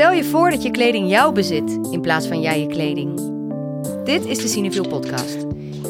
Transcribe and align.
Stel 0.00 0.12
je 0.12 0.24
voor 0.24 0.50
dat 0.50 0.62
je 0.62 0.70
kleding 0.70 1.10
jou 1.10 1.34
bezit 1.34 1.78
in 1.90 2.00
plaats 2.00 2.26
van 2.26 2.40
jij 2.40 2.60
je 2.60 2.66
kleding. 2.66 3.20
Dit 4.04 4.26
is 4.26 4.38
de 4.38 4.48
Cineviel 4.48 4.88
podcast. 4.88 5.36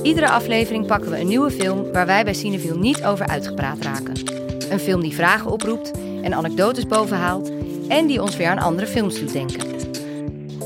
Iedere 0.03 0.29
aflevering 0.29 0.87
pakken 0.87 1.11
we 1.11 1.21
een 1.21 1.27
nieuwe 1.27 1.51
film 1.51 1.93
waar 1.93 2.07
wij 2.07 2.25
bij 2.25 2.35
Cineviel 2.35 2.79
niet 2.79 3.05
over 3.05 3.27
uitgepraat 3.27 3.83
raken. 3.83 4.15
Een 4.71 4.79
film 4.79 5.01
die 5.01 5.15
vragen 5.15 5.51
oproept 5.51 5.91
en 6.23 6.35
anekdotes 6.35 6.87
bovenhaalt 6.87 7.53
en 7.89 8.07
die 8.07 8.23
ons 8.23 8.37
weer 8.37 8.49
aan 8.49 8.59
andere 8.59 8.87
films 8.87 9.19
doet 9.19 9.33
denken. 9.33 9.67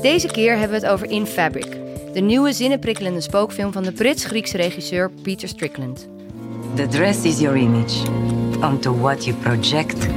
Deze 0.01 0.27
keer 0.27 0.57
hebben 0.57 0.79
we 0.79 0.85
het 0.85 0.93
over 0.93 1.09
In 1.09 1.25
Fabric, 1.25 1.77
de 2.13 2.21
nieuwe 2.21 2.53
zinnenprikkelende 2.53 3.21
spookfilm 3.21 3.71
van 3.71 3.83
de 3.83 3.91
Brits-Griekse 3.91 4.57
regisseur 4.57 5.11
Peter 5.21 5.47
Strickland. 5.47 6.07
The 6.75 6.87
dress 6.87 7.23
is 7.23 7.39
your 7.39 7.57
image 7.57 8.09
onto 8.61 8.99
what 8.99 9.25
you 9.25 9.37
project 9.37 10.07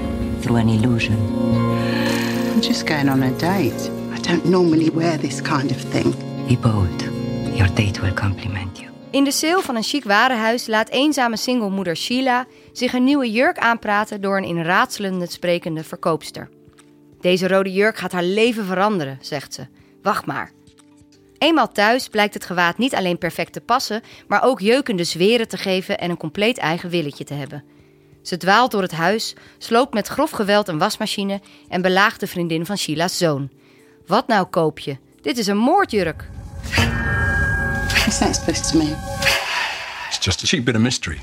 through 0.41 0.61
an 0.61 0.69
illusion. 0.69 1.68
I'm 2.59 2.65
just 2.65 2.87
going 2.87 3.11
on 3.11 3.23
a 3.23 3.37
date. 3.37 3.91
I 4.13 4.21
don't 4.21 4.45
normally 4.45 4.91
wear 4.91 5.19
this 5.19 5.43
kind 5.43 5.71
of 5.71 5.77
thing. 5.77 6.15
Be 6.49 6.57
bold. 6.57 7.03
Your 7.57 7.75
date 7.75 8.01
will 8.01 8.15
compliment 8.15 8.79
you. 8.79 8.91
In 9.11 9.25
de 9.25 9.31
sale 9.31 9.63
van 9.63 9.77
een 9.77 9.83
chic 9.83 10.05
warenhuis 10.05 10.67
laat 10.67 10.89
eenzame 10.89 11.37
singlemoeder 11.37 11.97
Sheila 11.97 12.47
zich 12.73 12.93
een 12.93 13.05
nieuwe 13.05 13.31
jurk 13.31 13.59
aanpraten 13.59 14.21
door 14.21 14.37
een 14.37 14.45
in 14.45 14.63
raadselende 14.63 15.27
sprekende 15.27 15.85
verkoopster. 15.85 16.49
Deze 17.21 17.49
rode 17.49 17.73
jurk 17.73 17.97
gaat 17.97 18.13
haar 18.13 18.25
leven 18.25 18.65
veranderen, 18.65 19.19
zegt 19.21 19.55
ze. 19.55 19.67
Wacht 20.03 20.27
maar. 20.27 20.53
Eenmaal 21.39 21.73
thuis 21.73 22.09
blijkt 22.09 22.35
het 22.35 22.45
gewaad 22.45 22.79
niet 22.79 22.95
alleen 22.95 23.19
perfect 23.19 23.53
te 23.53 23.61
passen, 23.61 24.03
maar 24.29 24.43
ook 24.43 24.61
jeukende 24.61 25.05
zweren 25.05 25.49
te 25.49 25.57
geven 25.57 25.99
en 25.99 26.11
een 26.11 26.17
compleet 26.17 26.59
eigen 26.59 26.91
willetje 26.91 27.25
te 27.25 27.35
hebben. 27.35 27.65
Ze 28.23 28.37
dwaalt 28.37 28.71
door 28.71 28.83
het 28.83 28.93
huis, 28.93 29.35
sloopt 29.59 29.95
met 29.95 30.09
grof 30.09 30.31
geweld 30.31 30.69
een 30.69 30.79
wasmachine 30.79 31.41
en 31.69 31.83
belaagt 31.83 32.21
de 32.21 32.27
vriendin 32.27 32.67
van 32.67 32.77
Sheila's 32.79 33.19
zoon. 33.19 33.51
Wat 34.07 34.27
nou 34.27 34.47
koop 34.47 34.79
je? 34.79 34.97
Dit 35.23 35.39
is 35.39 35.47
een 35.47 35.57
moordjurk. 35.57 36.29
What's 37.89 38.19
that 38.19 38.35
supposed 38.35 38.71
to 38.71 38.79
mean? 38.79 38.97
It's 40.09 40.25
just 40.25 40.43
a 40.43 40.47
cheap 40.47 40.65
bit 40.65 40.75
of 40.75 40.81
mystery. 40.81 41.19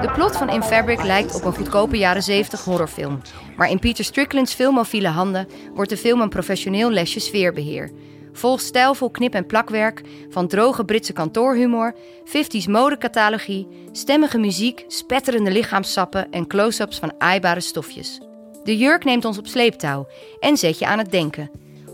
De 0.00 0.10
plot 0.14 0.36
van 0.36 0.48
In 0.48 0.62
Fabric 0.62 1.02
lijkt 1.02 1.34
op 1.34 1.44
een 1.44 1.54
goedkope 1.54 1.96
jaren 1.96 2.22
70 2.22 2.64
horrorfilm. 2.64 3.20
Maar 3.56 3.70
in 3.70 3.78
Peter 3.78 4.04
Strickland's 4.04 4.54
filmofiele 4.54 5.08
handen 5.08 5.48
wordt 5.74 5.90
de 5.90 5.96
film 5.96 6.20
een 6.20 6.28
professioneel 6.28 6.90
lesje 6.90 7.20
sfeerbeheer. 7.20 7.90
Vol 8.32 8.58
stijlvol 8.58 9.10
knip- 9.10 9.34
en 9.34 9.46
plakwerk, 9.46 10.02
van 10.30 10.48
droge 10.48 10.84
Britse 10.84 11.12
kantoorhumor, 11.12 11.94
50s 12.24 12.68
modecatalogie, 12.68 13.66
stemmige 13.92 14.38
muziek, 14.38 14.84
spetterende 14.88 15.50
lichaamssappen 15.50 16.30
en 16.30 16.46
close-ups 16.46 16.98
van 16.98 17.12
aaibare 17.18 17.60
stofjes. 17.60 18.20
De 18.64 18.76
jurk 18.76 19.04
neemt 19.04 19.24
ons 19.24 19.38
op 19.38 19.46
sleeptouw 19.46 20.06
en 20.40 20.56
zet 20.56 20.78
je 20.78 20.86
aan 20.86 20.98
het 20.98 21.10
denken. 21.10 21.50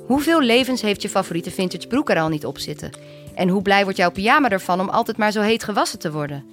Hoeveel 0.06 0.40
levens 0.40 0.82
heeft 0.82 1.02
je 1.02 1.08
favoriete 1.08 1.50
vintage 1.50 1.86
broek 1.86 2.10
er 2.10 2.20
al 2.20 2.28
niet 2.28 2.46
op 2.46 2.58
zitten? 2.58 2.90
En 3.34 3.48
hoe 3.48 3.62
blij 3.62 3.82
wordt 3.82 3.98
jouw 3.98 4.10
pyjama 4.10 4.48
ervan 4.48 4.80
om 4.80 4.88
altijd 4.88 5.16
maar 5.16 5.32
zo 5.32 5.40
heet 5.40 5.64
gewassen 5.64 5.98
te 5.98 6.12
worden? 6.12 6.44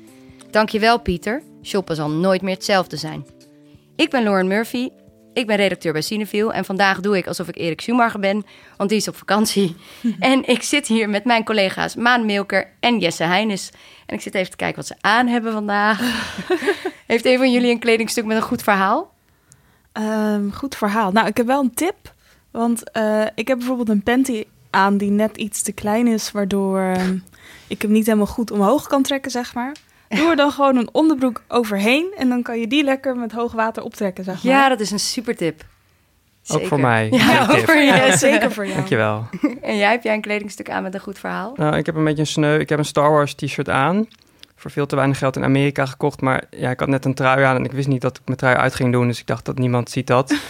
Dankjewel 0.51 0.99
Pieter, 0.99 1.43
shoppen 1.63 1.95
zal 1.95 2.09
nooit 2.09 2.41
meer 2.41 2.53
hetzelfde 2.53 2.97
zijn. 2.97 3.25
Ik 3.95 4.09
ben 4.09 4.23
Lauren 4.23 4.47
Murphy, 4.47 4.89
ik 5.33 5.47
ben 5.47 5.55
redacteur 5.55 5.91
bij 5.91 6.01
Cineville 6.01 6.53
en 6.53 6.65
vandaag 6.65 6.99
doe 6.99 7.17
ik 7.17 7.27
alsof 7.27 7.47
ik 7.47 7.57
Erik 7.57 7.81
Schumacher 7.81 8.19
ben, 8.19 8.45
want 8.77 8.89
die 8.89 8.99
is 8.99 9.07
op 9.07 9.15
vakantie. 9.15 9.75
en 10.19 10.47
ik 10.47 10.63
zit 10.63 10.87
hier 10.87 11.09
met 11.09 11.25
mijn 11.25 11.43
collega's 11.43 11.95
Maan 11.95 12.25
Milker 12.25 12.69
en 12.79 12.99
Jesse 12.99 13.23
Heines. 13.23 13.71
En 14.05 14.15
ik 14.15 14.21
zit 14.21 14.35
even 14.35 14.51
te 14.51 14.57
kijken 14.57 14.75
wat 14.75 14.87
ze 14.87 14.95
aan 15.01 15.27
hebben 15.27 15.53
vandaag. 15.53 15.99
Heeft 17.07 17.25
een 17.25 17.37
van 17.37 17.51
jullie 17.51 17.71
een 17.71 17.79
kledingstuk 17.79 18.25
met 18.25 18.37
een 18.37 18.43
goed 18.43 18.63
verhaal? 18.63 19.13
Ehm, 19.91 20.49
goed 20.49 20.75
verhaal. 20.75 21.11
Nou, 21.11 21.27
ik 21.27 21.37
heb 21.37 21.45
wel 21.45 21.61
een 21.61 21.73
tip. 21.73 22.13
Want 22.51 22.91
eh, 22.91 23.25
ik 23.35 23.47
heb 23.47 23.57
bijvoorbeeld 23.57 23.89
een 23.89 24.03
panty 24.03 24.43
aan 24.69 24.97
die 24.97 25.11
net 25.11 25.37
iets 25.37 25.61
te 25.61 25.71
klein 25.71 26.07
is, 26.07 26.31
waardoor 26.31 26.79
ehm, 26.79 27.17
ik 27.67 27.81
hem 27.81 27.91
niet 27.91 28.05
helemaal 28.05 28.27
goed 28.27 28.51
omhoog 28.51 28.87
kan 28.87 29.03
trekken, 29.03 29.31
zeg 29.31 29.53
maar. 29.53 29.75
Doe 30.15 30.29
er 30.29 30.35
dan 30.35 30.51
gewoon 30.51 30.75
een 30.75 30.89
onderbroek 30.91 31.41
overheen 31.47 32.13
en 32.17 32.29
dan 32.29 32.41
kan 32.41 32.59
je 32.59 32.67
die 32.67 32.83
lekker 32.83 33.15
met 33.15 33.31
hoog 33.31 33.51
water 33.51 33.83
optrekken, 33.83 34.23
zeg 34.23 34.43
maar. 34.43 34.53
Ja, 34.53 34.69
dat 34.69 34.79
is 34.79 34.91
een 34.91 34.99
super 34.99 35.35
tip. 35.35 35.63
Ook 36.47 36.65
voor 36.65 36.79
mij. 36.79 37.07
Ja, 37.11 37.47
ook 37.51 37.57
voor 37.57 37.75
je. 37.75 37.83
Ja, 37.83 38.17
zeker 38.17 38.51
voor 38.51 38.63
jou. 38.63 38.75
Dankjewel. 38.75 39.27
En 39.61 39.77
jij, 39.77 39.91
heb 39.91 40.03
jij 40.03 40.13
een 40.13 40.21
kledingstuk 40.21 40.69
aan 40.69 40.83
met 40.83 40.93
een 40.93 40.99
goed 40.99 41.19
verhaal? 41.19 41.53
Nou, 41.55 41.77
ik 41.77 41.85
heb 41.85 41.95
een 41.95 42.03
beetje 42.03 42.19
een 42.19 42.27
sneu. 42.27 42.59
Ik 42.59 42.69
heb 42.69 42.79
een 42.79 42.85
Star 42.85 43.11
Wars 43.11 43.33
t-shirt 43.33 43.69
aan. 43.69 44.07
Voor 44.55 44.71
veel 44.71 44.85
te 44.85 44.95
weinig 44.95 45.17
geld 45.17 45.35
in 45.35 45.43
Amerika 45.43 45.85
gekocht. 45.85 46.21
Maar 46.21 46.43
ja, 46.49 46.69
ik 46.69 46.79
had 46.79 46.89
net 46.89 47.05
een 47.05 47.13
trui 47.13 47.43
aan 47.43 47.55
en 47.55 47.65
ik 47.65 47.71
wist 47.71 47.87
niet 47.87 48.01
dat 48.01 48.17
ik 48.17 48.21
mijn 48.25 48.37
trui 48.37 48.55
uit 48.55 48.75
ging 48.75 48.91
doen. 48.91 49.07
Dus 49.07 49.19
ik 49.19 49.27
dacht 49.27 49.45
dat 49.45 49.57
niemand 49.57 49.89
ziet 49.89 50.07
dat. 50.07 50.33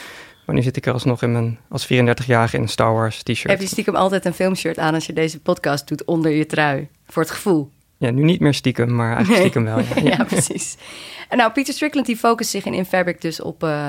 Maar 0.46 0.56
nu 0.56 0.62
zit 0.62 0.78
ik 0.78 0.86
er 0.86 0.94
alsnog 0.94 1.22
in 1.22 1.32
mijn, 1.32 1.60
als 1.70 1.86
34-jarige 1.86 2.56
in 2.56 2.62
een 2.62 2.70
Star 2.70 2.94
Wars 2.94 3.24
t-shirt. 3.24 3.50
Heb 3.52 3.62
je 3.62 3.68
stiekem 3.68 3.96
altijd 3.96 4.26
een 4.26 4.34
filmshirt 4.34 4.78
aan 4.80 4.94
als 4.94 5.06
je 5.06 5.14
deze 5.14 5.40
podcast 5.40 5.88
doet 5.88 6.06
onder 6.06 6.32
je 6.32 6.46
trui? 6.46 6.88
Voor 7.08 7.22
het 7.22 7.32
gevoel. 7.32 7.72
Ja, 8.04 8.12
nu 8.12 8.24
niet 8.24 8.40
meer 8.40 8.54
stiekem, 8.54 8.96
maar 8.96 9.16
eigenlijk 9.16 9.40
stiekem 9.40 9.64
wel. 9.64 9.80
Ja. 9.80 10.12
Ja, 10.18 10.24
precies. 10.24 10.78
En 11.30 11.38
nou, 11.38 11.52
Peter 11.52 11.74
Strickland 11.74 12.06
die 12.06 12.18
focust 12.18 12.50
zich 12.50 12.66
in 12.66 12.74
In 12.74 12.86
Fabric 12.86 13.22
dus 13.22 13.42
op 13.42 13.64
eh, 13.64 13.88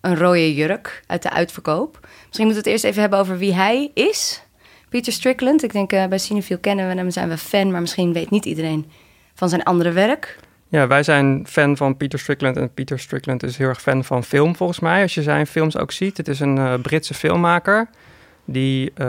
een 0.00 0.16
rode 0.16 0.54
jurk 0.54 1.02
uit 1.06 1.22
de 1.22 1.30
uitverkoop. 1.30 1.98
Misschien 2.26 2.46
moeten 2.46 2.48
we 2.48 2.56
het 2.56 2.66
eerst 2.66 2.84
even 2.84 3.00
hebben 3.00 3.18
over 3.18 3.38
wie 3.38 3.54
hij 3.54 3.90
is. 3.94 4.42
Peter 4.88 5.12
Strickland. 5.12 5.62
Ik 5.62 5.72
denk 5.72 5.92
eh, 5.92 6.06
bij 6.06 6.18
Cinefil 6.18 6.58
kennen 6.58 6.88
we 6.88 6.94
hem, 6.94 7.10
zijn 7.10 7.28
we 7.28 7.38
fan, 7.38 7.70
maar 7.70 7.80
misschien 7.80 8.12
weet 8.12 8.30
niet 8.30 8.44
iedereen 8.44 8.90
van 9.34 9.48
zijn 9.48 9.62
andere 9.62 9.92
werk. 9.92 10.38
Ja, 10.68 10.86
wij 10.86 11.02
zijn 11.02 11.46
fan 11.48 11.76
van 11.76 11.96
Peter 11.96 12.18
Strickland 12.18 12.56
en 12.56 12.74
Peter 12.74 12.98
Strickland 12.98 13.42
is 13.42 13.56
heel 13.56 13.68
erg 13.68 13.80
fan 13.80 14.04
van 14.04 14.24
film 14.24 14.56
volgens 14.56 14.80
mij. 14.80 15.02
Als 15.02 15.14
je 15.14 15.22
zijn 15.22 15.46
films 15.46 15.76
ook 15.76 15.92
ziet. 15.92 16.16
Het 16.16 16.28
is 16.28 16.40
een 16.40 16.58
eh, 16.58 16.74
Britse 16.82 17.14
filmmaker 17.14 17.88
die 18.46 18.92
eh, 18.94 19.06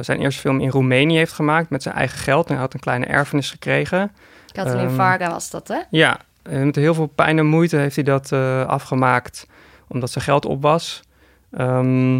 zijn 0.00 0.20
eerste 0.20 0.40
film 0.40 0.60
in 0.60 0.70
Roemenië 0.70 1.16
heeft 1.16 1.32
gemaakt 1.32 1.70
met 1.70 1.82
zijn 1.82 1.94
eigen 1.94 2.18
geld. 2.18 2.46
En 2.46 2.52
hij 2.52 2.62
had 2.62 2.74
een 2.74 2.80
kleine 2.80 3.06
erfenis 3.06 3.50
gekregen. 3.50 4.12
Kathleen 4.52 4.86
Ehm, 4.86 4.94
Varga 4.94 5.30
was 5.30 5.50
dat, 5.50 5.68
hè? 5.68 5.78
Ja, 5.90 6.18
eh, 6.42 6.62
met 6.62 6.76
heel 6.76 6.94
veel 6.94 7.06
pijn 7.06 7.38
en 7.38 7.46
moeite 7.46 7.76
heeft 7.76 7.94
hij 7.94 8.04
dat 8.04 8.32
eh, 8.32 8.66
afgemaakt 8.66 9.46
omdat 9.88 10.10
zijn 10.10 10.24
geld 10.24 10.44
op 10.44 10.62
was. 10.62 11.00
Ehm, 11.50 12.14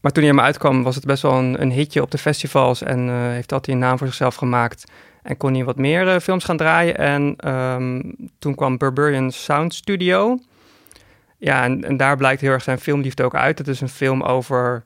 maar 0.00 0.12
toen 0.12 0.22
hij 0.24 0.32
hem 0.32 0.40
uitkwam 0.40 0.82
was 0.82 0.94
het 0.94 1.04
best 1.04 1.22
wel 1.22 1.34
een, 1.34 1.62
een 1.62 1.72
hitje 1.72 2.02
op 2.02 2.10
de 2.10 2.18
festivals 2.18 2.82
en 2.82 3.08
eh, 3.08 3.14
heeft 3.14 3.48
dat 3.48 3.66
hij 3.66 3.74
een 3.74 3.80
naam 3.80 3.98
voor 3.98 4.06
zichzelf 4.06 4.34
gemaakt. 4.34 4.84
En 5.22 5.36
kon 5.36 5.54
hij 5.54 5.64
wat 5.64 5.76
meer 5.76 6.20
films 6.20 6.44
gaan 6.44 6.56
draaien. 6.56 6.98
En 6.98 7.34
ehm, 7.36 8.00
toen 8.38 8.54
kwam 8.54 8.78
Berberian 8.78 9.30
Sound 9.30 9.74
Studio. 9.74 10.38
Ja, 11.38 11.64
en, 11.64 11.84
en 11.84 11.96
daar 11.96 12.16
blijkt 12.16 12.40
heel 12.40 12.50
erg 12.50 12.62
zijn 12.62 12.78
filmliefde 12.78 13.22
ook 13.24 13.34
uit. 13.34 13.58
Het 13.58 13.68
is 13.68 13.80
een 13.80 13.88
film 13.88 14.22
over 14.22 14.82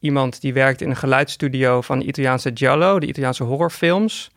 iemand 0.00 0.40
die 0.40 0.52
werkt 0.52 0.80
in 0.80 0.90
een 0.90 0.96
geluidsstudio 0.96 1.80
van 1.80 1.98
de 1.98 2.04
Italiaanse 2.04 2.50
Giallo, 2.54 2.98
de 2.98 3.06
Italiaanse 3.06 3.44
horrorfilms. 3.44 4.30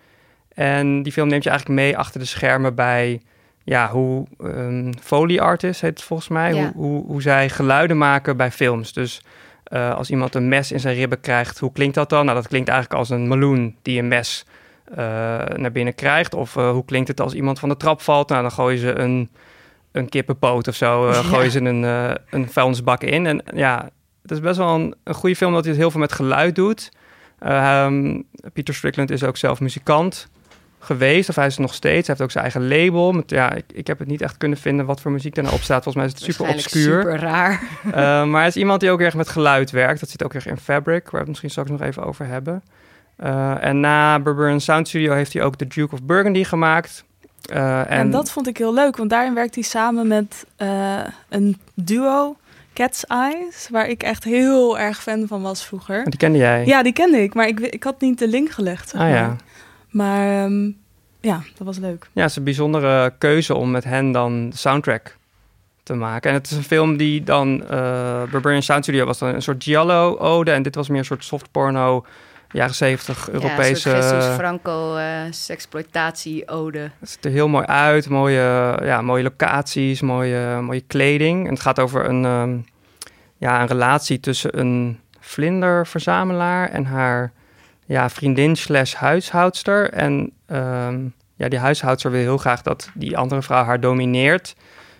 En 0.54 1.04
die 1.04 1.12
film 1.12 1.28
neemt 1.28 1.44
je 1.44 1.50
eigenlijk 1.50 1.80
mee 1.82 1.98
achter 1.98 2.20
de 2.20 2.26
schermen 2.26 2.76
bij 2.76 3.22
ja, 3.64 3.90
hoe 3.90 4.28
um, 4.44 4.92
Foley 5.02 5.40
artists 5.42 5.82
heet 5.82 5.90
het 5.98 6.02
volgens 6.04 6.30
mij, 6.30 6.54
Ja. 6.54 6.62
hoe, 6.62 6.72
hoe, 6.86 7.06
hoe 7.06 7.22
zij 7.22 7.50
geluiden 7.50 7.98
maken 7.98 8.38
bij 8.38 8.52
films. 8.52 8.94
Dus 8.94 9.22
eh, 9.64 9.96
als 9.96 10.10
iemand 10.10 10.36
een 10.36 10.48
mes 10.48 10.72
in 10.72 10.80
zijn 10.80 10.96
ribben 10.96 11.20
krijgt, 11.20 11.60
hoe 11.60 11.72
klinkt 11.72 11.96
dat 11.96 12.10
dan? 12.10 12.26
Nou, 12.26 12.38
dat 12.38 12.48
klinkt 12.48 12.70
eigenlijk 12.70 13.00
als 13.00 13.10
een 13.10 13.28
meloen 13.28 13.76
die 13.82 14.00
een 14.00 14.08
mes 14.08 14.46
eh, 14.86 14.98
naar 15.56 15.72
binnen 15.72 15.96
krijgt. 15.96 16.34
Of 16.34 16.56
eh, 16.56 16.72
hoe 16.72 16.86
klinkt 16.86 17.08
het 17.08 17.22
als 17.22 17.34
iemand 17.34 17.60
van 17.60 17.70
de 17.70 17.78
trap 17.78 18.02
valt? 18.02 18.30
Nou, 18.30 18.42
dan 18.42 18.52
gooien 18.52 18.80
ze 18.80 19.00
een, 19.00 19.30
een 19.92 20.10
kippenpoot 20.10 20.68
of 20.68 20.76
zo, 20.76 21.08
Ja. 21.08 21.14
gooien 21.14 21.52
ze 21.52 21.60
een, 21.60 21.84
een 22.30 22.50
vuilnisbak 22.50 23.04
in. 23.04 23.26
En 23.26 23.44
ja, 23.56 23.90
het 24.22 24.32
is 24.32 24.40
best 24.40 24.58
wel 24.58 24.76
een, 24.76 24.96
een 25.04 25.14
goede 25.14 25.36
film 25.36 25.54
dat 25.54 25.62
hij 25.64 25.72
het 25.72 25.82
heel 25.82 25.92
veel 25.92 26.00
met 26.00 26.12
geluid 26.12 26.56
doet. 26.56 26.92
Eh, 27.40 27.84
ehm, 27.84 28.22
Peter 28.54 28.74
Strickland 28.74 29.12
is 29.12 29.24
ook 29.24 29.38
zelf 29.38 29.59
muzikant 29.59 30.29
geweest, 30.79 31.29
of 31.29 31.35
hij 31.35 31.46
is 31.46 31.52
het 31.52 31.62
nog 31.62 31.73
steeds. 31.73 32.08
Hij 32.08 32.16
heeft 32.16 32.22
ook 32.22 32.32
zijn 32.32 32.44
eigen 32.44 32.68
label. 32.68 33.12
Met, 33.12 33.29
ja, 33.29 33.53
ik, 33.53 33.66
ik 33.73 33.88
heb 33.88 34.00
het 34.00 34.08
niet 34.08 34.22
echt 34.22 34.38
kunnen 34.38 34.58
vinden 34.58 34.85
wat 34.85 35.02
voor 35.02 35.12
muziek 35.12 35.38
er 35.38 35.44
nou 35.44 35.56
op 35.56 35.62
staat. 35.62 35.84
Volgens 35.84 35.96
mij 35.96 36.06
is 36.06 36.12
het 36.12 36.34
super 36.34 36.53
obscuur. 36.53 37.02
super 37.02 37.20
raar. 37.20 37.62
Eh, 37.91 38.26
maar 38.26 38.40
hij 38.40 38.47
is 38.47 38.56
iemand 38.56 38.79
die 38.79 38.91
ook 38.91 39.02
erg 39.02 39.16
met 39.16 39.29
geluid 39.29 39.72
werkt. 39.72 40.00
Dat 40.00 40.09
zit 40.09 40.23
ook 40.23 40.34
erg 40.34 40.46
in 40.46 40.58
Fabric, 40.58 41.03
waar 41.03 41.12
we 41.12 41.18
het 41.18 41.28
misschien 41.28 41.50
straks 41.50 41.70
nog 41.70 41.82
even 41.82 42.03
over 42.03 42.26
hebben. 42.26 42.64
Eh, 43.16 43.64
en 43.64 43.79
na 43.79 44.20
Berberian 44.20 44.62
Sound 44.62 44.88
Studio 44.88 45.14
heeft 45.14 45.34
hij 45.34 45.44
ook 45.44 45.56
The 45.56 45.68
Duke 45.68 45.94
of 45.94 46.03
Burgundy 46.03 46.44
gemaakt. 46.44 47.03
En, 47.50 47.88
En 47.88 48.12
dat 48.12 48.32
vond 48.32 48.47
ik 48.47 48.58
heel 48.58 48.73
leuk, 48.73 48.97
want 48.97 49.09
daarin 49.09 49.34
werkt 49.34 49.56
hij 49.56 49.64
samen 49.64 50.08
met 50.08 50.46
een 51.29 51.58
duo, 51.73 52.35
Cat's 52.73 53.03
Eyes, 53.06 53.68
waar 53.72 53.88
ik 53.88 54.03
echt 54.03 54.23
heel 54.23 54.79
erg 54.79 55.02
fan 55.02 55.28
van 55.28 55.41
was 55.41 55.66
vroeger. 55.66 56.03
die 56.03 56.18
kende 56.20 56.38
jij? 56.38 56.66
Ja, 56.66 56.84
die 56.84 56.94
kende 56.94 57.23
ik, 57.23 57.34
maar 57.34 57.47
ik, 57.47 57.59
ik 57.59 57.84
had 57.84 58.02
niet 58.02 58.20
de 58.20 58.28
link 58.28 58.50
gelegd. 58.50 58.90
zeg 58.90 59.02
Ah 59.02 59.08
maar. 59.08 59.16
ja. 59.18 59.35
Maar 59.90 60.44
ehm, 60.44 60.72
ja, 61.20 61.41
dat 61.58 61.66
was 61.68 61.78
leuk. 61.78 62.08
Ja, 62.14 62.22
het 62.22 62.29
is 62.29 62.35
een 62.35 62.44
bijzondere 62.44 63.14
keuze 63.18 63.56
om 63.56 63.72
met 63.72 63.84
hen 63.84 64.12
dan 64.12 64.50
de 64.50 64.58
soundtrack 64.58 65.18
te 65.84 65.94
maken. 65.94 66.29
En 66.29 66.35
het 66.35 66.52
is 66.52 66.58
een 66.58 66.64
film 66.64 66.97
die 66.97 67.23
dan... 67.23 67.64
eh 67.70 68.23
Barbarian 68.32 68.64
Sound 68.64 68.84
Studio 68.84 69.06
was 69.06 69.18
dan 69.18 69.34
een 69.34 69.41
soort 69.41 69.64
giallo-ode... 69.64 70.52
en 70.52 70.64
dit 70.64 70.76
was 70.76 70.90
meer 70.90 71.00
een 71.00 71.06
soort 71.06 71.23
soft 71.23 71.52
porno, 71.52 72.06
jaren 72.52 72.76
zeventig, 72.76 73.30
Europese... 73.30 73.90
Ja, 73.90 73.96
Jesus 73.96 74.36
Franco 74.36 74.96
eh 74.96 75.22
sexploitatie-ode. 75.30 76.92
Het 77.00 77.09
ziet 77.09 77.26
er 77.26 77.32
heel 77.32 77.48
mooi 77.48 77.66
uit, 77.66 78.09
mooie, 78.09 78.78
ja, 78.84 79.02
mooie 79.02 79.24
locaties, 79.24 80.02
mooie, 80.02 80.62
mooie 80.62 80.84
kleding. 80.88 81.46
En 81.46 81.53
het 81.53 81.62
gaat 81.62 81.80
over 81.80 82.06
een, 82.06 82.26
ehm, 82.26 82.58
ja, 83.38 83.62
een 83.62 83.68
relatie 83.68 84.20
tussen 84.20 84.59
een 84.59 85.00
vlinderverzamelaar 85.20 86.70
en 86.70 86.86
haar 86.86 87.32
ja, 87.86 88.09
vriendin 88.09 88.56
slash 88.56 88.94
huishoudster. 88.94 89.90
En 89.90 90.32
ehm, 90.46 91.00
ja, 91.36 91.50
die 91.50 91.59
huishoudster 91.59 92.12
wil 92.12 92.22
heel 92.22 92.38
graag 92.38 92.62
dat 92.62 92.90
die 92.94 93.18
andere 93.18 93.42
vrouw 93.42 93.64
haar 93.64 93.80
domineert. 93.80 94.56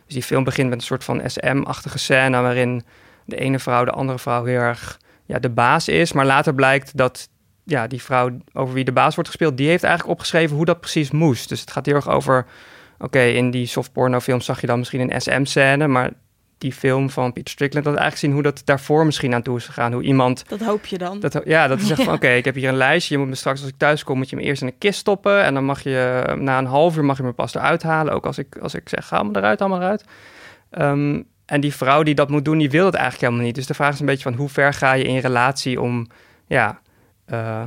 Dus 0.06 0.14
die 0.14 0.24
film 0.24 0.44
begint 0.44 0.70
met 0.70 0.78
een 0.78 0.86
soort 0.86 1.04
van 1.04 1.22
SM-achtige 1.26 1.98
scène 1.98 2.42
waarin 2.42 2.84
de 3.26 3.36
ene 3.36 3.60
vrouw 3.60 3.86
de 3.86 3.92
andere 3.92 4.20
vrouw 4.20 4.44
heel 4.44 4.60
erg 4.60 5.00
ja, 5.26 5.40
de 5.40 5.50
baas 5.50 5.88
is. 5.88 6.14
Maar 6.14 6.26
later 6.26 6.54
blijkt 6.54 6.98
dat 6.98 7.30
ja, 7.72 7.88
die 7.88 8.02
vrouw 8.02 8.38
over 8.54 8.74
wie 8.74 8.84
de 8.84 8.92
baas 8.92 9.16
wordt 9.16 9.30
gespeeld, 9.30 9.58
die 9.58 9.68
heeft 9.68 9.84
eigenlijk 9.84 10.14
opgeschreven 10.14 10.56
hoe 10.56 10.66
dat 10.66 10.80
precies 10.80 11.12
moest. 11.12 11.50
Dus 11.50 11.60
het 11.60 11.72
gaat 11.72 11.86
heel 11.86 11.96
erg 11.96 12.10
over, 12.10 12.46
oké, 13.00 13.22
in 13.22 13.52
die 13.52 13.66
softporno-film 13.66 14.42
zag 14.42 14.62
je 14.62 14.68
dan 14.68 14.78
misschien 14.78 15.00
een 15.00 15.22
SM-scène, 15.22 15.88
maar 15.88 16.12
die 16.62 16.74
film 16.74 17.10
van 17.10 17.34
Peter 17.34 17.52
Strickland 17.52 17.86
had 17.86 17.96
eigenlijk 17.96 18.26
zien 18.26 18.34
hoe 18.34 18.44
dat 18.44 18.62
daarvoor 18.66 19.06
misschien 19.06 19.34
aan 19.34 19.42
toe 19.42 19.58
is 19.58 19.66
gegaan. 19.66 19.94
Hoe 19.94 20.04
iemand... 20.04 20.44
Dat 20.48 20.60
hoop 20.60 20.86
je 20.86 20.98
dan. 20.98 21.20
Dat, 21.20 21.42
ja, 21.46 21.68
dat 21.68 21.80
is 21.80 21.90
echt 21.92 22.04
van, 22.04 22.14
oké, 22.14 22.30
ik 22.30 22.46
heb 22.46 22.56
hier 22.56 22.70
een 22.70 22.76
lijstje. 22.76 23.14
Je 23.14 23.20
moet 23.20 23.30
me 23.30 23.36
straks, 23.36 23.62
als 23.62 23.70
ik 23.70 23.78
thuis 23.78 24.04
kom, 24.04 24.18
moet 24.18 24.30
je 24.30 24.36
me 24.36 24.42
eerst 24.42 24.62
in 24.62 24.68
een 24.68 24.78
kist 24.78 25.00
stoppen. 25.00 25.44
En 25.44 25.54
dan 25.54 25.66
mag 25.66 25.84
je, 25.84 26.24
na 26.38 26.58
een 26.58 26.66
half 26.66 26.98
uur 26.98 27.06
mag 27.06 27.18
je 27.18 27.24
me 27.24 27.32
pas 27.32 27.56
eruit 27.56 27.84
halen. 27.84 28.14
Ook 28.14 28.26
als 28.26 28.38
ik, 28.38 28.58
als 28.58 28.76
ik 28.76 28.90
zeg, 28.90 29.08
ga 29.08 29.24
me 29.24 29.38
eruit, 29.38 29.60
haal 29.60 29.70
maar 29.70 29.82
eruit. 29.82 30.06
Ehm, 30.70 31.22
en 31.46 31.62
die 31.62 31.76
vrouw 31.76 32.04
die 32.04 32.16
dat 32.16 32.30
moet 32.30 32.46
doen, 32.46 32.58
die 32.58 32.70
wil 32.70 32.86
het 32.86 32.94
eigenlijk 32.94 33.24
helemaal 33.24 33.46
niet. 33.46 33.56
Dus 33.56 33.66
de 33.66 33.74
vraag 33.74 33.94
is 33.94 34.00
een 34.00 34.06
beetje 34.06 34.24
van, 34.24 34.34
hoe 34.34 34.50
ver 34.50 34.74
ga 34.74 34.94
je 34.94 35.04
in 35.04 35.18
relatie 35.18 35.82
om, 35.82 36.08
ja, 36.48 36.81
uh, 37.32 37.62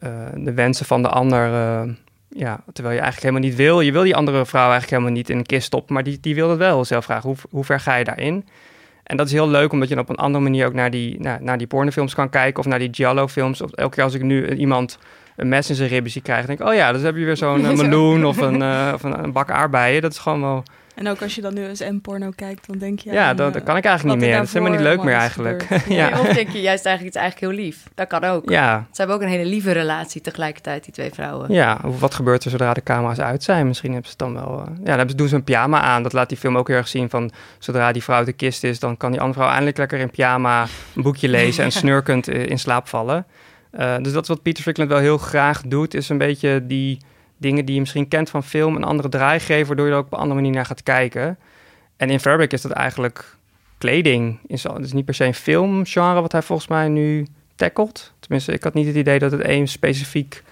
uh, 0.00 0.10
de 0.34 0.52
wensen 0.52 0.86
van 0.86 1.02
de 1.02 1.08
ander... 1.08 1.48
Uh, 1.48 1.92
ja, 2.28 2.60
terwijl 2.72 2.94
je 2.94 3.00
eigenlijk 3.00 3.20
helemaal 3.20 3.50
niet 3.50 3.56
wil. 3.56 3.80
Je 3.80 3.92
wil 3.92 4.02
die 4.02 4.16
andere 4.16 4.46
vrouw 4.46 4.70
eigenlijk 4.70 4.90
helemaal 4.90 5.12
niet 5.12 5.30
in 5.30 5.38
een 5.38 5.46
kist 5.46 5.66
stoppen, 5.66 5.94
maar 5.94 6.02
die, 6.02 6.20
die 6.20 6.34
wil 6.34 6.50
het 6.50 6.58
wel 6.58 6.84
zelf 6.84 7.04
vragen. 7.04 7.28
Hoe, 7.28 7.38
hoe 7.50 7.64
ver 7.64 7.80
ga 7.80 7.94
je 7.94 8.04
daarin? 8.04 8.44
En 9.02 9.16
dat 9.16 9.26
is 9.26 9.32
heel 9.32 9.48
leuk, 9.48 9.72
omdat 9.72 9.88
je 9.88 9.98
op 9.98 10.08
een 10.08 10.16
andere 10.16 10.44
manier 10.44 10.66
ook 10.66 10.72
naar 10.72 10.90
die, 10.90 11.20
naar, 11.20 11.38
naar 11.42 11.58
die 11.58 11.66
pornofilms 11.66 12.14
kan 12.14 12.28
kijken 12.28 12.60
of 12.60 12.66
naar 12.66 12.78
die 12.78 12.88
Giallo-films. 12.92 13.60
Of 13.60 13.72
elke 13.72 13.94
keer 13.94 14.04
als 14.04 14.14
ik 14.14 14.22
nu 14.22 14.54
iemand 14.54 14.98
een 15.36 15.48
mes 15.48 15.68
in 15.68 15.74
zijn 15.74 15.88
ribben 15.88 16.12
zie 16.12 16.22
krijgen, 16.22 16.46
denk 16.46 16.60
ik, 16.60 16.66
oh 16.66 16.74
ja, 16.74 16.92
dus 16.92 17.02
heb 17.02 17.16
je 17.16 17.24
weer 17.24 17.36
zo'n 17.36 17.60
meloen 17.76 18.26
of, 18.26 18.36
een, 18.36 18.62
of 18.94 19.02
een, 19.02 19.22
een, 19.22 19.32
bak 19.32 19.50
aardbeien. 19.50 20.02
Dat 20.02 20.12
is 20.12 20.18
gewoon 20.18 20.40
wel... 20.40 20.62
En 20.98 21.08
ook 21.08 21.22
als 21.22 21.34
je 21.34 21.40
dan 21.40 21.54
nu 21.54 21.66
eens 21.66 21.80
M-porno 21.80 22.30
kijkt, 22.34 22.66
dan 22.66 22.78
denk 22.78 22.98
je... 22.98 23.12
Ja, 23.12 23.34
dat, 23.34 23.52
dat 23.52 23.62
kan 23.62 23.76
ik 23.76 23.84
eigenlijk 23.84 24.18
niet 24.18 24.28
meer. 24.28 24.36
Dat 24.36 24.46
is 24.46 24.52
helemaal 24.52 24.74
niet 24.74 24.82
leuk 24.84 25.02
meer 25.02 25.14
eigenlijk. 25.14 25.66
ja. 25.88 26.08
Nee, 26.08 26.20
of 26.20 26.26
denk 26.26 26.48
je 26.48 26.60
juist 26.60 26.84
eigenlijk, 26.84 27.14
het 27.14 27.22
eigenlijk 27.22 27.52
heel 27.52 27.64
lief. 27.64 27.88
Dat 27.94 28.06
kan 28.06 28.24
ook. 28.24 28.50
Ja. 28.50 28.86
Ze 28.90 28.96
hebben 28.96 29.16
ook 29.16 29.22
een 29.22 29.28
hele 29.28 29.44
lieve 29.44 29.72
relatie 29.72 30.20
tegelijkertijd, 30.20 30.84
die 30.84 30.92
twee 30.92 31.10
vrouwen. 31.12 31.52
Ja, 31.52 31.78
wat 31.82 32.14
gebeurt 32.14 32.44
er 32.44 32.50
zodra 32.50 32.74
de 32.74 32.82
camera's 32.82 33.18
uit 33.18 33.42
zijn? 33.42 33.66
Misschien 33.66 33.92
hebben 33.92 34.10
ze 34.10 34.16
het 34.18 34.34
dan 34.34 34.44
wel... 34.44 34.64
Uh, 34.68 34.86
ja, 34.86 34.96
dan 34.96 35.06
doen 35.06 35.28
ze 35.28 35.34
een 35.34 35.44
pyjama 35.44 35.80
aan. 35.80 36.02
Dat 36.02 36.12
laat 36.12 36.28
die 36.28 36.38
film 36.38 36.56
ook 36.56 36.68
heel 36.68 36.76
erg 36.76 36.88
zien 36.88 37.10
van... 37.10 37.30
Zodra 37.58 37.92
die 37.92 38.02
vrouw 38.02 38.16
uit 38.16 38.26
de 38.26 38.32
kist 38.32 38.64
is, 38.64 38.78
dan 38.78 38.96
kan 38.96 39.10
die 39.10 39.20
andere 39.20 39.38
vrouw 39.38 39.50
eindelijk 39.50 39.78
lekker 39.78 39.98
in 39.98 40.10
pyjama 40.10 40.66
een 40.94 41.02
boekje 41.02 41.28
lezen... 41.28 41.64
en 41.64 41.72
snurkend 41.82 42.28
in 42.28 42.58
slaap 42.58 42.88
vallen. 42.88 43.26
Uh, 43.78 43.96
dus 44.02 44.12
dat 44.12 44.22
is 44.22 44.28
wat 44.28 44.42
Peter 44.42 44.60
Strickland 44.60 44.90
wel 44.90 44.98
heel 44.98 45.18
graag 45.18 45.62
doet, 45.62 45.94
is 45.94 46.08
een 46.08 46.18
beetje 46.18 46.66
die 46.66 46.98
dingen 47.38 47.64
die 47.64 47.74
je 47.74 47.80
misschien 47.80 48.08
kent 48.08 48.30
van 48.30 48.42
film 48.42 48.76
een 48.76 48.84
andere 48.84 49.08
draai 49.08 49.40
geven, 49.40 49.66
waardoor 49.66 49.86
je 49.86 49.92
er 49.92 49.98
ook 49.98 50.06
op 50.06 50.12
een 50.12 50.18
andere 50.18 50.40
manier 50.40 50.54
naar 50.54 50.66
gaat 50.66 50.82
kijken. 50.82 51.38
En 51.96 52.10
in 52.10 52.20
Fabric 52.20 52.52
is 52.52 52.62
dat 52.62 52.72
eigenlijk 52.72 53.36
kleding. 53.78 54.38
Het 54.48 54.84
is 54.84 54.92
niet 54.92 55.04
per 55.04 55.14
se 55.14 55.24
een 55.24 55.34
filmgenre 55.34 56.20
wat 56.20 56.32
hij 56.32 56.42
volgens 56.42 56.68
mij 56.68 56.88
nu 56.88 57.26
tackelt. 57.54 58.12
Tenminste, 58.20 58.52
ik 58.52 58.62
had 58.62 58.74
niet 58.74 58.86
het 58.86 58.96
idee 58.96 59.18
dat 59.18 59.32
het 59.32 59.40
één 59.40 59.66
specifiek 59.66 60.42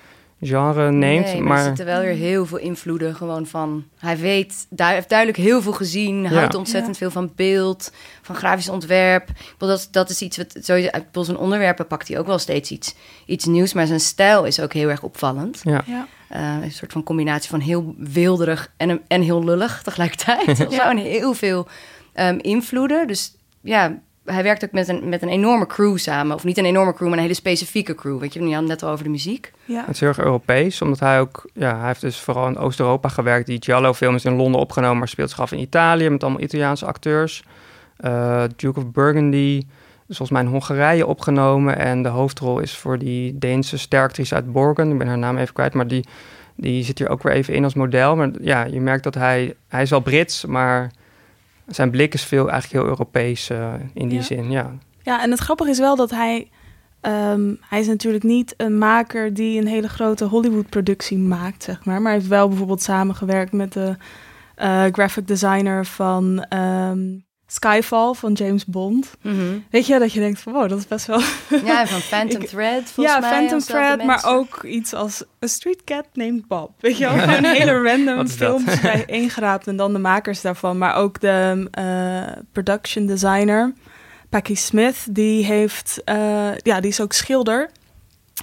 genre 0.41 0.91
neemt. 0.93 1.25
Nee, 1.25 1.41
maar, 1.41 1.59
er 1.59 1.65
zitten 1.65 1.85
wel 1.87 2.01
weer 2.01 2.15
heel 2.15 2.47
veel 2.47 2.59
invloeden 2.59 3.15
gewoon 3.15 3.47
van... 3.47 3.85
Hij 3.99 4.19
weet, 4.19 4.67
hij 4.77 4.95
heeft 4.95 5.09
duidelijk 5.09 5.39
heel 5.39 5.63
veel 5.63 5.73
gezien. 5.73 6.23
Ja. 6.23 6.29
Houdt 6.29 6.55
ontzettend 6.55 6.99
Ja. 6.99 7.01
veel 7.01 7.11
van 7.11 7.33
beeld, 7.37 7.93
van 8.23 8.35
grafisch 8.35 8.69
ontwerp. 8.69 9.29
Ik 9.29 9.55
bedoel, 9.59 9.75
dat, 9.75 9.89
dat 9.91 10.11
is 10.11 10.23
iets 10.23 10.37
wat... 10.37 10.57
Sowieso, 10.61 10.91
bedoel, 10.93 11.25
zijn 11.25 11.37
onderwerpen 11.37 11.87
pakt 11.87 12.09
hij 12.09 12.19
ook 12.19 12.27
wel 12.27 12.39
steeds 12.39 12.71
iets, 12.71 12.95
iets 13.27 13.45
nieuws. 13.45 13.73
Maar 13.73 13.87
zijn 13.87 14.01
stijl 14.01 14.45
is 14.45 14.61
ook 14.61 14.73
heel 14.73 14.89
erg 14.89 15.03
opvallend. 15.03 15.61
ja. 15.65 15.83
Ja. 15.87 16.07
Eh, 16.29 16.57
een 16.63 16.73
soort 16.73 16.93
van 16.93 17.03
combinatie 17.03 17.51
van 17.51 17.61
heel 17.61 17.95
wilderig 17.99 18.73
en, 18.77 19.01
en 19.09 19.23
heel 19.23 19.45
lullig 19.45 19.83
tegelijkertijd. 19.83 20.67
Of 20.67 20.75
zo, 20.75 20.83
en 20.83 20.97
heel 20.97 21.35
veel 21.35 21.67
ehm, 22.13 22.39
invloeden. 22.39 23.07
Dus 23.07 23.37
ja, 23.61 23.99
hij 24.25 24.43
werkt 24.43 24.65
ook 24.65 24.73
met 24.73 24.89
een, 24.89 25.09
met 25.09 25.23
een 25.23 25.29
enorme 25.29 25.67
crew 25.67 25.99
samen. 25.99 26.37
Of 26.37 26.45
niet 26.45 26.59
een 26.59 26.65
enorme 26.65 26.95
crew, 26.95 27.09
maar 27.09 27.17
een 27.17 27.23
hele 27.23 27.35
specifieke 27.35 27.95
crew. 27.95 28.19
Weet 28.19 28.33
je, 28.33 28.41
je 28.41 28.51
had 28.51 28.59
het 28.59 28.69
net 28.69 28.83
al 28.83 28.91
over 28.91 29.05
de 29.05 29.11
muziek. 29.11 29.53
Ja. 29.65 29.81
Het 29.81 29.95
is 29.95 30.01
heel 30.01 30.09
erg 30.09 30.19
Europees, 30.19 30.83
omdat 30.83 31.01
hij 31.01 31.21
ook, 31.21 31.51
ja, 31.53 31.79
hij 31.79 31.87
heeft 31.87 32.01
dus 32.01 32.21
vooral 32.21 32.47
in 32.47 32.59
Oost-Europa 32.59 33.09
gewerkt. 33.09 33.47
Die 33.47 33.63
Giallo-film 33.63 34.15
is 34.15 34.25
in 34.25 34.37
Londen 34.37 34.61
opgenomen, 34.61 34.99
maar 34.99 35.09
speelt 35.09 35.31
zich 35.31 35.41
af 35.41 35.53
in 35.53 35.59
Italië 35.59 36.09
met 36.09 36.23
allemaal 36.23 36.43
Italiaanse 36.43 36.87
acteurs. 36.87 37.45
Eh, 37.97 38.45
Duke 38.57 38.79
of 38.79 38.91
Burgundy 38.91 39.63
is 40.09 40.17
volgens 40.17 40.31
mij 40.31 40.41
in 40.43 40.53
Hongarije 40.53 41.07
opgenomen 41.07 41.79
en 41.79 42.03
de 42.03 42.09
hoofdrol 42.09 42.59
is 42.59 42.77
voor 42.77 42.99
die 42.99 43.39
Deense 43.39 43.79
steractrice 43.79 44.35
uit 44.35 44.53
Borgen. 44.53 44.91
Ik 44.91 44.99
ben 44.99 45.07
haar 45.07 45.19
naam 45.19 45.37
even 45.37 45.55
kwijt, 45.55 45.75
maar 45.75 45.87
die, 45.89 46.05
die 46.57 46.85
zit 46.85 46.99
hier 46.99 47.09
ook 47.09 47.23
weer 47.23 47.33
even 47.33 47.55
in 47.55 47.65
als 47.65 47.75
model. 47.75 48.17
Maar 48.17 48.31
ja, 48.41 48.65
je 48.65 48.81
merkt 48.81 49.05
dat 49.05 49.15
hij, 49.15 49.55
hij 49.69 49.83
is 49.83 49.91
wel 49.91 50.01
Brits, 50.01 50.45
maar 50.45 50.91
zijn 51.67 51.91
blik 51.91 52.15
is 52.15 52.25
veel 52.25 52.51
eigenlijk 52.51 52.83
heel 52.83 52.91
Europees 52.93 53.51
eh, 53.51 53.73
in 53.95 54.09
die 54.09 54.19
Ja. 54.19 54.25
zin, 54.25 54.51
ja. 54.51 54.73
Ja, 55.03 55.23
en 55.23 55.31
het 55.31 55.41
grappige 55.41 55.71
is 55.71 55.79
wel 55.79 55.97
dat 55.97 56.11
hij... 56.11 56.51
ehm, 57.01 57.55
hij 57.61 57.81
is 57.81 57.87
natuurlijk 57.87 58.25
niet 58.25 58.55
een 58.57 58.79
maker 58.79 59.35
die 59.35 59.61
een 59.61 59.67
hele 59.67 59.89
grote 59.89 60.25
Hollywood-productie 60.25 61.19
maakt, 61.19 61.63
zeg 61.63 61.85
maar. 61.85 61.95
Maar 62.03 62.11
hij 62.11 62.19
heeft 62.21 62.31
wel 62.31 62.49
bijvoorbeeld 62.49 62.83
samengewerkt 62.83 63.53
met 63.53 63.73
de 63.73 63.97
eh, 64.55 64.85
graphic 64.93 65.27
designer 65.27 65.85
van 65.87 66.45
ehm, 66.49 66.99
Skyfall 67.47 68.15
van 68.15 68.33
James 68.33 68.65
Bond. 68.65 69.11
Weet 69.71 69.87
je, 69.87 69.99
dat 69.99 70.13
je 70.13 70.21
denkt 70.21 70.41
van, 70.41 70.53
wow, 70.53 70.69
dat 70.69 70.79
is 70.79 70.87
best 70.87 71.07
wel... 71.07 71.21
Ja, 71.65 71.87
van 71.87 72.01
Phantom 72.01 72.41
Ik- 72.43 72.49
Thread 72.49 72.83
volgens 72.83 73.17
ja, 73.17 73.21
mij. 73.21 73.31
Phantom 73.31 73.59
Thread, 73.59 74.05
maar 74.05 74.25
ook 74.27 74.63
iets 74.65 74.95
als 74.95 75.23
A 75.45 75.47
Street 75.47 75.85
Cat 75.85 76.07
Named 76.13 76.47
Bob. 76.47 76.71
Weet 76.81 76.99
je 76.99 77.05
wel, 77.05 77.19
gewoon 77.19 77.45
hele 77.45 77.83
random 77.91 78.29
films 78.29 78.81
bijeengeraapt 78.81 79.67
en 79.67 79.77
dan 79.77 79.93
de 79.93 79.99
makers 79.99 80.41
daarvan. 80.41 80.79
Maar 80.79 80.95
ook 80.95 81.21
de 81.21 81.69
eh, 81.71 82.43
production 82.53 83.07
designer, 83.07 83.73
Paki 84.29 84.57
Smith, 84.57 85.07
die 85.11 85.45
heeft, 85.45 86.03
eh, 86.05 86.57
ja, 86.57 86.81
die 86.81 86.91
is 86.91 87.01
ook 87.01 87.13
schilder. 87.13 87.71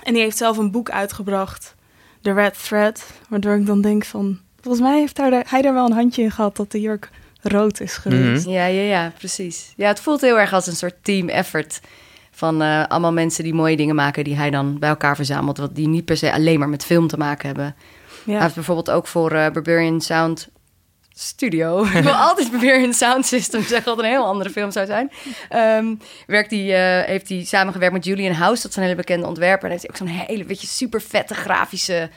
En 0.03 0.13
die 0.13 0.21
heeft 0.21 0.37
zelf 0.37 0.57
een 0.57 0.71
boek 0.71 0.89
uitgebracht, 0.89 1.75
The 2.21 2.33
Red 2.33 2.63
Thread, 2.63 3.03
waardoor 3.29 3.55
ik 3.55 3.65
dan 3.65 3.81
denk 3.81 4.05
van, 4.05 4.39
volgens 4.61 4.83
mij 4.83 4.99
heeft 4.99 5.15
daar, 5.15 5.43
hij 5.49 5.61
daar 5.61 5.73
wel 5.73 5.85
een 5.85 5.91
handje 5.91 6.21
in 6.21 6.31
gehad 6.31 6.55
dat 6.55 6.71
de 6.71 6.81
jurk 6.81 7.09
rood 7.43 7.79
is 7.79 7.93
geweest. 7.97 8.45
Ja, 8.45 8.65
ja, 8.65 8.81
ja, 8.81 9.11
precies. 9.17 9.73
Ja, 9.75 9.87
het 9.87 9.99
voelt 9.99 10.21
heel 10.21 10.39
erg 10.39 10.53
als 10.53 10.67
een 10.67 10.75
soort 10.75 10.95
team 11.01 11.29
effort. 11.29 11.79
Van 12.31 12.61
eh, 12.61 12.83
allemaal 12.87 13.13
mensen 13.13 13.43
die 13.43 13.53
mooie 13.53 13.77
dingen 13.77 13.95
maken, 13.95 14.23
die 14.23 14.35
hij 14.35 14.49
dan 14.49 14.79
bij 14.79 14.89
elkaar 14.89 15.15
verzamelt. 15.15 15.57
Wat 15.57 15.75
die 15.75 15.87
niet 15.87 16.05
per 16.05 16.17
se 16.17 16.31
alleen 16.33 16.59
maar 16.59 16.69
met 16.69 16.85
film 16.85 17.07
te 17.07 17.17
maken 17.17 17.45
hebben. 17.47 17.75
Hij 18.25 18.33
Ja. 18.33 18.41
heeft 18.41 18.55
bijvoorbeeld 18.55 18.89
ook 18.91 19.07
voor 19.07 19.31
eh, 19.31 19.51
Barbarian 19.51 20.01
Sound 20.01 20.47
Studio. 21.15 21.83
Ik 21.93 22.03
wil 22.03 22.13
altijd 22.13 22.51
Barbarian 22.51 22.93
Sound 22.93 23.25
System 23.25 23.63
zeggen, 23.63 23.95
wat 23.95 24.03
een 24.03 24.09
heel 24.11 24.25
andere 24.25 24.49
film 24.49 24.71
zou 24.71 24.85
zijn. 24.85 25.11
Ehm, 25.49 25.95
werkt 26.27 26.51
hij, 26.51 26.99
eh, 27.01 27.07
heeft 27.07 27.29
hij 27.29 27.43
samengewerkt 27.43 27.93
met 27.93 28.05
Julian 28.05 28.33
House, 28.33 28.61
dat 28.61 28.71
is 28.71 28.77
een 28.77 28.83
hele 28.83 28.95
bekende 28.95 29.27
ontwerper. 29.27 29.63
En 29.65 29.71
heeft 29.71 29.81
hij 29.81 29.91
ook 29.91 29.97
zo'n 29.97 30.25
hele 30.27 30.45
beetje 30.45 30.67
super 30.67 31.01
vette 31.01 31.33
grafische 31.33 32.09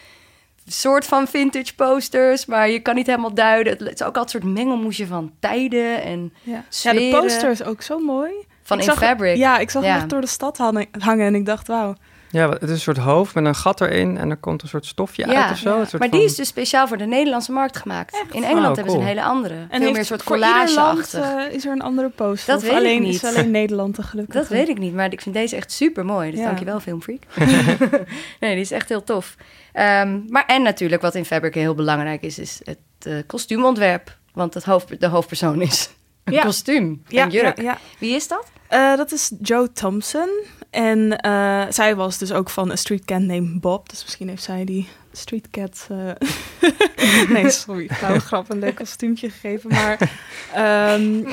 soort 0.66 1.04
van 1.04 1.26
vintage 1.28 1.74
posters. 1.74 2.46
Maar 2.46 2.68
je 2.70 2.80
kan 2.80 2.94
niet 2.94 3.06
helemaal 3.06 3.34
duiden. 3.34 3.72
Het 3.86 4.00
is 4.00 4.06
ook 4.06 4.16
altijd 4.16 4.34
een 4.34 4.40
soort 4.50 4.54
mengelmoesje 4.54 5.06
van 5.06 5.32
tijden 5.40 6.02
en 6.02 6.32
Ja. 6.42 6.64
ja, 6.82 6.92
de 6.92 7.16
poster 7.20 7.50
is 7.50 7.62
ook 7.62 7.82
zo 7.82 7.98
mooi. 7.98 8.30
van 8.62 8.76
Ik 8.78 8.84
In 8.84 8.90
zag- 8.90 8.98
Fabric. 9.02 9.36
Ja, 9.36 9.58
ik 9.58 9.70
zag 9.70 9.82
hem 9.82 9.94
echt 9.96 10.08
door 10.10 10.20
de 10.20 10.26
stad 10.26 10.56
hangen, 10.56 10.86
hangen 10.98 11.26
en 11.26 11.34
ik 11.34 11.46
dacht, 11.46 11.66
wauw. 11.66 11.94
Ja, 12.36 12.48
het 12.50 12.62
is 12.62 12.70
een 12.70 12.78
soort 12.80 12.96
hoofd 12.96 13.34
met 13.34 13.44
een 13.44 13.54
gat 13.54 13.80
erin 13.80 14.18
en 14.18 14.30
er 14.30 14.36
komt 14.36 14.62
een 14.62 14.68
soort 14.68 14.86
stofje 14.86 15.26
uit 15.26 15.50
of 15.50 15.58
zo. 15.58 15.68
ja. 15.70 15.80
Een 15.80 15.86
soort 15.86 16.00
maar 16.00 16.08
van- 16.08 16.18
die 16.18 16.26
is 16.28 16.34
dus 16.34 16.48
speciaal 16.48 16.88
voor 16.88 16.96
de 16.96 17.04
Nederlandse 17.06 17.52
markt 17.52 17.76
gemaakt. 17.76 18.16
In 18.32 18.44
Engeland 18.44 18.68
Oh, 18.68 18.74
hebben 18.74 18.92
ze 18.92 18.98
een 18.98 19.04
hele 19.06 19.22
andere. 19.22 19.54
En 19.54 19.60
veel 19.68 19.78
heeft 19.78 19.90
meer 19.90 19.98
een 19.98 20.04
soort 20.04 20.22
collage-achtig. 20.22 21.20
eh, 21.20 21.52
is 21.54 21.64
er 21.66 21.72
een 21.72 21.80
andere 21.82 22.08
poster? 22.08 22.46
Dat 22.54 22.56
Of 22.56 22.68
weet 22.68 22.72
ik 22.72 22.78
alleen, 22.78 23.02
niet. 23.02 23.14
Is 23.14 23.24
alleen 23.24 23.50
Nederland 23.50 23.94
te 23.94 24.02
gelukkig? 24.02 24.34
Dat 24.34 24.48
weet 24.48 24.68
ik 24.68 24.78
niet, 24.78 24.94
maar 24.94 25.12
ik 25.12 25.20
vind 25.20 25.34
deze 25.34 25.56
echt 25.56 25.72
super 25.72 26.04
mooi. 26.04 26.30
Dus 26.30 26.40
Ja. 26.40 26.46
dankjewel, 26.46 26.80
Filmfreak. 26.80 27.20
nee, 28.40 28.52
die 28.52 28.60
is 28.60 28.70
echt 28.70 28.88
heel 28.88 29.04
tof. 29.04 29.34
Ehm, 29.72 30.20
maar 30.28 30.44
en 30.46 30.62
natuurlijk, 30.62 31.02
wat 31.02 31.14
in 31.14 31.24
Fabric 31.24 31.54
heel 31.54 31.74
belangrijk 31.74 32.22
is, 32.22 32.38
is 32.38 32.60
het 32.64 32.78
eh, 33.00 33.14
kostuumontwerp. 33.26 34.16
Want 34.32 34.54
het 34.54 34.64
hoofd, 34.64 35.00
de 35.00 35.06
hoofdpersoon 35.06 35.60
is 35.60 35.90
een 36.24 36.32
Ja. 36.32 36.42
kostuum, 36.42 37.02
Ja, 37.08 37.24
een 37.24 37.30
jurk. 37.30 37.56
ja, 37.56 37.62
ja. 37.62 37.78
Wie 37.98 38.14
is 38.14 38.28
dat? 38.28 38.46
Eh, 38.68 38.96
dat 38.96 39.12
is 39.12 39.32
Joe 39.42 39.72
Thompson. 39.72 40.28
En 40.76 41.18
eh, 41.20 41.62
zij 41.68 41.96
was 41.96 42.18
dus 42.18 42.32
ook 42.32 42.50
van 42.50 42.70
A 42.70 42.76
Street 42.76 43.04
Cat 43.04 43.20
Named 43.20 43.60
Bob. 43.60 43.88
Dus 43.88 44.02
misschien 44.02 44.28
heeft 44.28 44.42
zij 44.42 44.64
die 44.64 44.88
Street 45.12 45.50
Cat... 45.50 45.86
eh, 45.90 47.28
nee, 47.34 47.50
sorry. 47.64 47.88
Flauwe 47.88 48.20
grap, 48.20 48.50
een 48.50 48.58
leuk 48.58 48.74
kostuumtje 48.74 49.30
gegeven. 49.30 49.70
Maar 49.70 49.98
ehm, 50.54 51.28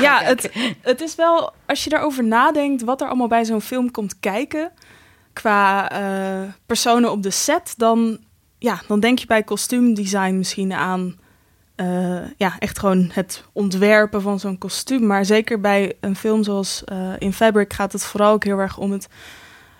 ja, 0.00 0.22
het, 0.22 0.50
het 0.80 1.00
is 1.00 1.14
wel... 1.14 1.52
Als 1.66 1.84
je 1.84 1.90
daarover 1.90 2.24
nadenkt 2.24 2.82
wat 2.82 3.00
er 3.00 3.06
allemaal 3.06 3.28
bij 3.28 3.44
zo'n 3.44 3.60
film 3.60 3.90
komt 3.90 4.20
kijken... 4.20 4.72
qua 5.32 5.90
eh, 5.90 6.48
personen 6.66 7.10
op 7.10 7.22
de 7.22 7.30
set... 7.30 7.74
dan, 7.76 8.18
ja, 8.58 8.80
dan 8.86 9.00
denk 9.00 9.18
je 9.18 9.26
bij 9.26 9.42
kostuumdesign 9.42 10.36
misschien 10.36 10.72
aan 10.72 11.18
eh, 11.78 12.20
ja, 12.36 12.58
echt 12.58 12.78
gewoon 12.78 13.10
het 13.12 13.44
ontwerpen 13.52 14.22
van 14.22 14.40
zo'n 14.40 14.58
kostuum. 14.58 15.06
Maar 15.06 15.24
zeker 15.24 15.60
bij 15.60 15.96
een 16.00 16.16
film 16.16 16.42
zoals 16.42 16.84
eh, 16.84 17.12
In 17.18 17.32
Fabric 17.32 17.72
gaat 17.72 17.92
het 17.92 18.04
vooral 18.04 18.32
ook 18.32 18.44
heel 18.44 18.58
erg 18.58 18.78
om 18.78 18.92
het 18.92 19.08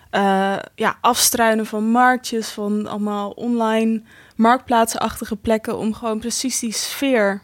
eh, 0.09 0.55
ja, 0.75 0.97
afstruinen 1.01 1.65
van 1.65 1.83
marktjes, 1.83 2.49
van 2.49 2.87
allemaal 2.87 3.29
online 3.29 4.01
marktplaatsenachtige 4.35 5.35
plekken, 5.35 5.77
om 5.77 5.93
gewoon 5.93 6.19
precies 6.19 6.59
die 6.59 6.73
sfeer 6.73 7.41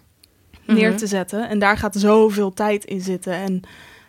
neer 0.66 0.90
Mhm. 0.90 0.98
te 0.98 1.08
zetten. 1.08 1.50
En 1.50 1.60
daar 1.60 1.78
gaat 1.78 1.96
zoveel 1.96 2.54
tijd 2.54 2.86
in 2.86 3.02
zitten. 3.02 3.34
En 3.34 3.62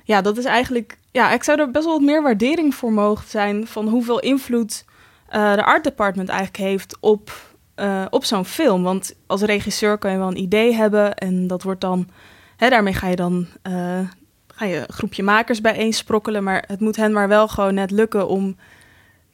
ja, 0.04 0.20
dat 0.20 0.38
is 0.38 0.44
eigenlijk, 0.44 0.98
ja, 1.10 1.32
ik 1.32 1.42
zou 1.42 1.60
er 1.60 1.70
best 1.70 1.84
wel 1.84 1.94
wat 1.94 2.02
meer 2.02 2.22
waardering 2.22 2.74
voor 2.74 2.92
mogen 2.92 3.28
zijn 3.28 3.66
van 3.66 3.88
hoeveel 3.88 4.20
invloed 4.20 4.84
de 5.30 5.64
art 5.64 5.84
department 5.84 6.28
eigenlijk 6.28 6.58
heeft 6.58 6.96
op, 7.00 7.32
eh, 7.76 8.04
op 8.10 8.24
zo'n 8.24 8.44
film. 8.44 8.82
Want 8.82 9.14
als 9.26 9.42
regisseur 9.42 9.98
kan 9.98 10.10
je 10.10 10.18
wel 10.18 10.28
een 10.28 10.40
idee 10.40 10.74
hebben 10.74 11.14
en 11.14 11.46
dat 11.46 11.62
wordt 11.62 11.80
dan, 11.80 12.08
hè, 12.56 12.68
daarmee 12.68 12.94
ga 12.94 13.08
je 13.08 13.16
dan 13.16 13.46
eh, 13.62 14.00
ga 14.46 14.64
je 14.64 14.76
een 14.76 14.94
groepje 14.94 15.22
makers 15.22 15.60
bijeen 15.60 15.92
sprokkelen, 15.92 16.42
maar 16.42 16.64
het 16.66 16.80
moet 16.80 16.96
hen 16.96 17.12
maar 17.12 17.28
wel 17.28 17.48
gewoon 17.48 17.74
net 17.74 17.90
lukken 17.90 18.28
om 18.28 18.56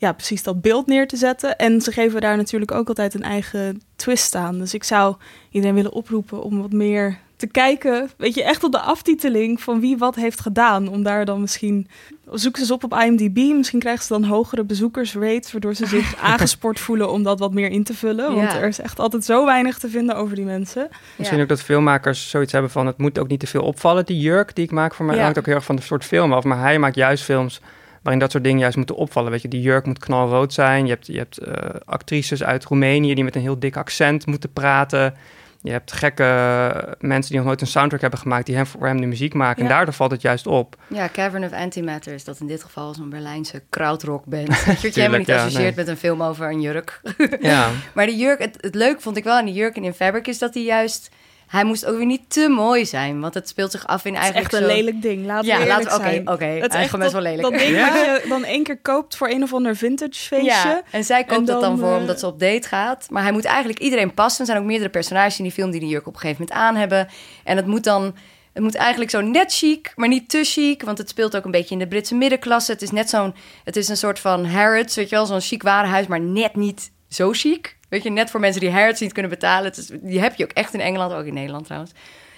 ja, 0.02 0.12
precies 0.12 0.42
dat 0.42 0.60
beeld 0.60 0.86
neer 0.86 1.08
te 1.08 1.16
zetten. 1.16 1.58
En 1.58 1.80
ze 1.80 1.92
geven 1.92 2.20
daar 2.20 2.36
natuurlijk 2.36 2.72
ook 2.72 2.88
altijd 2.88 3.14
een 3.14 3.22
eigen 3.22 3.82
twist 3.96 4.34
aan. 4.34 4.58
Dus 4.58 4.74
ik 4.74 4.84
zou 4.84 5.16
iedereen 5.50 5.74
willen 5.74 5.92
oproepen 5.92 6.42
om 6.42 6.60
wat 6.60 6.72
meer 6.72 7.18
te 7.36 7.46
kijken, 7.46 8.10
weet 8.16 8.34
je, 8.34 8.42
echt 8.44 8.64
op 8.64 8.72
de 8.72 8.80
aftiteling 8.80 9.60
van 9.60 9.80
wie 9.80 9.98
wat 9.98 10.14
heeft 10.14 10.40
gedaan. 10.40 10.88
Om 10.88 11.02
daar 11.02 11.24
dan 11.24 11.40
misschien, 11.40 11.88
zoek 12.32 12.54
ze 12.54 12.60
eens 12.60 12.70
op 12.70 12.84
op 12.84 12.94
IMDb, 12.94 13.36
misschien 13.36 13.78
krijgen 13.80 14.04
ze 14.04 14.12
dan 14.12 14.24
hogere 14.24 14.64
bezoekersrates, 14.64 15.52
waardoor 15.52 15.74
ze 15.74 15.86
zich 15.86 16.16
aangespoord 16.32 16.80
voelen 16.80 17.10
om 17.10 17.22
dat 17.22 17.38
wat 17.38 17.52
meer 17.52 17.70
in 17.70 17.84
te 17.84 17.94
vullen. 17.94 18.34
Want 18.34 18.52
er 18.52 18.68
is 18.68 18.80
echt 18.80 18.98
altijd 18.98 19.24
zo 19.24 19.44
weinig 19.44 19.78
te 19.78 19.88
vinden 19.88 20.16
over 20.16 20.36
die 20.36 20.44
mensen. 20.44 20.88
Misschien 21.16 21.38
Ja. 21.38 21.42
ook 21.42 21.48
dat 21.50 21.62
filmmakers 21.62 22.30
zoiets 22.30 22.52
hebben 22.52 22.70
van... 22.70 22.86
het 22.86 22.98
moet 22.98 23.18
ook 23.18 23.28
niet 23.28 23.40
te 23.40 23.46
veel 23.46 23.62
opvallen, 23.62 24.06
die 24.06 24.20
jurk 24.20 24.54
die 24.54 24.64
ik 24.64 24.70
maak 24.70 24.94
voor 24.94 25.04
mij. 25.04 25.16
Ja. 25.16 25.22
hangt 25.22 25.38
ook 25.38 25.46
heel 25.46 25.54
erg 25.54 25.64
van 25.64 25.76
de 25.76 25.82
soort 25.82 26.04
film 26.04 26.32
af. 26.32 26.44
Maar 26.44 26.60
hij 26.60 26.78
maakt 26.78 26.94
juist 26.94 27.24
films 27.24 27.60
waarin 28.02 28.20
dat 28.20 28.30
soort 28.30 28.44
dingen 28.44 28.58
juist 28.58 28.76
moeten 28.76 28.96
opvallen. 28.96 29.30
Weet 29.30 29.42
je, 29.42 29.48
die 29.48 29.60
jurk 29.60 29.86
moet 29.86 29.98
knalrood 29.98 30.52
zijn. 30.52 30.84
Je 30.84 30.92
hebt, 30.92 31.06
je 31.06 31.18
hebt 31.18 31.38
eh, 31.38 31.54
actrices 31.84 32.42
uit 32.42 32.64
Roemenië 32.64 33.14
die 33.14 33.24
met 33.24 33.34
een 33.34 33.40
heel 33.40 33.58
dik 33.58 33.76
accent 33.76 34.26
moeten 34.26 34.52
praten. 34.52 35.14
Je 35.62 35.70
hebt 35.70 35.92
gekke 35.92 36.96
mensen 36.98 37.30
die 37.30 37.36
nog 37.36 37.46
nooit 37.46 37.60
een 37.60 37.66
soundtrack 37.66 38.00
hebben 38.00 38.18
gemaakt... 38.18 38.46
die 38.46 38.54
hem 38.54 38.66
voor 38.66 38.86
hem 38.86 39.00
de 39.00 39.06
muziek 39.06 39.34
maken. 39.34 39.62
Ja. 39.62 39.68
En 39.68 39.74
daardoor 39.74 39.94
valt 39.94 40.10
het 40.10 40.22
juist 40.22 40.46
op. 40.46 40.76
Ja, 40.86 41.08
Cavern 41.12 41.44
of 41.44 41.52
Antimatter 41.52 42.14
is 42.14 42.24
dat 42.24 42.40
in 42.40 42.46
dit 42.46 42.62
geval 42.62 42.94
zo'n 42.94 43.08
Berlijnse 43.08 43.62
krautrockband. 43.70 44.66
Dat 44.66 44.80
je 44.80 44.90
helemaal 44.94 45.18
niet 45.18 45.26
ja, 45.26 45.36
associeert 45.36 45.76
nee. 45.76 45.84
met 45.84 45.88
een 45.88 45.96
film 45.96 46.22
over 46.22 46.50
een 46.50 46.60
jurk. 46.60 47.00
Ja, 47.40 47.70
Maar 47.94 48.06
die 48.06 48.16
jurk, 48.16 48.38
het, 48.38 48.56
het 48.60 48.74
leuk 48.74 49.00
vond 49.00 49.16
ik 49.16 49.24
wel 49.24 49.36
aan 49.36 49.44
die 49.44 49.54
jurk 49.54 49.76
en 49.76 49.84
in 49.84 49.94
Fabric 49.94 50.26
is 50.26 50.38
dat 50.38 50.54
hij 50.54 50.62
juist... 50.62 51.10
Hij 51.52 51.64
moest 51.64 51.86
ook 51.86 51.96
weer 51.96 52.06
niet 52.06 52.22
te 52.28 52.48
mooi 52.48 52.86
zijn, 52.86 53.20
want 53.20 53.34
het 53.34 53.48
speelt 53.48 53.70
zich 53.70 53.86
af 53.86 54.04
in 54.04 54.14
Het 54.14 54.22
is 54.22 54.30
eigenlijk 54.30 54.52
echt 54.54 54.62
een 54.62 54.68
zo... 54.70 54.76
lelijk 54.76 55.02
ding, 55.02 55.26
laten 55.26 55.46
Ja, 55.46 55.58
we 55.58 55.66
laten- 55.66 55.94
oké, 55.94 56.22
oké. 56.32 56.44
Het 56.44 56.72
is 56.74 56.78
echt 56.78 56.84
gewoon 56.90 57.00
best 57.00 57.12
wel 57.12 57.22
lelijk. 57.22 57.42
Dat 57.42 57.58
ding 57.58 57.76
Ja? 57.76 57.92
wat 57.92 58.22
je 58.22 58.28
dan 58.28 58.44
één 58.44 58.62
keer 58.62 58.78
koopt 58.82 59.16
voor 59.16 59.28
een 59.28 59.42
of 59.42 59.54
ander 59.54 59.76
vintage 59.76 60.12
feestje. 60.12 60.44
Ja, 60.68 60.82
en 60.90 61.04
zij 61.04 61.24
koopt 61.24 61.38
En 61.40 61.44
dat 61.44 61.60
dan 61.60 61.70
dan, 61.70 61.78
voor 61.78 61.94
eh, 61.94 62.00
omdat 62.00 62.20
ze 62.20 62.26
op 62.26 62.40
date 62.40 62.68
gaat. 62.68 63.06
Maar 63.10 63.22
hij 63.22 63.32
moet 63.32 63.44
eigenlijk 63.44 63.78
iedereen 63.78 64.14
passen. 64.14 64.40
Er 64.40 64.46
zijn 64.46 64.58
ook 64.58 64.64
meerdere 64.66 64.90
personages 64.90 65.38
in 65.38 65.44
die 65.44 65.52
film 65.52 65.70
die 65.70 65.80
die 65.80 65.88
jurk 65.88 66.06
op 66.06 66.14
een 66.14 66.20
gegeven 66.20 66.40
moment 66.48 66.60
aan 66.66 66.76
hebben. 66.76 67.08
En 67.44 67.56
het 67.56 67.66
moet 67.66 67.84
dan... 67.84 68.14
Het 68.52 68.62
moet 68.62 68.74
eigenlijk 68.74 69.10
zo 69.10 69.20
net 69.20 69.54
chic, 69.54 69.92
maar 69.96 70.08
niet 70.08 70.28
te 70.28 70.40
chic. 70.44 70.82
Want 70.82 70.98
het 70.98 71.08
speelt 71.08 71.36
ook 71.36 71.44
een 71.44 71.50
beetje 71.50 71.74
in 71.74 71.78
de 71.80 71.86
Britse 71.88 72.14
middenklasse. 72.14 72.72
Het 72.72 72.82
is 72.82 72.90
net 72.90 73.10
zo'n... 73.10 73.34
Het 73.64 73.76
is 73.76 73.88
een 73.88 73.96
soort 73.96 74.18
van 74.18 74.44
Harrods, 74.46 74.94
weet 74.96 75.08
je 75.08 75.16
wel? 75.16 75.26
Zo'n 75.26 75.40
chic 75.40 75.62
warenhuis, 75.62 76.06
maar 76.06 76.20
net 76.20 76.56
niet 76.56 76.90
zo 77.08 77.30
chic. 77.32 77.76
Weet 77.92 78.02
je, 78.02 78.10
net 78.10 78.30
voor 78.30 78.40
mensen 78.40 78.60
die 78.60 78.70
Harrods 78.70 79.00
niet 79.00 79.12
kunnen 79.12 79.30
betalen. 79.30 79.64
Het 79.64 79.76
is, 79.76 79.90
die 80.00 80.20
heb 80.20 80.34
je 80.34 80.44
ook 80.44 80.50
echt 80.50 80.74
in 80.74 80.80
Engeland, 80.80 81.12
ook 81.12 81.24
in 81.24 81.34
Nederland 81.34 81.64
trouwens. 81.64 81.92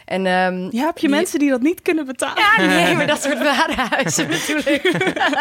En, 0.05 0.27
ehm, 0.27 0.69
Ja, 0.71 0.85
heb 0.87 0.99
je 0.99 1.07
die- 1.07 1.17
mensen 1.17 1.39
die 1.39 1.51
dat 1.51 1.61
niet 1.61 1.83
kunnen 1.83 2.07
betalen? 2.07 2.43
ja, 2.43 2.67
nee, 2.67 2.95
maar 2.97 3.07
dat 3.07 3.23
soort 3.23 3.39
warenhuizen 3.39 4.27
bedoel 4.27 4.73
ik. 4.75 4.83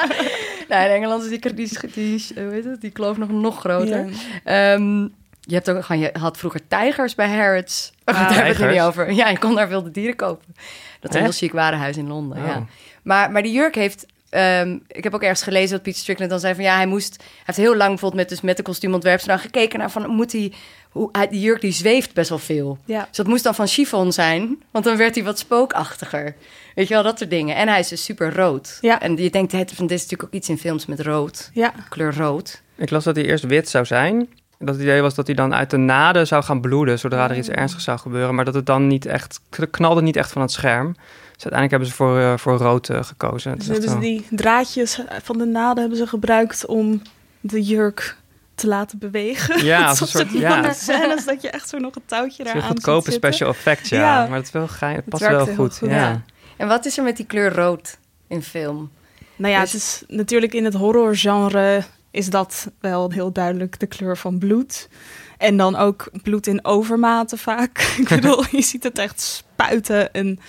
nou, 0.70 0.84
in 0.86 0.92
Engeland 0.92 1.24
is 1.24 1.30
die, 1.30 1.54
die, 1.54 1.92
die, 1.94 2.44
hoe 2.44 2.54
heet 2.54 2.64
het, 2.64 2.82
die 2.82 2.92
kloof 2.92 3.18
nog, 3.18 3.30
nog 3.30 3.60
groter. 3.60 4.10
Ehm, 4.44 5.02
je, 5.42 5.54
hebt 5.54 5.70
ook, 5.70 5.84
gewoon- 5.86 6.02
je 6.02 6.10
had 6.20 6.38
vroeger 6.38 6.68
tijgers 6.68 7.16
bij 7.16 7.30
Harrods. 7.38 7.92
Ah, 8.04 8.16
Daar 8.20 8.34
hebben 8.34 8.56
we 8.58 8.64
het 8.64 8.72
niet 8.74 8.82
over. 8.82 9.12
Ja, 9.12 9.30
je 9.30 9.40
kon 9.40 9.56
daar 9.56 9.68
wilde 9.70 9.92
dieren 9.92 10.16
kopen. 10.16 10.56
Dat 11.00 11.10
is 11.12 11.16
een 11.18 11.24
heel 11.24 11.32
chic 11.32 11.52
warenhuis 11.52 11.98
in 11.98 12.08
Londen, 12.08 12.38
Oh. 12.38 12.48
ja. 12.48 12.66
Maar, 13.04 13.32
maar 13.32 13.42
die 13.44 13.52
jurk 13.54 13.76
heeft... 13.76 14.06
ehm, 14.34 14.78
ik 14.88 15.04
heb 15.04 15.14
ook 15.14 15.22
ergens 15.22 15.44
gelezen 15.44 15.70
dat 15.72 15.82
Peter 15.82 16.00
Strickland 16.00 16.32
dan 16.32 16.40
zei 16.40 16.56
van... 16.56 16.64
ja, 16.64 16.76
hij 16.76 16.86
moest... 16.86 17.16
Hij 17.18 17.28
heeft 17.46 17.58
heel 17.58 17.76
lang 17.76 17.90
bijvoorbeeld 17.90 18.22
met, 18.22 18.30
dus 18.30 18.42
met 18.42 18.58
de 18.58 18.64
kostuumontwerper... 18.64 19.28
dan 19.28 19.40
gekeken 19.40 19.80
naar 19.80 19.92
van, 19.92 20.10
moet 20.10 20.32
hij... 20.32 20.52
Hoe, 20.90 21.10
hij- 21.12 21.28
die 21.28 21.40
jurk 21.42 21.62
die 21.62 21.72
zweeft 21.72 22.14
best 22.14 22.30
wel 22.30 22.38
veel. 22.40 22.78
Ja. 22.86 23.06
Dus 23.08 23.18
dat 23.18 23.28
moest 23.28 23.44
dan 23.44 23.56
van 23.56 23.68
chiffon 23.68 24.12
zijn, 24.12 24.64
want 24.72 24.86
dan 24.86 24.98
werd 24.98 25.16
hij 25.16 25.24
wat 25.24 25.40
spookachtiger. 25.40 26.36
Weet 26.76 26.88
je 26.88 26.94
wel, 26.94 27.04
dat 27.04 27.18
soort 27.18 27.30
dingen. 27.30 27.56
En 27.56 27.68
hij 27.68 27.80
is 27.80 27.88
dus 27.88 28.04
super 28.04 28.36
rood. 28.36 28.78
Ja. 28.82 29.02
En 29.02 29.18
je 29.18 29.30
denkt, 29.30 29.52
het, 29.52 29.72
van, 29.74 29.88
dit 29.88 29.98
is 29.98 30.04
natuurlijk 30.04 30.30
ook 30.30 30.40
iets 30.40 30.50
in 30.50 30.58
films 30.58 30.86
met 30.86 31.00
rood. 31.00 31.50
Ja, 31.54 31.74
Kleur 31.90 32.16
rood. 32.18 32.62
ik 32.76 32.90
las 32.90 33.04
dat 33.04 33.16
hij 33.16 33.26
eerst 33.26 33.44
wit 33.46 33.70
zou 33.70 33.86
zijn. 33.86 34.30
Dat 34.60 34.76
het 34.76 34.84
idee 34.84 35.02
was 35.02 35.16
dat 35.16 35.26
hij 35.26 35.36
dan 35.36 35.54
uit 35.54 35.70
de 35.70 35.78
naden 35.78 36.28
zou 36.28 36.44
gaan 36.44 36.62
bloeden... 36.62 37.00
zodra 37.00 37.30
er 37.30 37.38
iets 37.38 37.50
Oh. 37.50 37.58
ernstigs 37.58 37.84
zou 37.84 38.00
gebeuren. 38.00 38.36
Maar 38.36 38.46
dat 38.46 38.54
het 38.54 38.66
dan 38.66 38.88
niet 38.88 39.06
echt... 39.06 39.40
knalde 39.72 40.02
niet 40.02 40.16
echt 40.16 40.32
van 40.32 40.42
het 40.42 40.52
scherm. 40.52 40.96
Dus 41.36 41.44
uiteindelijk 41.52 41.72
hebben 41.72 41.88
ze 41.88 41.94
voor, 41.94 42.20
eh, 42.20 42.38
voor 42.38 42.58
rood 42.58 42.90
eh, 42.90 43.04
gekozen. 43.04 43.58
Dus 43.58 43.68
hebben 43.68 43.90
ze 43.90 44.00
die 44.00 44.26
draadjes 44.30 45.00
van 45.24 45.38
de 45.38 45.46
naden 45.46 45.80
hebben 45.80 45.98
ze 45.98 46.08
gebruikt 46.08 46.66
om 46.66 47.02
de 47.40 47.62
jurk 47.62 48.18
te 48.56 48.68
laten 48.68 48.98
bewegen. 49.00 49.66
Ja, 49.66 49.80
Het 49.80 49.90
als 50.00 50.00
een 50.02 50.08
soort... 50.08 50.32
Ja, 50.32 50.74
scènes 50.84 51.26
dat 51.26 51.42
je 51.42 51.50
echt 51.50 51.70
zo 51.70 51.78
nog 51.78 51.96
een 51.96 52.02
touwtje 52.06 52.44
daar 52.44 52.56
een 52.56 52.62
aan 52.62 52.68
goedkope 52.68 53.12
special 53.12 53.50
effect, 53.50 53.88
ja. 53.90 54.00
Ja. 54.00 54.28
Maar 54.28 54.38
het 54.38 54.46
is 54.46 54.52
wel 54.52 54.68
gein, 54.68 54.96
het 54.96 55.00
Het 55.02 55.10
past 55.10 55.22
werkt 55.22 55.38
wel 55.38 55.46
heel 55.46 55.56
goed. 55.56 55.78
goed, 55.78 55.90
ja. 55.90 55.96
ja. 55.96 56.22
En 56.58 56.68
wat 56.68 56.86
is 56.86 56.98
er 56.98 57.04
met 57.04 57.18
die 57.18 57.26
kleur 57.26 57.54
rood 57.54 57.98
in 58.28 58.44
film? 58.44 58.92
Nou 59.36 59.54
ja, 59.54 59.62
Dus- 59.62 59.72
het 59.72 59.82
is 59.82 60.04
natuurlijk 60.08 60.54
in 60.54 60.66
het 60.66 60.74
horrorgenre 60.74 61.84
is 62.12 62.30
dat 62.30 62.72
wel 62.80 63.12
heel 63.12 63.32
duidelijk 63.32 63.80
de 63.80 63.86
kleur 63.88 64.18
van 64.18 64.38
bloed. 64.38 64.90
En 65.38 65.58
dan 65.58 65.76
ook 65.76 66.10
bloed 66.24 66.48
in 66.48 66.66
overmaten 66.66 67.38
vaak. 67.38 67.80
Ik 68.02 68.08
bedoel, 68.08 68.44
je 68.52 68.62
ziet 68.62 68.84
het 68.84 68.98
echt 68.98 69.22
spuiten. 69.22 70.14
En 70.14 70.40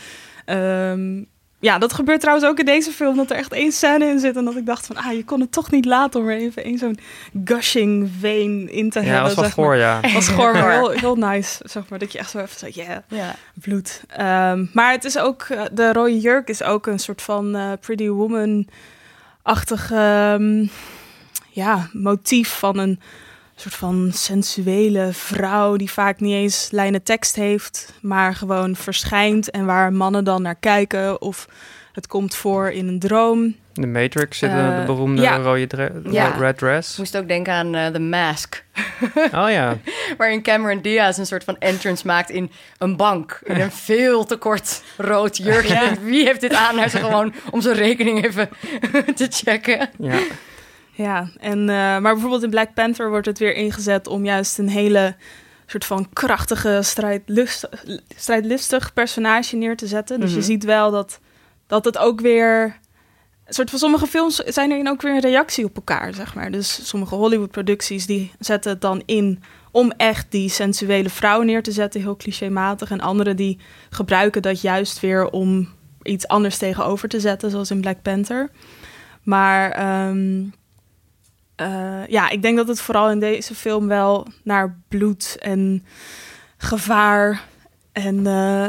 ehm, 0.45 1.23
ja, 1.59 1.79
dat 1.79 1.93
gebeurt 1.93 2.21
trouwens 2.21 2.47
ook 2.49 2.59
in 2.59 2.65
deze 2.65 2.91
film. 2.91 3.17
Dat 3.17 3.31
er 3.31 3.37
echt 3.37 3.53
één 3.53 3.73
scène 3.73 4.05
in 4.05 4.19
zit. 4.19 4.37
En 4.37 4.45
dat 4.45 4.57
ik 4.57 4.67
dacht 4.67 4.87
van, 4.87 4.97
ah, 4.97 5.13
je 5.13 5.25
kon 5.25 5.41
het 5.41 5.53
toch 5.53 5.71
niet 5.71 5.85
laten 5.85 6.21
om 6.21 6.29
er 6.29 6.37
even 6.37 6.65
één 6.65 6.79
zo'n 6.79 6.99
gushing 7.45 8.11
vein 8.21 8.71
in 8.73 8.91
te 8.91 9.01
Ja, 9.01 9.05
hebben. 9.07 9.25
dat 9.25 9.35
was 9.35 9.35
wel 9.35 9.45
zeg 9.45 9.57
maar. 9.57 9.65
goor, 9.67 9.77
ja. 9.77 10.01
was 10.15 10.29
gewoon 10.29 10.53
wel 10.53 10.69
heel, 10.69 10.89
heel 10.91 11.17
nice, 11.17 11.63
zeg 11.67 11.89
maar. 11.89 11.99
Dat 11.99 12.13
je 12.13 12.19
echt 12.19 12.31
zo 12.31 12.39
even 12.39 12.59
zo, 12.59 12.67
yeah, 12.83 12.97
Ja. 13.09 13.35
bloed. 13.55 14.03
Ehm, 14.09 14.65
maar 14.73 14.93
het 14.93 15.05
is 15.05 15.19
ook, 15.19 15.43
eh, 15.43 15.63
de 15.73 15.93
rode 15.93 16.21
jurk 16.21 16.49
is 16.49 16.63
ook 16.63 16.87
een 16.87 16.99
soort 16.99 17.23
van 17.23 17.55
eh, 17.57 17.73
Pretty 17.81 18.09
Woman-achtig 18.09 19.91
ehm, 19.93 20.67
ja, 21.51 21.89
motief 21.93 22.49
van 22.59 22.79
een 22.79 23.01
soort 23.57 23.75
van 23.75 24.11
sensuele 24.13 25.09
vrouw 25.13 25.77
die 25.77 25.91
vaak 25.91 26.21
niet 26.21 26.35
eens 26.35 26.69
lijnen 26.71 27.03
tekst 27.03 27.37
heeft, 27.37 27.93
maar 28.03 28.35
gewoon 28.35 28.77
verschijnt 28.77 29.51
en 29.51 29.65
waar 29.67 29.93
mannen 29.93 30.25
dan 30.25 30.43
naar 30.43 30.55
kijken 30.61 31.21
of 31.23 31.49
het 31.93 32.07
komt 32.07 32.35
voor 32.35 32.71
in 32.71 32.89
een 32.89 32.99
droom. 32.99 33.57
De 33.73 33.87
Matrix 33.87 34.39
zit 34.39 34.51
Eh, 34.51 34.79
de 34.79 34.85
beroemde 34.87 35.23
ja. 35.23 35.37
rode 35.37 35.67
dre- 35.67 35.93
Ja. 36.11 36.29
red 36.39 36.51
Ik 36.51 36.57
dress. 36.59 36.97
moest 36.99 37.17
ook 37.17 37.29
denken 37.29 37.53
aan 37.53 37.75
eh, 37.75 37.87
The 37.87 37.99
Mask. 38.01 38.65
Oh 39.33 39.51
ja. 39.51 39.77
Waarin 40.19 40.43
Cameron 40.43 40.83
Diaz 40.83 41.19
een 41.19 41.27
soort 41.27 41.45
van 41.45 41.57
entrance 41.59 42.07
maakt 42.07 42.31
in 42.31 42.51
een 42.79 42.97
bank. 42.97 43.41
In 43.45 43.61
een 43.61 43.73
veel 43.73 44.25
te 44.25 44.37
kort 44.37 44.83
rood 44.97 45.37
jurkje. 45.37 45.75
En 45.75 46.05
Wie 46.05 46.25
heeft 46.25 46.41
dit 46.41 46.55
aan? 46.55 46.79
Hij 46.79 46.89
ze 46.89 46.99
gewoon 46.99 47.35
om 47.51 47.61
zijn 47.61 47.77
rekening 47.77 48.25
even 48.25 48.49
te 49.17 49.27
checken. 49.31 49.91
ja. 49.99 50.19
Ja, 50.97 51.29
en, 51.41 51.59
eh, 51.61 51.67
maar 51.77 52.01
bijvoorbeeld 52.13 52.43
in 52.43 52.51
Black 52.51 52.75
Panther 52.75 53.09
wordt 53.11 53.27
het 53.27 53.39
weer 53.39 53.55
ingezet 53.55 54.07
om 54.07 54.25
juist 54.25 54.59
een 54.59 54.69
hele 54.69 55.15
soort 55.67 55.85
van 55.85 56.09
krachtige, 56.13 56.79
strijdlust, 56.83 57.69
strijdlustig 58.17 58.93
personage 58.93 59.57
neer 59.57 59.77
te 59.77 59.87
zetten. 59.87 60.21
Dus 60.21 60.31
je 60.31 60.37
Mhm. 60.37 60.45
ziet 60.45 60.65
wel 60.65 60.91
dat, 60.91 61.21
dat 61.67 61.85
het 61.85 61.99
ook 61.99 62.21
weer... 62.21 62.83
Een 63.45 63.55
soort 63.55 63.71
van 63.71 63.79
sommige 63.79 64.07
films 64.07 64.37
zijn 64.37 64.71
erin 64.71 64.89
ook 64.89 65.03
weer 65.03 65.13
een 65.15 65.21
reactie 65.21 65.65
op 65.65 65.77
elkaar, 65.77 66.15
zeg 66.15 66.35
maar. 66.35 66.51
Dus 66.51 66.89
sommige 66.89 67.15
Hollywood-producties 67.15 68.07
die 68.07 68.33
zetten 68.39 68.71
het 68.73 68.81
dan 68.81 69.03
in 69.07 69.43
om 69.71 69.93
echt 69.97 70.27
die 70.31 70.49
sensuele 70.49 71.09
vrouw 71.11 71.43
neer 71.43 71.63
te 71.63 71.73
zetten, 71.73 72.01
heel 72.01 72.17
clichématig. 72.17 72.91
En 72.91 73.01
andere 73.01 73.35
die 73.35 73.59
gebruiken 73.91 74.43
dat 74.43 74.61
juist 74.61 75.01
weer 75.01 75.31
om 75.31 75.69
iets 76.03 76.29
anders 76.29 76.59
tegenover 76.59 77.09
te 77.09 77.21
zetten, 77.21 77.51
zoals 77.51 77.71
in 77.71 77.81
Black 77.81 78.03
Panther. 78.03 78.51
Maar 79.23 79.71
ehm, 79.71 80.43
eh, 81.57 82.07
ja, 82.07 82.29
ik 82.31 82.43
denk 82.43 82.57
dat 82.57 82.69
het 82.69 82.81
vooral 82.81 83.11
in 83.11 83.21
deze 83.21 83.55
film 83.55 83.87
wel 83.89 84.27
naar 84.45 84.79
bloed 84.89 85.37
en 85.41 85.85
gevaar 86.57 87.43
en 87.93 88.17
uh, 88.17 88.69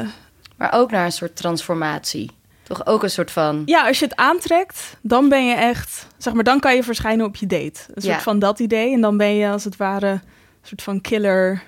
maar 0.57 0.71
ook 0.73 0.91
naar 0.91 1.05
een 1.05 1.11
soort 1.11 1.35
transformatie. 1.35 2.31
Toch 2.63 2.85
ook 2.85 3.03
een 3.03 3.09
soort 3.09 3.31
van. 3.31 3.61
Ja, 3.65 3.87
als 3.87 3.99
je 3.99 4.05
het 4.05 4.15
aantrekt, 4.15 4.97
dan 5.01 5.29
ben 5.29 5.45
je 5.45 5.55
echt, 5.55 6.07
zeg 6.17 6.33
maar, 6.33 6.43
dan 6.43 6.59
kan 6.59 6.75
je 6.75 6.83
verschijnen 6.83 7.25
op 7.25 7.35
je 7.35 7.45
date. 7.47 7.63
Een 7.87 8.01
soort 8.01 8.03
Ja. 8.15 8.19
van 8.21 8.39
dat 8.39 8.59
idee. 8.59 8.93
En 8.93 9.01
dan 9.01 9.17
ben 9.17 9.35
je 9.35 9.49
als 9.49 9.63
het 9.63 9.77
ware 9.77 10.07
een 10.09 10.21
soort 10.61 10.81
van 10.81 11.01
killer. 11.01 11.63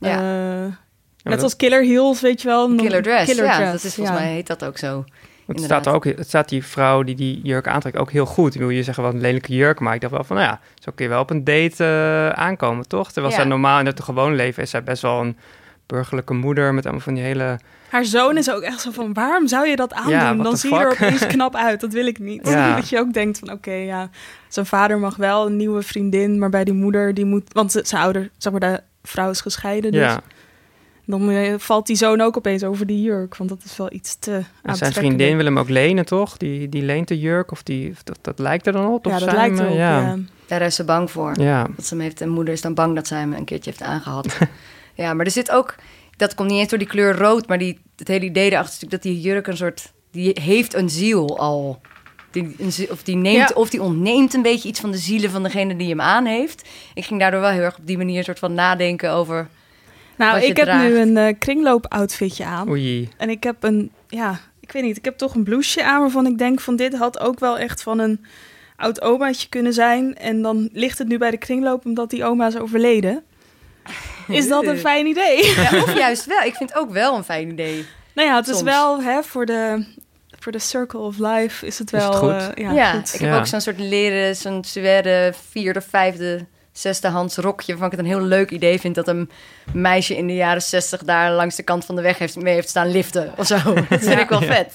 Ja. 0.00 0.18
eh, 0.64 0.72
Net 1.22 1.34
dat- 1.34 1.42
als 1.42 1.56
Killer 1.56 1.82
Heels, 1.84 2.20
weet 2.20 2.42
je 2.42 2.48
wel. 2.48 2.74
Killer 2.74 3.02
dress, 3.02 3.24
Killer 3.32 3.44
ja, 3.44 3.56
dress, 3.56 3.72
dat 3.72 3.84
is 3.84 3.94
volgens 3.94 4.16
ja. 4.18 4.22
mij 4.22 4.32
heet 4.32 4.46
dat 4.46 4.64
ook 4.64 4.78
zo. 4.78 5.04
Het 5.46 5.60
staat, 5.60 5.86
er 5.86 5.92
ook, 5.92 6.04
het 6.04 6.26
staat 6.28 6.48
die 6.48 6.64
vrouw 6.64 7.02
die 7.02 7.14
die 7.14 7.40
jurk 7.42 7.66
aantrekt 7.68 7.96
ook 7.96 8.10
heel 8.10 8.26
goed. 8.26 8.54
Ik 8.54 8.60
wil 8.60 8.70
je 8.70 8.82
zeggen, 8.82 9.02
wat 9.02 9.12
een 9.14 9.20
lelijke 9.20 9.54
jurk. 9.54 9.80
Maar 9.80 9.94
ik 9.94 10.00
dacht 10.00 10.12
wel 10.12 10.24
van, 10.24 10.36
nou 10.36 10.48
ja, 10.48 10.60
zo 10.78 10.92
kun 10.94 11.04
je 11.04 11.10
wel 11.10 11.20
op 11.20 11.30
een 11.30 11.44
date 11.44 11.84
eh, 11.84 12.28
aankomen, 12.44 12.88
toch? 12.88 13.12
Terwijl 13.12 13.32
Ja. 13.34 13.40
zij 13.40 13.48
normaal 13.48 13.78
in 13.80 13.86
het 13.86 14.02
gewone 14.02 14.34
leven 14.34 14.62
is 14.62 14.70
zij 14.70 14.82
best 14.82 15.02
wel 15.02 15.20
een 15.20 15.36
burgerlijke 15.86 16.34
moeder... 16.34 16.74
met 16.74 16.84
allemaal 16.84 17.02
van 17.02 17.14
die 17.14 17.22
hele... 17.22 17.58
Haar 17.88 18.04
zoon 18.04 18.36
is 18.36 18.50
ook 18.50 18.62
echt 18.62 18.80
zo 18.80 18.90
van, 18.90 19.12
waarom 19.12 19.48
zou 19.48 19.68
je 19.68 19.76
dat 19.76 19.92
aandoen? 19.92 20.12
Ja, 20.12 20.34
Dan 20.34 20.56
zie 20.56 20.74
je 20.74 20.78
er 20.80 20.90
opeens 20.90 21.26
knap 21.36 21.56
uit. 21.56 21.80
Dat 21.80 21.92
wil 21.92 22.06
ik 22.06 22.18
niet. 22.18 22.48
Ja. 22.48 22.74
Dat 22.76 22.88
je 22.88 22.98
ook 22.98 23.12
denkt 23.12 23.38
van, 23.38 23.50
oké, 23.52 23.72
ja, 23.72 24.10
zijn 24.48 24.66
vader 24.66 24.98
mag 24.98 25.16
wel 25.16 25.46
een 25.46 25.56
nieuwe 25.56 25.82
vriendin, 25.82 26.38
maar 26.38 26.50
bij 26.50 26.64
die 26.64 26.74
moeder, 26.74 27.14
die 27.14 27.24
moet, 27.24 27.52
want 27.52 27.72
zijn 27.82 28.02
ouder, 28.02 28.30
zeg 28.38 28.52
maar, 28.52 28.60
de 28.60 28.80
vrouw 29.02 29.30
is 29.30 29.40
gescheiden, 29.40 29.92
dus 29.92 30.00
ja, 30.00 30.20
dan 31.10 31.30
eh, 31.30 31.54
valt 31.58 31.86
die 31.86 31.96
zoon 31.96 32.20
ook 32.20 32.36
opeens 32.36 32.64
over 32.64 32.86
die 32.86 33.02
jurk, 33.02 33.36
want 33.36 33.50
dat 33.50 33.62
is 33.64 33.76
wel 33.76 33.92
iets 33.92 34.16
te 34.18 34.42
en 34.62 34.76
zijn 34.76 34.92
vriendin 34.92 35.36
wil 35.36 35.44
hem 35.44 35.58
ook 35.58 35.68
lenen, 35.68 36.06
toch? 36.06 36.36
Die, 36.36 36.68
die 36.68 36.82
leent 36.82 37.08
de 37.08 37.18
jurk, 37.18 37.50
of 37.50 37.62
die, 37.62 37.94
dat, 38.04 38.18
dat 38.22 38.38
lijkt 38.38 38.66
er 38.66 38.72
dan 38.72 38.86
op? 38.92 39.06
Of 39.06 39.12
Ja, 39.12 39.18
dat 39.18 39.32
lijkt 39.32 39.58
erop, 39.58 39.76
ja. 39.76 40.00
ja. 40.00 40.16
Daar 40.46 40.62
is 40.62 40.74
ze 40.74 40.84
bang 40.84 41.10
voor. 41.10 41.40
Ja, 41.40 41.66
Dat 41.76 41.86
ze 41.86 41.94
hem 41.94 42.02
heeft, 42.02 42.20
en 42.20 42.28
moeder 42.28 42.54
is 42.54 42.60
dan 42.60 42.74
bang 42.74 42.94
dat 42.94 43.06
zij 43.06 43.18
hem 43.18 43.32
een 43.32 43.44
keertje 43.44 43.70
heeft 43.70 43.82
aangehad. 43.82 44.38
ja, 44.94 45.14
maar 45.14 45.24
er 45.26 45.32
zit 45.32 45.50
ook, 45.50 45.74
dat 46.16 46.34
komt 46.34 46.50
niet 46.50 46.58
eens 46.58 46.68
door 46.68 46.78
die 46.78 46.88
kleur 46.88 47.16
rood, 47.16 47.46
maar 47.48 47.58
die, 47.58 47.78
het 47.96 48.08
hele 48.08 48.24
idee 48.24 48.50
erachter 48.50 48.74
is 48.74 48.80
natuurlijk 48.80 49.02
dat 49.02 49.12
die 49.12 49.20
jurk 49.20 49.46
een 49.46 49.56
soort, 49.56 49.92
die 50.10 50.38
heeft 50.42 50.74
een 50.74 50.90
ziel 50.90 51.38
al. 51.38 51.80
Die, 52.30 52.56
of, 52.90 53.02
die 53.02 53.16
neemt, 53.16 53.48
Ja. 53.48 53.54
of 53.54 53.70
die 53.70 53.82
ontneemt 53.82 54.34
een 54.34 54.42
beetje 54.42 54.68
iets 54.68 54.80
van 54.80 54.90
de 54.90 54.98
zielen 54.98 55.30
van 55.30 55.42
degene 55.42 55.76
die 55.76 55.88
hem 55.88 56.00
aan 56.00 56.24
heeft. 56.24 56.68
Ik 56.94 57.04
ging 57.04 57.20
daardoor 57.20 57.40
wel 57.40 57.50
heel 57.50 57.62
erg 57.62 57.78
op 57.78 57.86
die 57.86 57.96
manier 57.96 58.18
een 58.18 58.24
soort 58.24 58.38
van 58.38 58.54
nadenken 58.54 59.12
over... 59.12 59.48
Nou, 60.18 60.40
ik 60.42 60.56
heb 60.56 60.66
draagt. 60.66 60.88
nu 60.88 60.98
een 60.98 61.16
eh, 61.16 61.34
kringloop-outfitje 61.38 62.44
aan. 62.44 62.68
oei. 62.68 63.08
En 63.16 63.30
ik 63.30 63.42
heb 63.42 63.62
een, 63.62 63.90
ja, 64.08 64.40
ik 64.60 64.72
weet 64.72 64.82
niet, 64.82 64.96
ik 64.96 65.04
heb 65.04 65.18
toch 65.18 65.34
een 65.34 65.44
blouseje 65.44 65.84
aan 65.86 66.00
waarvan 66.00 66.26
ik 66.26 66.38
denk 66.38 66.60
van 66.60 66.76
dit 66.76 66.96
had 66.96 67.18
ook 67.20 67.38
wel 67.40 67.58
echt 67.58 67.82
van 67.82 67.98
een 67.98 68.24
oud 68.76 69.02
omaatje 69.02 69.48
kunnen 69.48 69.72
zijn. 69.72 70.16
En 70.16 70.42
dan 70.42 70.68
ligt 70.72 70.98
het 70.98 71.08
nu 71.08 71.18
bij 71.18 71.30
de 71.30 71.36
kringloop 71.38 71.84
omdat 71.84 72.10
die 72.10 72.24
oma 72.24 72.46
is 72.46 72.56
overleden. 72.56 73.22
Is 74.28 74.48
dat 74.48 74.66
een 74.66 74.78
fijn 74.88 75.06
idee? 75.06 75.46
Ja, 75.54 75.82
of 75.82 75.94
juist 75.96 76.24
wel. 76.26 76.40
Ik 76.42 76.54
vind 76.54 76.70
het 76.72 76.78
ook 76.78 76.90
wel 76.90 77.16
een 77.16 77.24
fijn 77.24 77.48
idee. 77.50 77.86
nou 78.14 78.28
ja, 78.28 78.36
het 78.36 78.48
is 78.48 78.62
wel 78.62 79.02
hè, 79.02 79.22
voor 79.22 79.46
de, 79.46 79.86
voor 80.38 80.52
de 80.52 80.58
circle 80.58 80.98
of 81.00 81.18
life 81.18 81.66
is 81.66 81.78
het 81.78 81.92
Is 81.92 82.02
het 82.02 82.10
wel 82.10 82.12
goed? 82.12 82.54
eh, 82.54 82.64
ja, 82.64 82.72
Ja, 82.72 82.92
goed. 82.92 83.14
ik 83.14 83.20
heb 83.20 83.30
Ja. 83.30 83.38
ook 83.38 83.46
zo'n 83.46 83.60
soort 83.60 83.78
leren, 83.78 84.36
zo'n 84.36 84.64
suède 84.64 85.32
vierde, 85.50 85.80
vijfde, 85.80 86.46
zesde 86.78 87.08
hands 87.08 87.36
rokje... 87.36 87.66
waarvan 87.72 87.90
ik 87.90 87.96
het 87.96 88.06
een 88.06 88.12
heel 88.18 88.26
leuk 88.26 88.50
idee 88.50 88.80
vind... 88.80 88.94
dat 88.94 89.08
een 89.08 89.30
meisje 89.72 90.16
in 90.16 90.26
de 90.26 90.34
jaren 90.34 90.62
zestig 90.62 91.02
daar 91.04 91.32
langs 91.32 91.56
de 91.56 91.62
kant 91.62 91.84
van 91.84 91.96
de 91.96 92.02
weg 92.02 92.18
heeft, 92.18 92.36
mee 92.36 92.54
heeft 92.54 92.68
staan 92.68 92.90
liften 92.90 93.32
of 93.36 93.46
zo. 93.46 93.54
Dat 93.74 93.84
vind 93.88 94.04
Ja. 94.04 94.18
ik 94.20 94.28
wel 94.28 94.42
vet. 94.42 94.74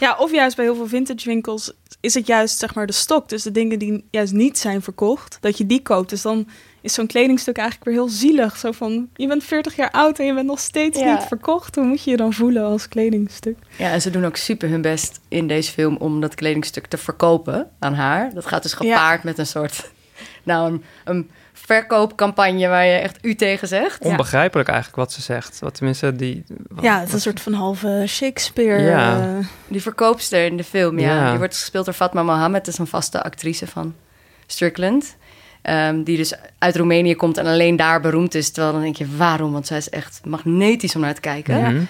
Ja, 0.00 0.16
of 0.18 0.32
juist 0.32 0.56
bij 0.56 0.64
heel 0.64 0.74
veel 0.74 0.86
vintage 0.88 1.28
winkels 1.28 1.72
is 2.00 2.14
het 2.14 2.26
juist 2.26 2.58
zeg 2.58 2.74
maar 2.74 2.86
de 2.86 2.92
stok. 2.92 3.28
Dus 3.28 3.42
de 3.42 3.50
dingen 3.52 3.78
die 3.78 4.04
juist 4.10 4.32
niet 4.32 4.58
zijn 4.58 4.82
verkocht, 4.82 5.38
dat 5.40 5.58
je 5.58 5.66
die 5.66 5.82
koopt. 5.82 6.10
Dus 6.10 6.22
dan 6.22 6.48
is 6.80 6.94
zo'n 6.94 7.06
kledingstuk 7.06 7.56
eigenlijk 7.56 7.88
weer 7.90 7.98
heel 7.98 8.08
zielig. 8.08 8.56
Zo 8.56 8.72
van, 8.72 9.08
je 9.14 9.26
bent 9.26 9.44
40 9.44 9.76
jaar 9.76 9.90
oud 9.90 10.18
en 10.18 10.26
je 10.26 10.34
bent 10.34 10.46
nog 10.46 10.58
steeds 10.58 10.98
Ja. 10.98 11.12
niet 11.14 11.22
verkocht. 11.28 11.74
Hoe 11.74 11.84
moet 11.84 12.02
je 12.04 12.10
je 12.10 12.16
dan 12.16 12.32
voelen 12.32 12.62
als 12.64 12.88
kledingstuk? 12.88 13.56
Ja, 13.78 13.90
en 13.90 14.00
ze 14.02 14.10
doen 14.10 14.24
ook 14.24 14.36
super 14.36 14.68
hun 14.68 14.82
best 14.82 15.20
in 15.28 15.46
deze 15.48 15.72
film 15.72 15.96
om 15.96 16.20
dat 16.20 16.34
kledingstuk 16.34 16.86
te 16.86 16.96
verkopen 16.98 17.70
aan 17.78 17.94
haar. 17.94 18.34
Dat 18.34 18.46
gaat 18.46 18.62
dus 18.62 18.72
gepaard 18.72 19.22
met 19.22 19.38
een 19.38 19.46
soort, 19.46 19.90
nou, 20.48 20.72
een, 20.72 20.84
een 21.04 21.30
verkoopcampagne 21.52 22.68
waar 22.68 22.84
je 22.86 22.92
echt 22.98 23.18
u 23.22 23.34
tegen 23.34 23.68
zegt. 23.68 24.04
Onbegrijpelijk 24.04 24.68
eigenlijk 24.68 24.98
wat 24.98 25.12
ze 25.12 25.22
zegt. 25.22 25.58
Wat 25.58 25.74
tenminste 25.74 26.16
die... 26.16 26.44
wat- 26.68 26.84
Ja, 26.84 26.98
het 26.98 27.08
is 27.08 27.14
een 27.14 27.20
soort 27.20 27.40
van 27.40 27.52
halve 27.52 28.04
Shakespeare. 28.06 28.82
Ja. 28.82 29.20
eh, 29.20 29.46
Die 29.68 29.82
verkoopster 29.82 30.44
in 30.44 30.56
de 30.56 30.64
film, 30.64 30.98
ja. 30.98 31.14
Ja. 31.16 31.28
Die 31.30 31.38
wordt 31.38 31.54
gespeeld 31.56 31.84
door 31.84 31.94
Fatma 31.94 32.22
Mohammed. 32.22 32.64
Dat 32.64 32.72
is 32.74 32.78
een 32.80 32.86
vaste 32.86 33.22
actrice 33.22 33.66
van 33.66 33.94
Strickland. 34.46 35.16
Ehm, 35.62 36.02
die 36.02 36.16
dus 36.16 36.32
uit 36.58 36.76
Roemenië 36.76 37.14
komt 37.14 37.36
en 37.36 37.46
alleen 37.46 37.76
daar 37.76 38.00
beroemd 38.00 38.34
is. 38.34 38.50
Terwijl 38.50 38.72
dan 38.74 38.82
denk 38.82 38.96
je, 38.96 39.16
waarom? 39.16 39.52
Want 39.52 39.66
zij 39.66 39.76
is 39.76 39.90
echt 39.90 40.20
magnetisch 40.24 40.94
om 40.94 41.00
naar 41.00 41.14
te 41.14 41.20
kijken. 41.20 41.60
Mhm. 41.60 41.82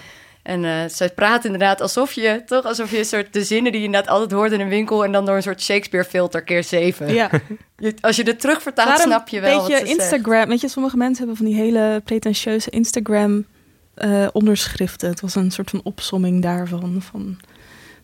En 0.49 0.65
eh, 0.65 0.73
zij 0.89 1.09
praat 1.11 1.45
inderdaad 1.45 1.81
alsof 1.81 2.13
je, 2.13 2.43
toch? 2.47 2.65
Alsof 2.65 2.91
je 2.91 2.99
een 2.99 3.05
soort 3.05 3.33
de 3.33 3.45
zinnen 3.45 3.73
die 3.73 3.81
je 3.81 3.87
inderdaad 3.87 4.11
altijd 4.11 4.31
hoort 4.33 4.53
in 4.53 4.61
een 4.61 4.69
winkel... 4.69 5.05
en 5.05 5.13
dan 5.13 5.27
door 5.27 5.37
een 5.37 5.43
soort 5.43 5.63
Shakespeare-filter 5.63 6.43
keer 6.43 6.65
zeven. 6.65 7.13
ja. 7.15 7.31
Je- 7.77 7.95
als 8.01 8.17
je 8.17 8.23
het 8.23 8.41
terug 8.41 8.63
vertaalt, 8.63 8.89
Daarom 8.89 9.07
snap 9.07 9.29
je 9.29 9.41
wel 9.41 9.51
Een 9.51 9.57
wat 9.57 9.67
ze 9.71 9.77
zegt. 9.77 9.89
Instagram. 9.91 10.49
Weet 10.49 10.61
je, 10.61 10.69
sommige 10.69 10.97
mensen 10.97 11.19
hebben 11.19 11.37
van 11.37 11.47
die 11.47 11.55
hele 11.55 12.01
pretentieuze 12.05 12.71
Instagram 12.71 13.47
eh, 13.95 14.27
onderschriften. 14.33 15.09
Het 15.09 15.21
was 15.21 15.35
een 15.35 15.51
soort 15.51 15.71
van 15.71 15.81
opsomming 15.85 16.43
daarvan. 16.43 17.03
Van 17.11 17.39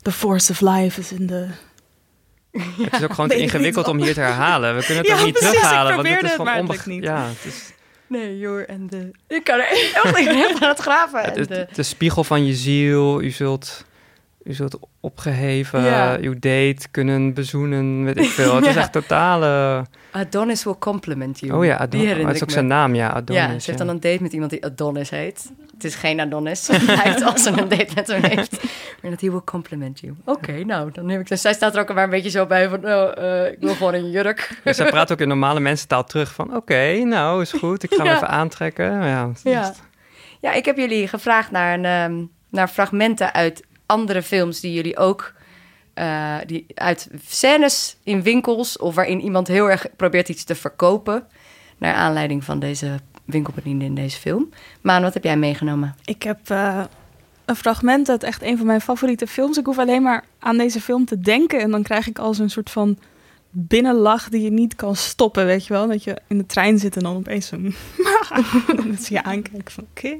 the 0.03 0.13
force 0.13 0.51
of 0.53 0.61
life 0.61 1.01
is 1.01 1.13
in 1.13 1.27
the... 1.27 1.47
Het 2.83 2.93
is 2.93 3.03
ook 3.03 3.13
gewoon 3.15 3.29
te 3.29 3.37
ingewikkeld 3.37 3.89
om 3.89 4.03
hier 4.03 4.15
te 4.15 4.21
herhalen. 4.21 4.77
We 4.77 4.85
kunnen 4.85 5.05
het 5.05 5.13
Ja, 5.13 5.19
ook 5.19 5.25
niet 5.25 5.33
precies, 5.33 5.53
ik 5.55 5.59
terughalen. 5.61 5.95
want 5.97 6.09
het 6.09 6.17
is 6.17 6.23
het, 6.31 6.37
van 6.37 6.93
niet. 6.93 7.03
Ja, 7.03 7.27
het 7.27 7.45
is 7.53 7.73
Nee, 8.19 8.39
joh, 8.39 8.63
en 8.67 8.87
de... 8.87 9.11
Ik 9.29 9.45
kan 9.45 9.59
er 9.59 9.67
echt 9.69 10.05
niet 10.19 10.29
helemaal 10.29 10.61
aan 10.63 10.69
het 10.69 10.79
graven. 10.79 11.47
De... 11.49 11.67
de 11.73 11.83
spiegel 11.83 12.25
van 12.25 12.47
je 12.47 12.55
ziel. 12.55 13.23
U 13.23 13.31
zult, 13.31 13.85
u 14.43 14.53
zult 14.53 14.79
opgeheven, 15.01 15.83
Ja. 15.85 16.17
uw 16.21 16.33
date 16.35 16.89
kunnen 16.91 17.35
bezoenen, 17.35 18.05
weet 18.05 18.19
ik 18.19 18.31
veel. 18.31 18.55
Het 18.57 18.67
is 18.67 18.77
echt 18.85 18.93
totale... 18.93 19.85
Adonis 20.11 20.65
will 20.65 20.75
compliment 20.79 21.41
you. 21.41 21.53
Oh 21.59 21.65
ja, 21.65 21.77
Adonis. 21.77 22.13
Oh, 22.19 22.27
dat 22.27 22.35
is 22.35 22.43
ook 22.43 22.51
zijn 22.51 22.67
naam, 22.67 22.95
ja, 22.95 23.09
Adonis. 23.09 23.43
ja, 23.43 23.59
ze 23.59 23.67
heeft 23.67 23.79
dan 23.79 23.89
een 23.89 24.01
date 24.01 24.23
met 24.23 24.33
iemand 24.33 24.51
die 24.51 24.65
Adonis 24.65 25.11
heet. 25.11 25.53
Het 25.85 25.93
is 25.93 25.99
geen 25.99 26.21
Adonis. 26.21 26.67
Hij 26.69 26.85
lijkt 26.97 27.23
als 27.23 27.43
ze 27.43 27.49
een 27.49 27.69
date 27.69 27.89
met 27.95 28.07
hem 28.07 28.23
heeft. 28.25 28.63
Maar 29.03 29.11
dat 29.11 29.21
hij 29.21 29.31
will 29.31 29.41
compliment 29.45 30.01
you. 30.01 30.15
Oké, 30.25 30.65
nou, 30.65 30.91
dan 30.93 31.07
neem 31.07 31.21
ik... 31.21 31.29
Dus 31.29 31.41
zij 31.41 31.53
staat 31.53 31.75
er 31.75 31.81
ook 31.81 31.95
maar 31.95 32.05
een 32.05 32.11
beetje 32.11 32.31
zo 32.31 32.47
bij 32.47 32.69
van... 32.69 32.85
Oh, 32.85 33.19
eh, 33.19 33.53
ik 33.53 33.59
wil 33.61 33.75
gewoon 33.75 33.95
een 33.95 34.11
jurk. 34.11 34.61
Dus 34.65 34.77
zij 34.77 34.91
praat 34.91 35.13
ook 35.13 35.21
in 35.21 35.29
normale 35.29 35.61
mensentaal 35.61 36.05
terug 36.05 36.33
van... 36.33 36.57
Oké, 36.57 36.95
nou, 37.05 37.43
is 37.43 37.53
goed. 37.53 37.83
Ik 37.83 37.91
ga 37.91 37.97
hem 37.97 38.07
Ja. 38.07 38.15
even 38.15 38.29
aantrekken. 38.29 38.85
Ja, 38.85 39.31
Ja. 39.43 39.75
ja, 40.41 40.53
ik 40.53 40.65
heb 40.65 40.77
jullie 40.77 41.09
gevraagd 41.09 41.51
naar, 41.51 41.75
een, 41.79 41.85
ehm, 41.85 42.25
naar 42.49 42.69
fragmenten 42.69 43.33
uit 43.35 43.63
andere 43.87 44.23
films 44.23 44.61
die 44.61 44.73
jullie 44.73 44.97
ook... 44.97 45.33
eh, 45.95 46.35
die, 46.47 46.67
uit 46.75 47.09
scènes 47.29 47.97
in 48.05 48.23
winkels 48.23 48.79
of 48.79 48.95
waarin 48.95 49.21
iemand 49.21 49.49
heel 49.49 49.71
erg 49.71 49.87
probeert 49.97 50.29
iets 50.29 50.45
te 50.45 50.55
verkopen... 50.55 51.27
naar 51.79 51.95
aanleiding 51.95 52.45
van 52.45 52.59
deze 52.59 52.99
winkelbediende 53.25 53.85
in 53.85 53.95
deze 53.95 54.19
film. 54.19 54.49
Maan, 54.81 55.03
wat 55.03 55.15
heb 55.15 55.25
jij 55.25 55.37
meegenomen? 55.37 55.95
Ik 56.05 56.23
heb 56.23 56.39
eh, 56.51 56.85
een 57.45 57.57
fragment 57.57 58.09
uit 58.09 58.23
echt 58.23 58.43
een 58.43 58.57
van 58.57 58.67
mijn 58.67 58.81
favoriete 58.81 59.27
films. 59.27 59.59
Ik 59.59 59.67
hoef 59.67 59.79
alleen 59.79 60.03
maar 60.03 60.25
aan 60.39 60.57
deze 60.57 60.81
film 60.81 61.05
te 61.05 61.21
denken. 61.21 61.61
En 61.61 61.71
dan 61.71 61.83
krijg 61.83 62.07
ik 62.09 62.19
al 62.19 62.35
zo'n 62.35 62.49
soort 62.49 62.71
van 62.71 62.99
binnenlach 63.57 64.29
die 64.29 64.43
je 64.43 64.51
niet 64.51 64.75
kan 64.77 64.97
stoppen, 64.97 65.47
weet 65.47 65.67
je 65.67 65.73
wel? 65.73 65.89
Dat 65.89 66.05
je 66.05 66.17
in 66.29 66.39
de 66.39 66.47
trein 66.47 66.79
zit 66.79 66.97
en 66.97 67.03
dan 67.03 67.17
opeens 67.17 67.47
zo... 67.47 67.57
dat 68.91 69.07
je 69.07 69.23
aankijkt 69.23 69.73
van 69.73 69.87
oké. 69.91 70.17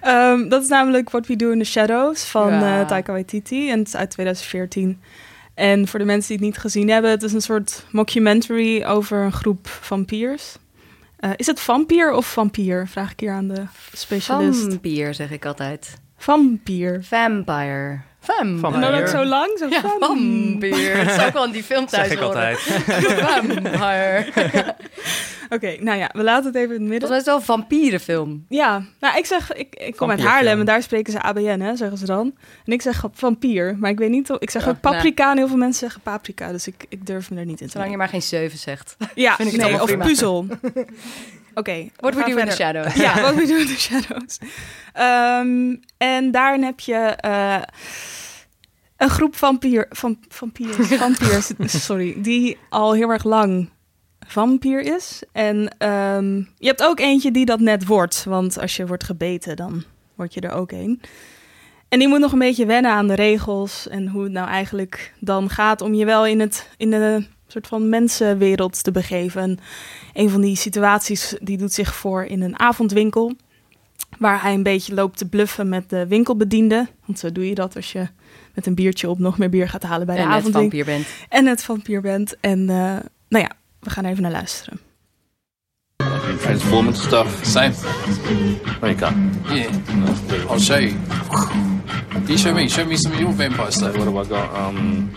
Ehm, 0.00 0.48
dat 0.48 0.62
is 0.62 0.68
namelijk 0.68 1.10
What 1.10 1.26
We 1.26 1.36
Do 1.36 1.50
in 1.50 1.58
the 1.58 1.64
Shadows 1.64 2.24
van 2.24 2.48
Ja. 2.52 2.80
eh, 2.80 2.86
Taika 2.86 3.12
Waititi. 3.12 3.70
En 3.70 3.78
het 3.78 3.86
is 3.86 3.96
uit 3.96 4.10
2014. 4.10 5.00
En 5.54 5.88
voor 5.88 5.98
de 5.98 6.04
mensen 6.04 6.28
die 6.28 6.36
het 6.36 6.46
niet 6.46 6.58
gezien 6.58 6.88
hebben... 6.90 7.10
het 7.10 7.22
is 7.22 7.32
een 7.32 7.40
soort 7.42 7.86
mockumentary 7.90 8.84
over 8.84 9.18
een 9.24 9.32
groep 9.32 9.68
vampiers. 9.68 10.56
Eh, 11.22 11.30
is 11.36 11.46
het 11.46 11.60
vampier 11.60 12.12
of 12.12 12.26
vampier? 12.26 12.88
Vraag 12.88 13.12
ik 13.12 13.20
hier 13.20 13.32
aan 13.32 13.48
de 13.48 13.64
specialist. 13.92 14.60
Vampier, 14.60 15.14
zeg 15.14 15.30
ik 15.30 15.44
altijd. 15.44 15.98
Vampier. 16.16 17.04
Vampire. 17.04 18.00
Vampier. 18.24 18.74
En 18.74 18.80
dan 18.80 18.94
ook 18.94 19.06
zo 19.06 19.24
lang? 19.24 19.58
Zo 19.58 19.68
Ja, 19.68 19.80
vam- 19.80 19.96
vampier. 20.00 21.04
Dat 21.04 21.14
zou 21.14 21.26
ook 21.26 21.32
wel 21.32 21.44
in 21.44 21.50
die 21.50 21.62
film 21.62 21.86
thuis 21.86 22.08
zeg 22.08 22.16
ik 22.16 22.22
horen. 22.24 22.36
altijd. 22.36 22.58
Vampire. 23.20 24.24
Oké, 25.54 25.76
nou 25.80 25.98
ja, 25.98 26.10
we 26.12 26.22
laten 26.22 26.46
het 26.46 26.54
even 26.54 26.74
in 26.74 26.80
het 26.80 26.90
midden. 26.90 27.08
Mij 27.08 27.18
is 27.18 27.24
wel 27.24 27.36
een 27.36 27.42
vampierenfilm. 27.42 28.44
Ja, 28.48 28.82
nou 29.00 29.16
ik 29.18 29.26
zeg, 29.26 29.52
ik, 29.52 29.74
ik 29.74 29.96
kom 29.96 30.10
uit. 30.10 30.20
Haarlem 30.20 30.60
en 30.60 30.66
daar 30.66 30.82
spreken 30.82 31.12
ze 31.12 31.20
ABN, 31.22 31.60
hè, 31.60 31.76
zeggen 31.76 31.98
ze 31.98 32.06
dan. 32.06 32.34
En 32.64 32.72
ik 32.72 32.82
zeg 32.82 33.04
vampier, 33.12 33.76
maar 33.78 33.90
ik 33.90 33.98
weet 33.98 34.10
niet, 34.10 34.30
of, 34.30 34.38
ik 34.38 34.50
zeg 34.50 34.64
Ja, 34.64 34.70
ook 34.70 34.80
paprika 34.80 35.30
en 35.30 35.36
heel 35.36 35.48
veel 35.48 35.56
mensen 35.56 35.80
zeggen 35.80 36.00
paprika, 36.00 36.52
dus 36.52 36.66
ik, 36.66 36.84
ik 36.88 37.06
durf 37.06 37.30
me 37.30 37.38
er 37.38 37.44
niet 37.44 37.60
in 37.60 37.66
te 37.66 37.72
Zolang 37.72 37.90
je 37.90 37.96
maar 37.96 38.08
geen 38.08 38.22
zeven 38.22 38.58
zegt. 38.58 38.96
Ja, 39.14 39.36
vind 39.36 39.52
ik 39.52 39.60
nee, 39.60 39.74
of 39.74 39.84
prima. 39.84 40.04
puzzel. 40.04 40.46
Oké, 41.54 41.88
What 41.96 42.14
we 42.14 42.24
do 42.24 42.36
in 42.36 42.48
the 42.48 42.54
shadows. 42.54 42.94
Ja, 42.94 43.20
What 43.20 43.34
We 43.34 43.46
Do 43.46 43.56
in 43.56 43.66
the 43.66 43.80
Shadows. 43.80 44.38
En 45.96 46.30
daarin 46.30 46.62
heb 46.62 46.80
je 46.80 46.94
eh, 46.94 47.62
een 48.96 49.10
groep 49.10 49.36
vampier, 49.36 49.86
van, 49.90 50.18
vampiers, 50.28 50.76
vampiers 50.98 51.52
sorry, 51.86 52.14
die 52.16 52.58
al 52.68 52.92
heel 52.92 53.10
erg 53.10 53.24
lang 53.24 53.70
vampier 54.26 54.80
is. 54.80 55.22
En 55.32 55.74
ehm, 55.78 56.36
je 56.36 56.66
hebt 56.66 56.82
ook 56.82 57.00
eentje 57.00 57.30
die 57.30 57.44
dat 57.44 57.60
net 57.60 57.86
wordt, 57.86 58.24
want 58.24 58.58
als 58.58 58.76
je 58.76 58.86
wordt 58.86 59.04
gebeten, 59.04 59.56
dan 59.56 59.84
word 60.14 60.34
je 60.34 60.40
er 60.40 60.52
ook 60.52 60.72
een. 60.72 61.00
En 61.88 61.98
die 61.98 62.08
moet 62.08 62.20
nog 62.20 62.32
een 62.32 62.38
beetje 62.38 62.66
wennen 62.66 62.90
aan 62.90 63.06
de 63.06 63.14
regels 63.14 63.88
en 63.88 64.08
hoe 64.08 64.22
het 64.22 64.32
nou 64.32 64.48
eigenlijk 64.48 65.14
dan 65.20 65.50
gaat 65.50 65.80
om 65.80 65.94
je 65.94 66.04
wel 66.04 66.26
in, 66.26 66.40
het, 66.40 66.68
in 66.76 66.90
de 66.90 67.26
soort 67.52 67.66
van 67.66 67.88
mensenwereld 67.88 68.84
te 68.84 68.90
begeven. 68.90 69.42
En 69.42 69.58
een 70.12 70.30
van 70.30 70.40
die 70.40 70.56
situaties 70.56 71.36
die 71.40 71.58
doet 71.58 71.72
zich 71.72 71.94
voor 71.94 72.24
in 72.24 72.42
een 72.42 72.58
avondwinkel. 72.58 73.32
waar 74.18 74.42
hij 74.42 74.54
een 74.54 74.62
beetje 74.62 74.94
loopt 74.94 75.18
te 75.18 75.28
bluffen 75.28 75.68
met 75.68 75.90
de 75.90 76.06
winkelbediende. 76.06 76.88
Want 77.04 77.18
zo 77.18 77.32
doe 77.32 77.48
je 77.48 77.54
dat 77.54 77.76
als 77.76 77.92
je 77.92 78.08
met 78.54 78.66
een 78.66 78.74
biertje 78.74 79.08
op 79.08 79.18
nog 79.18 79.38
meer 79.38 79.48
bier 79.48 79.68
gaat 79.68 79.82
halen 79.82 80.06
bij 80.06 80.16
de 80.16 80.22
en 80.22 80.28
avondwinkel. 80.28 80.60
vampier 80.60 80.84
bent. 80.84 81.06
En 81.28 81.46
het 81.46 81.64
vampier 81.64 82.00
bent. 82.00 82.36
En 82.40 82.60
eh, 82.60 82.76
nou 83.28 83.44
ja, 83.44 83.50
we 83.80 83.90
gaan 83.90 84.04
even 84.04 84.22
naar 84.22 84.32
luisteren. 84.32 84.80
Transforming 86.40 86.96
stuff. 86.96 87.40
Same. 87.42 87.72
You. 88.80 88.96
Yeah. 89.48 89.70
I'll 90.50 90.58
show 90.58 90.80
you. 90.80 90.94
You 92.26 92.38
show 92.38 92.54
me. 92.54 92.68
Show 92.68 92.86
me 92.86 92.96
some 92.96 93.14
of 93.14 93.20
your 93.20 93.34
vampire 93.34 93.70
stuff. 93.70 93.96
What 93.96 94.04
have 94.04 94.16
I 94.16 94.28
got? 94.28 94.56
Um, 94.56 95.10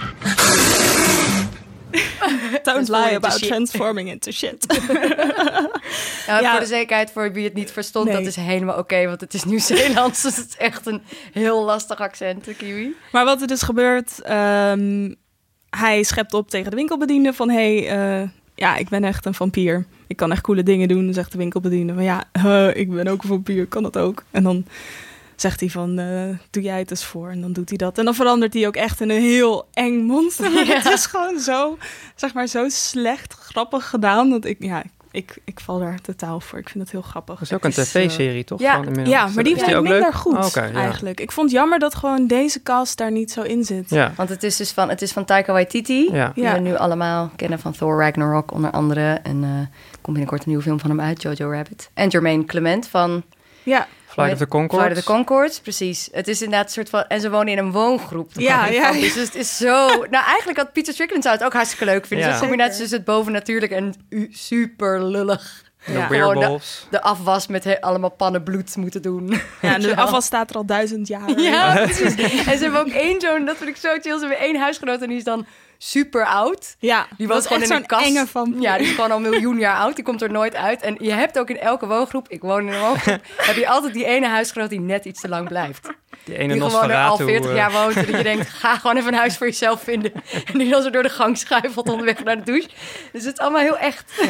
Don't 2.63 2.87
lie 2.89 3.15
about 3.15 3.43
transforming 3.43 4.09
into 4.09 4.31
shit. 4.31 4.65
Ja, 6.27 6.39
Ja. 6.39 6.51
Voor 6.51 6.59
de 6.59 6.65
zekerheid, 6.65 7.11
voor 7.11 7.31
wie 7.31 7.43
het 7.43 7.53
niet 7.53 7.71
verstond, 7.71 8.05
Nee. 8.07 8.15
dat 8.17 8.25
is 8.25 8.35
helemaal 8.35 8.77
oké, 8.77 9.05
want 9.05 9.21
het 9.21 9.33
is 9.33 9.43
Nieuw-Zeelands, 9.43 10.21
dus 10.21 10.35
het 10.35 10.47
is 10.47 10.57
echt 10.57 10.85
een 10.85 11.01
heel 11.31 11.63
lastig 11.63 11.99
accent, 11.99 12.45
de 12.45 12.53
kiwi. 12.55 12.95
maar 13.11 13.25
wat 13.25 13.41
er 13.41 13.47
dus 13.47 13.61
gebeurt, 13.61 14.21
ehm, 14.21 15.13
hij 15.69 16.03
schept 16.03 16.33
op 16.33 16.49
tegen 16.49 16.69
de 16.69 16.75
winkelbediende 16.75 17.33
van... 17.33 17.49
hey, 17.49 17.89
eh, 17.89 18.27
ja, 18.55 18.75
ik 18.75 18.89
ben 18.89 19.03
echt 19.03 19.25
een 19.25 19.33
vampier. 19.33 19.85
Ik 20.07 20.15
kan 20.17 20.31
echt 20.31 20.41
coole 20.41 20.63
dingen 20.63 20.87
doen, 20.87 21.13
zegt 21.13 21.31
de 21.31 21.37
winkelbediende. 21.37 21.93
Van 21.93 22.03
ja, 22.03 22.23
ik 22.73 22.89
ben 22.89 23.07
ook 23.07 23.23
een 23.23 23.29
vampier, 23.29 23.65
kan 23.65 23.83
dat 23.83 23.97
ook? 23.97 24.23
En 24.31 24.43
dan 24.43 24.65
zegt 25.35 25.59
hij 25.59 25.69
van, 25.69 25.99
eh, 25.99 26.37
doe 26.49 26.63
jij 26.63 26.79
het 26.79 26.89
eens 26.91 27.05
voor. 27.05 27.29
En 27.29 27.41
dan 27.41 27.53
doet 27.53 27.69
hij 27.69 27.77
dat. 27.77 27.97
En 27.97 28.05
dan 28.05 28.15
verandert 28.15 28.53
hij 28.53 28.67
ook 28.67 28.75
echt 28.75 29.01
in 29.01 29.09
een 29.09 29.21
heel 29.21 29.67
eng 29.73 30.01
monster. 30.05 30.51
Maar 30.51 30.65
Het 30.83 30.85
is 30.93 31.05
gewoon 31.05 31.39
zo, 31.39 31.77
zeg 32.15 32.33
maar, 32.33 32.47
zo 32.47 32.65
slecht 32.69 33.33
grappig 33.33 33.89
gedaan. 33.89 34.29
Dat 34.29 34.45
ik, 34.45 34.55
ja, 34.59 34.83
ik, 35.11 35.37
ik 35.43 35.59
val 35.59 35.79
daar 35.79 36.01
totaal 36.01 36.39
voor. 36.39 36.59
Ik 36.59 36.69
vind 36.69 36.83
het 36.83 36.91
heel 36.91 37.01
grappig. 37.01 37.33
Dat 37.39 37.43
is 37.43 37.53
ook 37.53 37.63
een 37.63 37.69
Het 37.69 37.77
is, 37.77 37.95
eh, 37.95 38.01
tv-serie, 38.01 38.43
toch? 38.43 38.59
ja, 38.59 38.73
van 38.75 38.85
inmiddels? 38.85 39.15
Ja, 39.15 39.27
maar 39.27 39.43
die 39.43 39.53
Is 39.53 39.59
vind 39.59 39.71
ik 39.71 39.77
ook 39.77 39.83
minder 39.83 40.01
leuk? 40.01 40.13
goed 40.13 40.37
Oh, 40.37 40.47
ja. 40.53 40.71
eigenlijk. 40.71 41.19
Ik 41.19 41.31
vond 41.31 41.49
het 41.49 41.59
jammer 41.59 41.79
dat 41.79 41.95
gewoon 41.95 42.27
deze 42.27 42.63
cast 42.63 42.97
daar 42.97 43.11
niet 43.11 43.31
zo 43.31 43.41
in 43.41 43.63
zit. 43.63 43.89
Ja, 43.89 44.13
Want 44.15 44.29
het 44.29 44.43
is 44.43 44.55
dus 44.55 44.71
van, 44.71 44.89
het 44.89 45.01
is 45.01 45.11
van 45.11 45.25
Taika 45.25 45.51
Waititi, 45.51 46.09
ja. 46.11 46.31
die 46.35 46.43
Ja. 46.43 46.53
we 46.53 46.59
nu 46.59 46.75
allemaal 46.75 47.31
kennen 47.35 47.59
van 47.59 47.71
Thor 47.71 47.99
Ragnarok 47.99 48.51
onder 48.51 48.71
andere. 48.71 49.19
En 49.23 49.43
eh 49.43 49.49
komt 50.01 50.17
binnenkort 50.17 50.41
een 50.41 50.49
nieuwe 50.49 50.63
film 50.63 50.79
van 50.79 50.89
hem 50.89 51.01
uit, 51.01 51.21
Jojo 51.21 51.49
Rabbit. 51.51 51.89
En 51.93 52.09
Jermaine 52.09 52.45
Clement 52.45 52.87
van 52.87 53.23
Ja, 53.63 53.87
Flight 54.15 54.31
of 54.33 54.37
the 54.37 54.47
Conchords. 54.47 54.83
Flight 54.83 54.97
of 54.97 55.03
the 55.03 55.11
Concords, 55.11 55.59
precies. 55.59 56.09
Het 56.11 56.27
is 56.27 56.41
inderdaad 56.41 56.65
een 56.65 56.71
soort 56.73 56.89
van... 56.89 57.03
En 57.07 57.21
ze 57.21 57.29
wonen 57.29 57.47
in 57.47 57.57
een 57.57 57.71
woongroep. 57.71 58.31
Ja, 58.33 58.65
ja. 58.65 58.91
Dus 58.91 59.15
het 59.15 59.35
is 59.35 59.57
zo... 59.57 59.87
Nou, 59.87 60.25
eigenlijk 60.25 60.57
had 60.57 60.73
Peter 60.73 60.93
Strickland 60.93 61.23
zou 61.23 61.35
het 61.35 61.43
ook 61.45 61.53
hartstikke 61.53 61.85
leuk 61.85 62.05
vinden. 62.05 62.25
Ja. 62.25 62.31
Dus 62.31 62.41
combinatie 62.41 62.79
tussen 62.79 62.97
het 62.97 63.05
bovennatuurlijk 63.05 63.71
en 63.71 63.93
super 64.31 65.03
lullig. 65.03 65.63
De 65.85 65.91
Ja. 65.93 66.05
Gewoon 66.07 66.39
de, 66.39 66.59
de 66.89 67.01
afwas 67.01 67.47
met 67.47 67.63
he- 67.63 67.81
allemaal 67.81 68.09
pannen 68.09 68.43
bloed 68.43 68.75
moeten 68.75 69.01
doen. 69.01 69.27
ja 69.61 69.73
en 69.73 69.81
de 69.81 69.87
Ja. 69.87 69.93
afval 69.93 70.21
staat 70.21 70.49
er 70.49 70.55
al 70.55 70.65
duizend 70.65 71.07
jaar. 71.07 71.39
Ja, 71.39 71.73
precies. 71.73 72.15
En 72.45 72.57
ze 72.57 72.63
hebben 72.63 72.79
ook 72.79 72.87
één 72.87 73.21
zo'n... 73.21 73.45
Dat 73.45 73.57
vind 73.57 73.69
ik 73.69 73.75
zo 73.77 73.89
chill. 73.89 74.13
Ze 74.13 74.19
hebben 74.19 74.39
één 74.39 74.59
huisgenoot 74.59 75.01
en 75.01 75.07
die 75.07 75.17
is 75.17 75.23
dan 75.23 75.45
super 75.77 76.25
oud. 76.25 76.75
Ja, 76.79 77.07
Die 77.17 77.33
is 77.33 77.33
gewoon 77.33 77.41
echt 77.41 77.51
in 77.51 77.61
een 77.61 77.67
zo'n 77.67 77.85
kast. 77.85 78.05
enge 78.05 78.27
van. 78.27 78.55
Ja, 78.59 78.77
die 78.77 78.87
is 78.87 78.93
gewoon 78.93 79.11
al 79.11 79.17
een 79.17 79.29
miljoen 79.29 79.57
jaar 79.57 79.77
oud. 79.77 79.95
Die 79.95 80.03
komt 80.03 80.21
er 80.21 80.31
nooit 80.31 80.55
uit. 80.55 80.81
En 80.81 80.95
je 80.99 81.11
hebt 81.11 81.39
ook 81.39 81.49
in 81.49 81.59
elke 81.59 81.87
woongroep... 81.87 82.29
Ik 82.29 82.41
woon 82.41 82.67
in 82.67 82.73
een 82.73 82.79
woongroep. 82.79 83.21
heb 83.37 83.55
je 83.55 83.67
altijd 83.67 83.93
die 83.93 84.05
ene 84.05 84.27
huisgenoot 84.27 84.69
die 84.69 84.79
net 84.79 85.05
iets 85.05 85.21
te 85.21 85.29
lang 85.29 85.47
blijft. 85.47 85.89
Die 86.23 86.37
ene 86.37 86.53
Die 86.53 86.61
gewoon 86.61 86.89
er 86.89 86.97
al 86.97 87.17
Nosferatu. 87.17 87.31
40 87.31 87.49
eh, 87.49 87.55
jaar 87.55 87.71
woont. 87.71 87.95
En 87.95 88.05
dat 88.05 88.15
je 88.17 88.23
denkt, 88.23 88.49
ga 88.49 88.77
gewoon 88.77 88.97
even 88.97 89.13
een 89.13 89.19
huis 89.19 89.37
voor 89.37 89.47
jezelf 89.47 89.81
vinden. 89.81 90.11
En 90.51 90.57
die 90.57 90.69
dan 90.69 90.81
zo 90.81 90.89
door 90.89 91.03
de 91.03 91.09
gang 91.09 91.37
schuifelt 91.37 91.89
onderweg 91.89 92.23
naar 92.23 92.37
de 92.37 92.43
douche. 92.43 92.69
Dus 93.11 93.23
het 93.23 93.33
is 93.33 93.39
allemaal 93.39 93.61
heel 93.61 93.77
echt. 93.77 94.13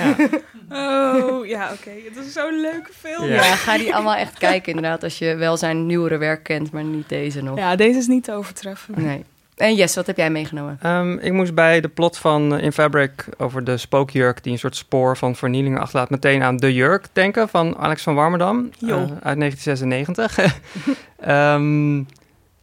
Oh, 0.70 1.46
ja, 1.48 1.72
oké. 1.74 1.92
Het 2.14 2.26
is 2.26 2.34
zo'n 2.34 2.60
leuke 2.62 2.90
film. 3.00 3.28
Ja. 3.28 3.36
Ja, 3.36 3.56
ga 3.56 3.78
die 3.78 3.94
allemaal 3.94 4.16
echt 4.16 4.38
kijken 4.38 4.74
inderdaad. 4.74 5.04
Als 5.04 5.18
je 5.18 5.36
wel 5.36 5.58
zijn 5.58 5.86
nieuwere 5.86 6.18
werk 6.18 6.44
kent, 6.44 6.72
maar 6.72 6.84
niet 6.84 7.10
deze 7.10 7.42
nog. 7.42 7.58
Ja, 7.58 7.76
deze 7.76 7.98
is 8.00 8.08
niet 8.08 8.24
te 8.24 8.32
overtreffen. 8.32 8.94
Nee. 8.98 9.26
En 9.56 9.76
Jess, 9.76 9.96
wat 9.96 10.08
heb 10.08 10.18
jij 10.18 10.30
meegenomen? 10.30 10.78
Ehm, 10.82 11.18
ik 11.18 11.34
moest 11.34 11.54
bij 11.54 11.82
de 11.82 11.88
plot 11.88 12.18
van 12.18 12.56
eh, 12.56 12.64
In 12.64 12.72
Fabric 12.72 13.26
over 13.38 13.64
de 13.64 13.78
spookjurk 13.78 14.44
die 14.44 14.52
een 14.52 14.60
soort 14.60 14.76
spoor 14.76 15.18
van 15.18 15.36
vernielingen 15.36 15.80
achterlaat 15.80 16.10
meteen 16.10 16.44
aan 16.44 16.58
De 16.58 16.74
Jurk 16.74 17.08
denken 17.14 17.50
van 17.50 17.78
Alex 17.78 18.04
van 18.04 18.16
Warmerdam 18.16 18.70
eh, 18.82 18.90
uit 19.22 19.40
1996. 19.40 20.38
Ehm, 21.20 22.04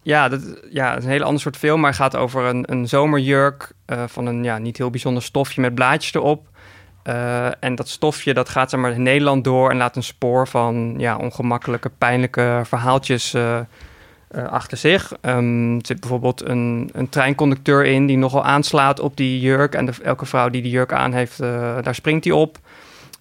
ja, 0.03 0.29
dat, 0.29 0.41
ja, 0.71 0.89
het 0.89 0.99
is 0.99 1.05
een 1.05 1.11
hele 1.11 1.25
ander 1.25 1.41
soort 1.41 1.57
film, 1.57 1.81
maar 1.81 1.91
het 1.91 1.99
gaat 1.99 2.17
over 2.17 2.45
een, 2.45 2.73
een 2.73 2.89
zomerjurk 2.89 3.73
eh, 3.85 4.03
van 4.07 4.27
een 4.27 4.45
ja, 4.45 4.59
niet 4.59 4.77
heel 4.77 4.91
bijzonder 4.91 5.23
stofje 5.23 5.61
met 5.61 5.75
blaadjes 5.75 6.15
erop. 6.15 6.47
Eh, 7.03 7.65
en 7.65 7.75
dat 7.75 7.89
stofje 7.89 8.35
dat 8.35 8.49
gaat 8.49 8.71
zeg 8.71 8.81
maar 8.81 8.93
in 8.93 9.03
Nederland 9.03 9.45
door 9.45 9.71
en 9.71 9.77
laat 9.77 9.97
een 9.97 10.03
spoor 10.03 10.49
van 10.49 10.95
ja, 10.99 11.17
ongemakkelijke, 11.17 11.91
pijnlijke 11.99 12.63
verhaaltjes 12.65 13.35
achter 14.35 14.77
zich. 14.77 15.13
Ehm, 15.21 15.75
er 15.75 15.87
zit 15.87 16.01
bijvoorbeeld 16.01 16.45
een, 16.45 16.91
een 16.93 17.09
treinconducteur 17.09 17.85
in 17.85 18.07
die 18.07 18.17
nogal 18.17 18.45
aanslaat 18.45 19.01
op 19.01 19.17
die 19.17 19.41
jurk. 19.41 19.75
En 19.75 19.87
de, 19.87 19.93
elke 20.03 20.27
vrouw 20.27 20.49
die 20.49 20.63
die 20.63 20.71
jurk 20.71 20.93
aan 20.93 21.13
heeft, 21.13 21.41
eh, 21.41 21.77
daar 21.83 21.95
springt 21.95 22.25
hij 22.25 22.33
op. 22.33 22.59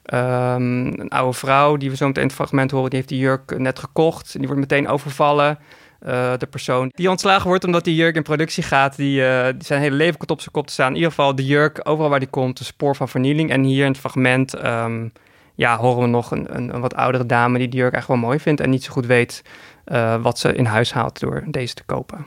Ehm, 0.04 0.86
een 0.86 1.10
oude 1.10 1.38
vrouw 1.38 1.78
die 1.78 1.90
we 1.90 1.96
zo 1.96 2.08
meteen 2.08 2.24
het 2.24 2.34
fragment 2.34 2.72
horen, 2.72 2.90
die 2.90 3.00
heeft 3.00 3.12
die 3.12 3.20
jurk 3.20 3.58
net 3.58 3.80
gekocht. 3.80 4.32
Die 4.32 4.46
wordt 4.46 4.60
meteen 4.60 4.88
overvallen. 4.88 5.60
Eh, 6.00 6.34
de 6.38 6.48
persoon 6.48 6.92
die 6.96 7.10
ontslagen 7.10 7.48
wordt 7.48 7.64
omdat 7.64 7.84
die 7.84 7.96
jurk 7.96 8.16
in 8.16 8.24
productie 8.24 8.64
gaat, 8.64 8.96
die, 8.96 9.26
eh, 9.26 9.54
die 9.54 9.64
zijn 9.64 9.82
hele 9.82 9.96
leven 9.96 10.30
op 10.30 10.40
zijn 10.40 10.52
kop 10.52 10.68
te 10.68 10.74
staan. 10.74 10.90
In 10.90 10.96
ieder 10.96 11.10
geval 11.10 11.36
de 11.36 11.46
jurk, 11.46 11.80
overal 11.84 12.10
waar 12.10 12.20
die 12.20 12.28
komt, 12.28 12.60
een 12.60 12.66
spoor 12.66 12.96
van 12.96 13.10
vernieling. 13.10 13.50
En 13.50 13.64
hier 13.64 13.86
in 13.86 13.92
het 13.92 14.00
fragment 14.00 14.54
ehm, 14.54 15.08
ja, 15.56 15.78
horen 15.78 16.02
we 16.02 16.08
nog 16.08 16.32
een, 16.32 16.56
een, 16.56 16.74
een 16.74 16.82
wat 16.82 16.96
oudere 16.96 17.26
dame 17.26 17.58
die 17.58 17.68
die 17.68 17.80
jurk 17.80 17.94
echt 17.94 18.08
wel 18.08 18.18
mooi 18.18 18.40
vindt 18.40 18.62
en 18.62 18.70
niet 18.70 18.84
zo 18.84 18.92
goed 18.92 19.06
weet 19.06 19.44
eh, 19.84 20.22
wat 20.22 20.40
ze 20.40 20.54
in 20.54 20.66
huis 20.66 20.94
haalt 20.94 21.20
door 21.20 21.44
deze 21.48 21.74
te 21.74 21.84
kopen. 21.84 22.26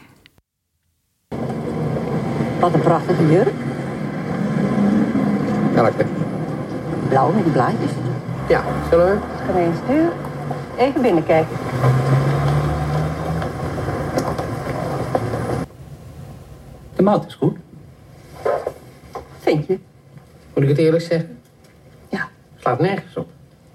Wat 2.61 2.75
een 2.75 2.81
prachtige 2.81 3.27
jurk. 3.27 3.55
Welke? 5.75 6.05
Blauw 7.09 7.33
met 7.33 7.45
die 7.45 7.53
blaadjes. 7.53 7.91
Ja, 8.49 8.65
zullen 8.91 9.07
we? 9.07 9.19
Kan 9.47 9.57
eens 9.57 9.77
sturen. 9.85 10.13
Even 10.79 11.03
binnenkijken. 11.03 11.57
De 16.97 17.03
maat 17.03 17.27
is 17.27 17.35
goed. 17.35 17.57
Vind 19.41 19.67
je? 19.67 19.79
Moet 20.55 20.63
ik 20.63 20.69
het 20.69 20.79
eerlijk 20.79 21.03
zeggen? 21.03 21.39
Ja. 22.09 22.29
Slaat 22.57 22.81
nergens 22.81 23.17
op. 23.17 23.29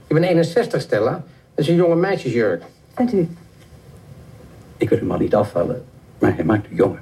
Ik 0.07 0.15
ben 0.15 0.23
61, 0.23 0.81
Stella. 0.81 1.11
Dat 1.11 1.21
is 1.65 1.67
een 1.67 1.75
jonge 1.75 1.95
meisjesjurk. 1.95 2.63
Vindt 2.95 3.13
u? 3.13 3.29
Ik 4.79 4.89
wil 4.89 4.97
hem 4.97 5.11
al 5.11 5.17
niet 5.17 5.35
afvallen, 5.35 5.85
maar 6.19 6.35
hij 6.35 6.43
maakt 6.43 6.71
u 6.71 6.75
jonger. 6.75 7.01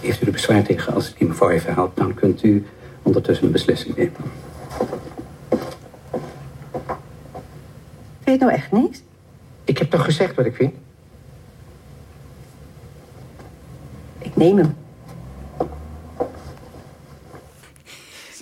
Heeft 0.00 0.22
u 0.22 0.26
er 0.26 0.32
bezwaar 0.32 0.62
tegen 0.62 0.94
als 0.94 1.10
ik 1.10 1.18
die 1.18 1.28
mevrouw 1.28 1.50
even 1.50 1.74
help, 1.74 1.96
dan 1.96 2.14
kunt 2.14 2.42
u 2.42 2.66
ondertussen 3.02 3.46
een 3.46 3.52
beslissing 3.52 3.96
nemen. 3.96 4.20
Weet 8.24 8.38
je 8.38 8.44
nou 8.44 8.52
echt 8.52 8.72
niks? 8.72 9.02
Ik 9.64 9.78
heb 9.78 9.90
toch 9.90 10.04
gezegd 10.04 10.34
wat 10.34 10.46
ik 10.46 10.54
vind? 10.54 10.74
Ik 14.18 14.36
neem 14.36 14.56
hem. 14.56 14.74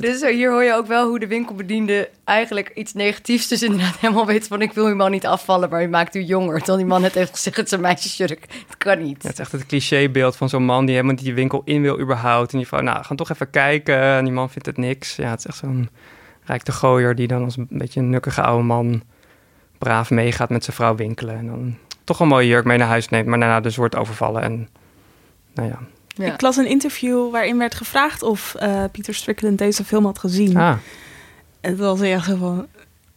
Dus 0.02 0.20
hier 0.20 0.50
hoor 0.50 0.62
je 0.62 0.74
ook 0.74 0.86
wel 0.86 1.08
hoe 1.08 1.18
de 1.18 1.26
winkelbediende 1.26 2.10
eigenlijk 2.24 2.70
iets 2.74 2.92
negatiefs 2.92 3.48
dus 3.48 3.62
inderdaad 3.62 3.98
helemaal 3.98 4.26
weet 4.26 4.46
van 4.46 4.62
ik 4.62 4.72
wil 4.72 4.86
uw 4.86 4.94
man 4.94 5.10
niet 5.10 5.26
afvallen, 5.26 5.70
maar 5.70 5.82
u 5.82 5.88
maakt 5.88 6.14
u 6.14 6.22
jonger. 6.22 6.56
Terwijl 6.56 6.78
die 6.78 6.86
man 6.86 7.00
net 7.00 7.14
heeft 7.14 7.32
gezegd 7.32 7.56
het 7.56 7.66
is 7.66 7.72
een 7.72 7.80
meisjesjurk. 7.80 8.46
Dat 8.66 8.76
kan 8.76 9.02
niet. 9.02 9.22
Ja, 9.22 9.28
het 9.28 9.32
is 9.32 9.38
echt 9.38 9.52
het 9.52 9.66
clichébeeld 9.66 10.36
van 10.36 10.48
zo'n 10.48 10.64
man 10.64 10.84
die 10.84 10.94
helemaal 10.94 11.16
die 11.16 11.34
winkel 11.34 11.62
in 11.64 11.82
wil 11.82 12.00
überhaupt. 12.00 12.52
En 12.52 12.58
die 12.58 12.68
van, 12.68 12.84
nou, 12.84 13.04
gaan 13.04 13.16
toch 13.16 13.30
even 13.30 13.50
kijken. 13.50 14.00
En 14.00 14.24
die 14.24 14.32
man 14.32 14.50
vindt 14.50 14.66
het 14.66 14.76
niks. 14.76 15.16
Ja, 15.16 15.30
het 15.30 15.38
is 15.38 15.46
echt 15.46 15.56
zo'n 15.56 15.88
rijk 16.44 16.64
de 16.64 16.72
gooier 16.72 17.14
die 17.14 17.26
dan 17.26 17.44
als 17.44 17.56
een 17.56 17.66
beetje 17.70 18.00
een 18.00 18.10
nukkige 18.10 18.42
oude 18.42 18.64
man 18.64 19.02
braaf 19.78 20.10
meegaat 20.10 20.50
met 20.50 20.64
zijn 20.64 20.76
vrouw 20.76 20.94
winkelen. 20.94 21.36
En 21.36 21.46
dan 21.46 21.76
toch 22.04 22.20
een 22.20 22.28
mooie 22.28 22.48
jurk 22.48 22.64
mee 22.64 22.78
naar 22.78 22.88
huis 22.88 23.08
neemt, 23.08 23.26
maar 23.26 23.38
daarna 23.38 23.60
dus 23.60 23.76
wordt 23.76 23.96
overvallen. 23.96 24.42
En 24.42 24.68
nou 25.54 25.68
ja, 25.68 25.78
Ja. 26.14 26.33
Ik 26.33 26.40
las 26.40 26.57
een 26.57 26.66
interview 26.68 27.31
waarin 27.31 27.59
werd 27.59 27.75
gevraagd 27.75 28.22
of 28.22 28.55
eh 28.55 28.85
Peter 28.92 29.14
Strickland 29.14 29.59
deze 29.59 29.85
film 29.85 30.05
had 30.05 30.18
gezien. 30.18 30.57
ah, 30.57 30.77
En 31.61 31.77
toen 31.77 31.87
was 31.87 31.98
hij 32.01 32.12
echt 32.12 32.25
zo 32.25 32.37
van, 32.37 32.66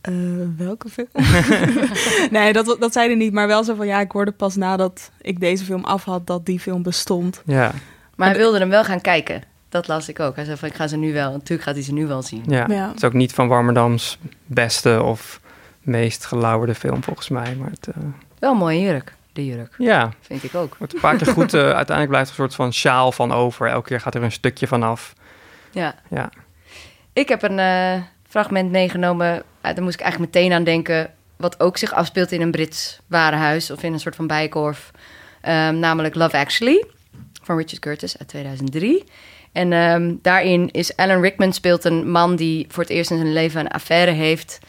eh, 0.02 0.14
welke 0.58 0.90
film? 0.90 1.08
nee, 2.32 2.54
dat, 2.54 2.76
dat 2.80 2.94
zei 2.94 3.08
hij 3.08 3.16
niet, 3.16 3.34
maar 3.34 3.48
wel 3.48 3.64
zo 3.64 3.76
van, 3.76 3.88
ja, 3.88 4.00
ik 4.00 4.12
hoorde 4.12 4.32
pas 4.32 4.56
nadat 4.56 5.12
ik 5.22 5.40
deze 5.40 5.64
film 5.66 5.84
af 5.84 6.04
had 6.04 6.28
dat 6.28 6.46
die 6.46 6.60
film 6.60 6.84
bestond. 6.84 7.42
ja, 7.46 7.72
Maar 8.16 8.28
hij 8.28 8.38
wilde 8.38 8.60
hem 8.60 8.70
wel 8.70 8.84
gaan 8.84 9.02
kijken. 9.02 9.42
Dat 9.70 9.88
las 9.88 10.10
ik 10.10 10.20
ook. 10.20 10.36
Hij 10.36 10.46
zei 10.46 10.58
van 10.58 10.68
ik 10.70 10.76
ga 10.76 10.88
ze 10.88 10.98
nu 10.98 11.14
wel. 11.14 11.32
Natuurlijk 11.32 11.62
gaat 11.64 11.76
hij 11.76 11.84
ze 11.84 11.94
nu 11.94 12.08
wel 12.08 12.22
zien. 12.22 12.44
ja. 12.48 12.66
Ja. 12.70 12.88
Het 12.88 12.96
is 12.96 13.04
ook 13.04 13.14
niet 13.14 13.34
van 13.34 13.48
Warmerdams 13.48 14.18
beste 14.46 15.02
of 15.04 15.40
meest 15.82 16.26
gelauwerde 16.26 16.76
film 16.76 17.04
volgens 17.04 17.30
mij. 17.30 17.56
Maar 17.60 17.70
het, 17.70 17.88
eh, 17.88 18.04
Wel 18.40 18.52
een 18.52 18.58
mooie 18.58 18.80
jurk. 18.82 19.14
De 19.36 19.46
jurk. 19.46 19.74
ja, 19.78 20.12
Vind 20.22 20.44
ik 20.44 20.56
ook. 20.56 20.76
wordt 20.78 20.94
een 20.94 21.00
paar 21.00 21.16
keer 21.18 21.28
goed. 21.34 21.54
eh, 21.54 21.62
uiteindelijk 21.62 22.10
blijft 22.10 22.30
er 22.30 22.40
een 22.40 22.42
soort 22.50 22.56
van 22.56 22.74
sjaal 22.74 23.12
van 23.12 23.32
over. 23.32 23.68
Elke 23.68 23.88
keer 23.88 24.00
gaat 24.02 24.16
er 24.16 24.24
een 24.24 24.32
stukje 24.32 24.68
van 24.68 24.84
af. 24.84 25.14
Ja. 25.72 25.96
Ja. 26.10 26.30
Ik 27.14 27.28
heb 27.30 27.44
een 27.44 27.60
eh, 27.60 28.02
fragment 28.28 28.72
meegenomen. 28.72 29.36
Uh, 29.36 29.42
daar 29.62 29.82
moest 29.84 29.94
ik 29.96 30.02
eigenlijk 30.02 30.34
meteen 30.34 30.52
aan 30.52 30.64
denken. 30.64 31.12
wat 31.38 31.60
ook 31.60 31.78
zich 31.78 31.94
afspeelt 31.94 32.32
in 32.32 32.42
een 32.42 32.52
Brits 32.52 33.00
warenhuis 33.08 33.72
of 33.72 33.84
in 33.84 33.94
een 33.94 34.00
soort 34.00 34.16
van 34.16 34.28
bijkorf. 34.28 34.92
Ehm, 35.42 35.80
namelijk 35.80 36.16
Love 36.16 36.38
Actually 36.38 36.86
van 37.44 37.58
Richard 37.58 37.80
Curtis 37.80 38.18
uit 38.18 38.28
2003. 38.28 39.04
En 39.52 39.74
ehm, 39.74 40.14
daarin 40.22 40.72
is 40.72 40.96
Alan 40.96 41.22
Rickman 41.22 41.54
speelt 41.54 41.84
een 41.86 42.12
man 42.12 42.36
die 42.36 42.66
voor 42.70 42.84
het 42.84 42.92
eerst 42.92 43.12
in 43.12 43.18
zijn 43.18 43.34
leven 43.34 43.60
een 43.60 43.68
affaire 43.72 44.12
heeft. 44.12 44.60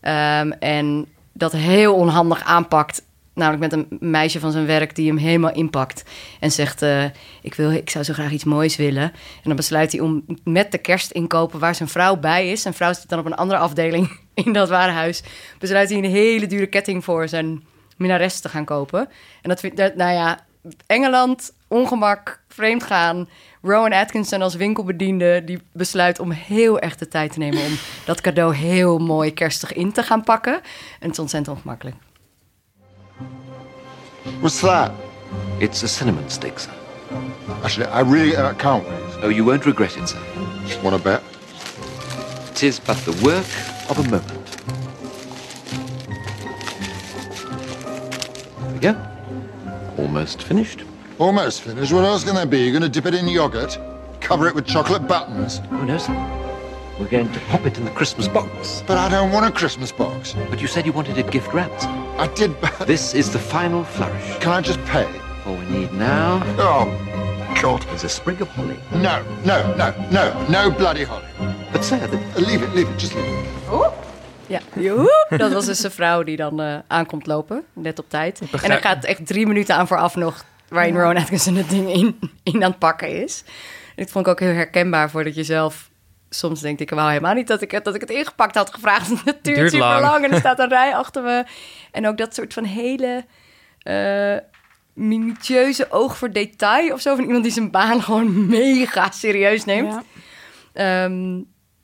Ehm, 0.00 0.50
en 0.50 1.06
dat 1.32 1.52
heel 1.52 1.94
onhandig 1.94 2.44
aanpakt. 2.44 3.02
Namelijk 3.34 3.62
met 3.62 3.72
een 3.72 4.10
meisje 4.10 4.40
van 4.40 4.52
zijn 4.52 4.66
werk 4.66 4.94
die 4.94 5.08
hem 5.08 5.16
helemaal 5.16 5.52
inpakt. 5.52 6.04
En 6.40 6.50
zegt, 6.50 6.82
eh, 6.82 7.04
ik, 7.42 7.54
wil, 7.54 7.70
ik 7.70 7.90
zou 7.90 8.04
zo 8.04 8.12
graag 8.12 8.30
iets 8.30 8.44
moois 8.44 8.76
willen. 8.76 9.02
En 9.02 9.42
dan 9.42 9.56
besluit 9.56 9.92
hij 9.92 10.00
om 10.00 10.24
met 10.44 10.72
de 10.72 10.78
kerstinkopen 10.78 11.58
waar 11.58 11.74
zijn 11.74 11.88
vrouw 11.88 12.16
bij 12.16 12.50
is... 12.50 12.62
zijn 12.62 12.74
vrouw 12.74 12.92
zit 12.92 13.08
dan 13.08 13.18
op 13.18 13.26
een 13.26 13.34
andere 13.34 13.60
afdeling 13.60 14.18
in 14.44 14.52
dat 14.52 14.68
warenhuis... 14.68 15.22
besluit 15.58 15.88
hij 15.88 15.98
een 15.98 16.10
hele 16.10 16.46
dure 16.46 16.66
ketting 16.66 17.04
voor 17.04 17.28
zijn 17.28 17.64
minares 17.96 18.40
te 18.40 18.48
gaan 18.48 18.64
kopen. 18.64 19.08
En 19.42 19.48
dat 19.48 19.60
vindt, 19.60 19.76
nou 19.76 20.12
ja, 20.12 20.44
Engeland, 20.86 21.52
ongemak, 21.68 22.42
vreemd 22.48 22.82
gaan. 22.82 23.28
Rowan 23.62 23.92
Atkinson 23.92 24.42
als 24.42 24.54
winkelbediende 24.54 25.42
die 25.44 25.62
besluit 25.72 26.18
om 26.18 26.30
heel 26.30 26.80
erg 26.80 26.96
de 26.96 27.08
tijd 27.08 27.32
te 27.32 27.38
nemen 27.38 27.64
om 27.64 27.78
dat 28.04 28.20
cadeau 28.20 28.54
heel 28.54 28.98
mooi 28.98 29.32
kerstig 29.32 29.72
in 29.72 29.92
te 29.92 30.02
gaan 30.02 30.24
pakken. 30.24 30.54
En 30.54 30.60
het 31.00 31.10
is 31.10 31.18
ontzettend 31.18 31.56
ongemakkelijk. 31.56 31.96
What's 34.40 34.60
that? 34.62 34.92
It's 35.60 35.82
a 35.82 35.88
cinnamon 35.88 36.28
stick, 36.30 36.58
sir. 36.58 36.72
Actually, 37.62 37.86
I 37.86 38.00
really 38.00 38.34
uh, 38.34 38.54
can't 38.54 38.88
wait. 38.88 39.02
Oh, 39.22 39.28
you 39.28 39.44
won't 39.44 39.66
regret 39.66 39.96
it, 39.96 40.08
sir. 40.08 40.22
Want 40.82 40.96
to 40.96 41.02
bet? 41.02 41.22
It 42.50 42.62
is 42.62 42.80
but 42.80 42.96
the 42.98 43.12
work 43.22 43.46
of 43.90 43.98
a 43.98 44.02
moment. 44.04 44.44
There 48.60 48.72
we 48.72 48.78
go. 48.78 50.02
Almost 50.02 50.42
finished. 50.42 50.84
Almost 51.18 51.62
finished. 51.62 51.92
What 51.92 52.04
else 52.04 52.24
can 52.24 52.34
there 52.34 52.46
be? 52.46 52.60
You're 52.60 52.72
going 52.72 52.82
to 52.82 52.88
dip 52.88 53.06
it 53.06 53.14
in 53.14 53.28
yogurt? 53.28 53.78
Cover 54.20 54.48
it 54.48 54.54
with 54.54 54.66
chocolate 54.66 55.06
buttons? 55.06 55.60
Oh, 55.70 55.84
no, 55.84 55.98
sir. 55.98 56.43
We're 56.98 57.08
going 57.10 57.32
to 57.32 57.40
pop 57.50 57.66
it 57.66 57.76
in 57.78 57.84
the 57.84 57.90
Christmas 57.90 58.28
box. 58.28 58.82
But 58.86 58.98
I 58.98 59.08
don't 59.08 59.32
want 59.32 59.46
a 59.46 59.50
Christmas 59.50 59.90
box. 59.92 60.34
But 60.50 60.60
you 60.60 60.68
said 60.68 60.86
you 60.86 60.92
wanted 60.92 61.18
it 61.18 61.30
gift 61.30 61.52
wrapped. 61.52 61.84
I 62.18 62.28
did. 62.34 62.50
This 62.86 63.14
is 63.14 63.30
the 63.32 63.38
final 63.38 63.82
flourish. 63.84 64.38
Can 64.38 64.52
I 64.52 64.60
just 64.60 64.78
pay? 64.84 65.06
All 65.46 65.56
we 65.56 65.64
need 65.78 65.92
now 65.92 66.40
Oh, 66.58 66.86
God. 67.62 67.84
is 67.94 68.04
a 68.04 68.08
sprig 68.08 68.40
of 68.40 68.48
holly. 68.48 68.76
No, 68.92 69.22
no, 69.44 69.74
no, 69.76 69.92
no, 70.10 70.46
no 70.48 70.70
bloody 70.70 71.04
holly. 71.04 71.24
But, 71.72 71.84
sir, 71.84 71.98
the 72.08 72.16
Uh, 72.16 72.46
leave 72.46 72.62
it, 72.62 72.74
leave 72.74 72.88
it, 72.90 72.98
just 73.00 73.14
leave 73.14 73.28
it. 73.28 73.92
Ja, 74.46 74.60
Joehoe. 74.76 75.08
dat 75.38 75.52
was 75.52 75.66
dus 75.66 75.84
een 75.84 75.90
vrouw 75.90 76.22
die 76.22 76.36
dan 76.36 76.60
eh, 76.60 76.78
aankomt 76.86 77.26
lopen, 77.26 77.64
net 77.72 77.98
op 77.98 78.04
tijd. 78.08 78.40
En 78.62 78.70
er 78.70 78.80
gaat 78.80 79.04
echt 79.04 79.26
drie 79.26 79.46
minuten 79.46 79.76
aan 79.76 79.86
vooraf 79.86 80.14
nog, 80.16 80.44
waarin 80.68 80.94
Rowan 80.96 81.16
Atkinson 81.16 81.54
het 81.54 81.68
ding 81.70 81.92
in, 81.92 82.18
in 82.42 82.64
aan 82.64 82.70
het 82.70 82.78
pakken 82.78 83.22
is. 83.22 83.42
En 83.86 83.92
dit 84.04 84.10
vond 84.10 84.26
ik 84.26 84.32
ook 84.32 84.40
heel 84.40 84.52
herkenbaar 84.54 85.10
voor 85.10 85.24
dat 85.24 85.34
je 85.34 85.44
zelf... 85.44 85.90
Soms 86.38 86.60
denkt 86.60 86.80
ik 86.80 86.90
wou 86.90 87.08
helemaal 87.08 87.34
niet 87.34 87.46
dat 87.46 87.62
ik, 87.62 87.70
het- 87.70 87.84
dat 87.84 87.94
ik 87.94 88.00
het 88.00 88.10
ingepakt 88.10 88.54
had 88.54 88.74
gevraagd. 88.74 89.08
Het 89.24 89.24
duurt, 89.24 89.44
duurt 89.56 89.70
super 89.70 89.86
lang. 89.88 90.00
lang 90.00 90.24
en 90.24 90.32
er 90.32 90.38
staat 90.38 90.58
een 90.58 90.68
rij 90.78 90.94
achter 90.96 91.22
me. 91.22 91.44
En 91.90 92.06
ook 92.08 92.16
dat 92.18 92.34
soort 92.34 92.52
van 92.52 92.64
hele 92.64 93.24
eh, 93.78 94.36
minutieuze 94.94 95.90
oog 95.90 96.16
voor 96.16 96.32
detail 96.32 96.92
of 96.92 97.00
zo. 97.00 97.14
Van 97.14 97.24
iemand 97.24 97.42
die 97.42 97.52
zijn 97.52 97.70
baan 97.70 98.02
gewoon 98.06 98.46
mega 98.46 99.10
serieus 99.10 99.64
neemt. 99.64 99.92
Ja. 99.92 100.02
Ehm, 101.04 101.32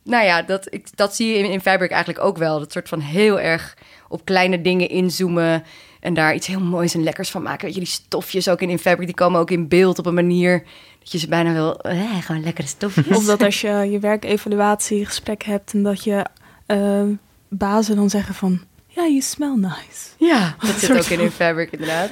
nou 0.04 0.24
ja, 0.24 0.42
dat, 0.42 0.66
ik, 0.74 0.96
dat 0.96 1.14
zie 1.16 1.28
je 1.28 1.38
in, 1.38 1.50
in 1.50 1.60
Fabric 1.60 1.90
eigenlijk 1.90 2.24
ook 2.24 2.36
wel. 2.38 2.58
Dat 2.58 2.72
soort 2.72 2.88
van 2.88 3.00
heel 3.00 3.40
erg 3.40 3.76
op 4.08 4.24
kleine 4.24 4.60
dingen 4.60 4.88
inzoomen... 4.88 5.64
en 6.00 6.14
daar 6.14 6.34
iets 6.34 6.46
heel 6.46 6.60
moois 6.60 6.94
en 6.94 7.02
lekkers 7.02 7.30
van 7.30 7.42
maken. 7.42 7.64
Weet 7.64 7.74
je, 7.74 7.80
die 7.80 7.88
stofjes 7.88 8.48
ook 8.48 8.60
in, 8.60 8.70
in 8.70 8.78
Fabric, 8.78 9.06
die 9.06 9.16
komen 9.16 9.40
ook 9.40 9.50
in 9.50 9.68
beeld 9.68 9.98
op 9.98 10.06
een 10.06 10.14
manier... 10.14 10.62
dat 10.98 11.12
je 11.12 11.18
ze 11.18 11.28
bijna 11.28 11.52
wil... 11.52 11.80
Eh, 11.80 12.18
gewoon 12.20 12.42
lekkere 12.42 12.66
stofjes. 12.68 13.16
Of 13.16 13.24
dat 13.24 13.42
als 13.42 13.60
je 13.60 13.68
je 13.90 13.98
werkevaluatiegesprek 13.98 15.42
hebt 15.42 15.72
en 15.72 15.82
dat 15.82 16.04
je 16.04 16.24
eh, 16.66 17.02
bazen 17.48 17.96
dan 17.96 18.10
zeggen 18.10 18.34
van... 18.34 18.60
Ja, 18.86 19.02
you 19.02 19.20
smell 19.20 19.54
nice. 19.56 20.08
Ja, 20.18 20.54
dat 20.60 20.74
zit 20.78 20.96
ook 20.96 21.04
in 21.04 21.20
in 21.20 21.30
Fabric 21.30 21.70
inderdaad. 21.70 22.10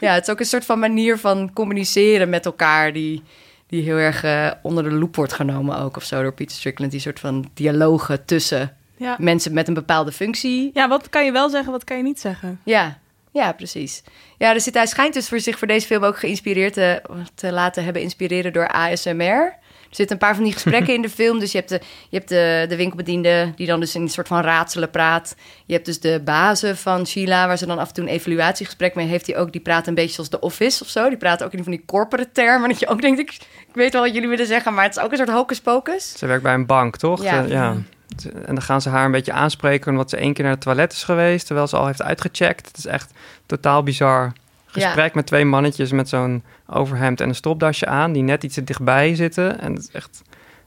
Ja, 0.00 0.14
het 0.14 0.22
is 0.22 0.32
ook 0.32 0.40
een 0.40 0.46
soort 0.46 0.64
van 0.64 0.78
manier 0.78 1.18
van 1.18 1.52
communiceren 1.52 2.28
met 2.28 2.44
elkaar... 2.46 2.92
die, 2.92 3.22
die 3.66 3.82
heel 3.82 3.96
erg 3.96 4.22
eh, 4.24 4.50
onder 4.62 4.84
de 4.84 4.90
loep 4.92 5.16
wordt 5.16 5.32
genomen 5.32 5.78
ook 5.78 5.96
of 5.96 6.04
zo... 6.04 6.22
door 6.22 6.32
Peter 6.32 6.56
Strickland. 6.56 6.90
Die 6.90 7.00
soort 7.00 7.20
van 7.20 7.50
dialogen 7.54 8.24
tussen 8.24 8.76
Ja. 8.96 9.16
mensen 9.18 9.52
met 9.52 9.68
een 9.68 9.74
bepaalde 9.74 10.12
functie... 10.12 10.70
ja, 10.74 10.88
wat 10.88 11.08
kan 11.08 11.24
je 11.24 11.32
wel 11.32 11.50
zeggen, 11.50 11.72
wat 11.72 11.84
kan 11.84 11.96
je 11.96 12.02
niet 12.02 12.20
zeggen? 12.20 12.60
Ja, 12.64 12.98
ja, 13.32 13.52
precies. 13.52 14.02
Ja, 14.38 14.52
dus 14.52 14.68
hij 14.72 14.86
schijnt 14.86 15.14
dus 15.14 15.28
voor 15.28 15.40
zich 15.40 15.58
voor 15.58 15.68
deze 15.68 15.86
film 15.86 16.04
ook 16.04 16.18
geïnspireerd 16.18 16.72
te, 16.72 17.02
te 17.34 17.52
laten 17.52 17.84
hebben 17.84 18.02
inspireren 18.02 18.52
door 18.52 18.68
ASMR. 18.68 19.58
Er 19.90 19.96
zitten 19.96 20.16
een 20.16 20.26
paar 20.26 20.34
van 20.34 20.44
die 20.44 20.52
gesprekken 20.52 20.94
in 20.94 21.02
de 21.02 21.10
film. 21.10 21.38
Dus 21.38 21.52
je 21.52 21.58
hebt, 21.58 21.70
de, 21.70 21.80
je 22.08 22.16
hebt 22.16 22.28
de, 22.28 22.66
de 22.68 22.76
winkelbediende 22.76 23.52
die 23.56 23.66
dan 23.66 23.80
dus 23.80 23.94
in 23.94 24.02
een 24.02 24.08
soort 24.08 24.28
van 24.28 24.40
raadselen 24.40 24.90
praat. 24.90 25.34
Je 25.66 25.72
hebt 25.72 25.86
dus 25.86 26.00
de 26.00 26.20
bazen 26.24 26.76
van 26.76 27.06
Sheila, 27.06 27.46
waar 27.46 27.58
ze 27.58 27.66
dan 27.66 27.78
af 27.78 27.88
en 27.88 27.94
toe 27.94 28.04
een 28.04 28.10
evaluatiegesprek 28.10 28.94
mee 28.94 29.06
heeft. 29.06 29.26
Die 29.26 29.36
ook, 29.36 29.52
die 29.52 29.60
praat 29.60 29.86
een 29.86 29.94
beetje 29.94 30.14
zoals 30.14 30.30
de 30.30 30.40
Office 30.40 30.82
of 30.82 30.88
zo. 30.88 31.08
Die 31.08 31.18
praten 31.18 31.46
ook 31.46 31.52
in 31.52 31.62
van 31.62 31.72
die 31.72 31.84
corporate 31.86 32.32
termen. 32.32 32.68
Dat 32.68 32.80
je 32.80 32.88
ook 32.88 33.00
denkt, 33.00 33.18
ik, 33.18 33.32
ik 33.68 33.74
weet 33.74 33.92
wel 33.92 34.02
wat 34.02 34.14
jullie 34.14 34.28
willen 34.28 34.46
zeggen, 34.46 34.74
maar 34.74 34.84
het 34.84 34.96
is 34.96 35.02
ook 35.02 35.10
een 35.10 35.16
soort 35.16 35.30
hocus 35.30 35.60
pocus. 35.60 36.18
Ze 36.18 36.26
werkt 36.26 36.42
bij 36.42 36.54
een 36.54 36.66
bank, 36.66 36.96
toch? 36.96 37.22
Ja. 37.22 37.44
Eh, 37.44 37.50
ja. 37.50 37.76
En 38.24 38.54
dan 38.54 38.62
gaan 38.62 38.80
ze 38.80 38.88
haar 38.88 39.04
een 39.04 39.10
beetje 39.10 39.32
aanspreken 39.32 39.90
omdat 39.90 40.10
ze 40.10 40.16
één 40.16 40.32
keer 40.32 40.44
naar 40.44 40.52
het 40.52 40.62
toilet 40.62 40.92
is 40.92 41.04
geweest, 41.04 41.46
terwijl 41.46 41.66
ze 41.66 41.76
al 41.76 41.86
heeft 41.86 42.02
uitgecheckt. 42.02 42.66
Het 42.66 42.76
is 42.76 42.86
echt 42.86 43.12
totaal 43.46 43.82
bizar 43.82 44.32
gesprek 44.66 45.14
met 45.14 45.26
twee 45.26 45.44
mannetjes 45.44 45.92
met 45.92 46.08
zo'n 46.08 46.42
overhemd 46.66 47.20
en 47.20 47.28
een 47.28 47.34
stropdasje 47.34 47.86
aan, 47.86 48.12
die 48.12 48.22
net 48.22 48.42
iets 48.44 48.54
te 48.54 48.64
dichtbij 48.64 49.14
zitten. 49.14 49.60
En 49.60 49.72
het 49.72 49.82
is 49.82 49.90
echt 49.90 50.22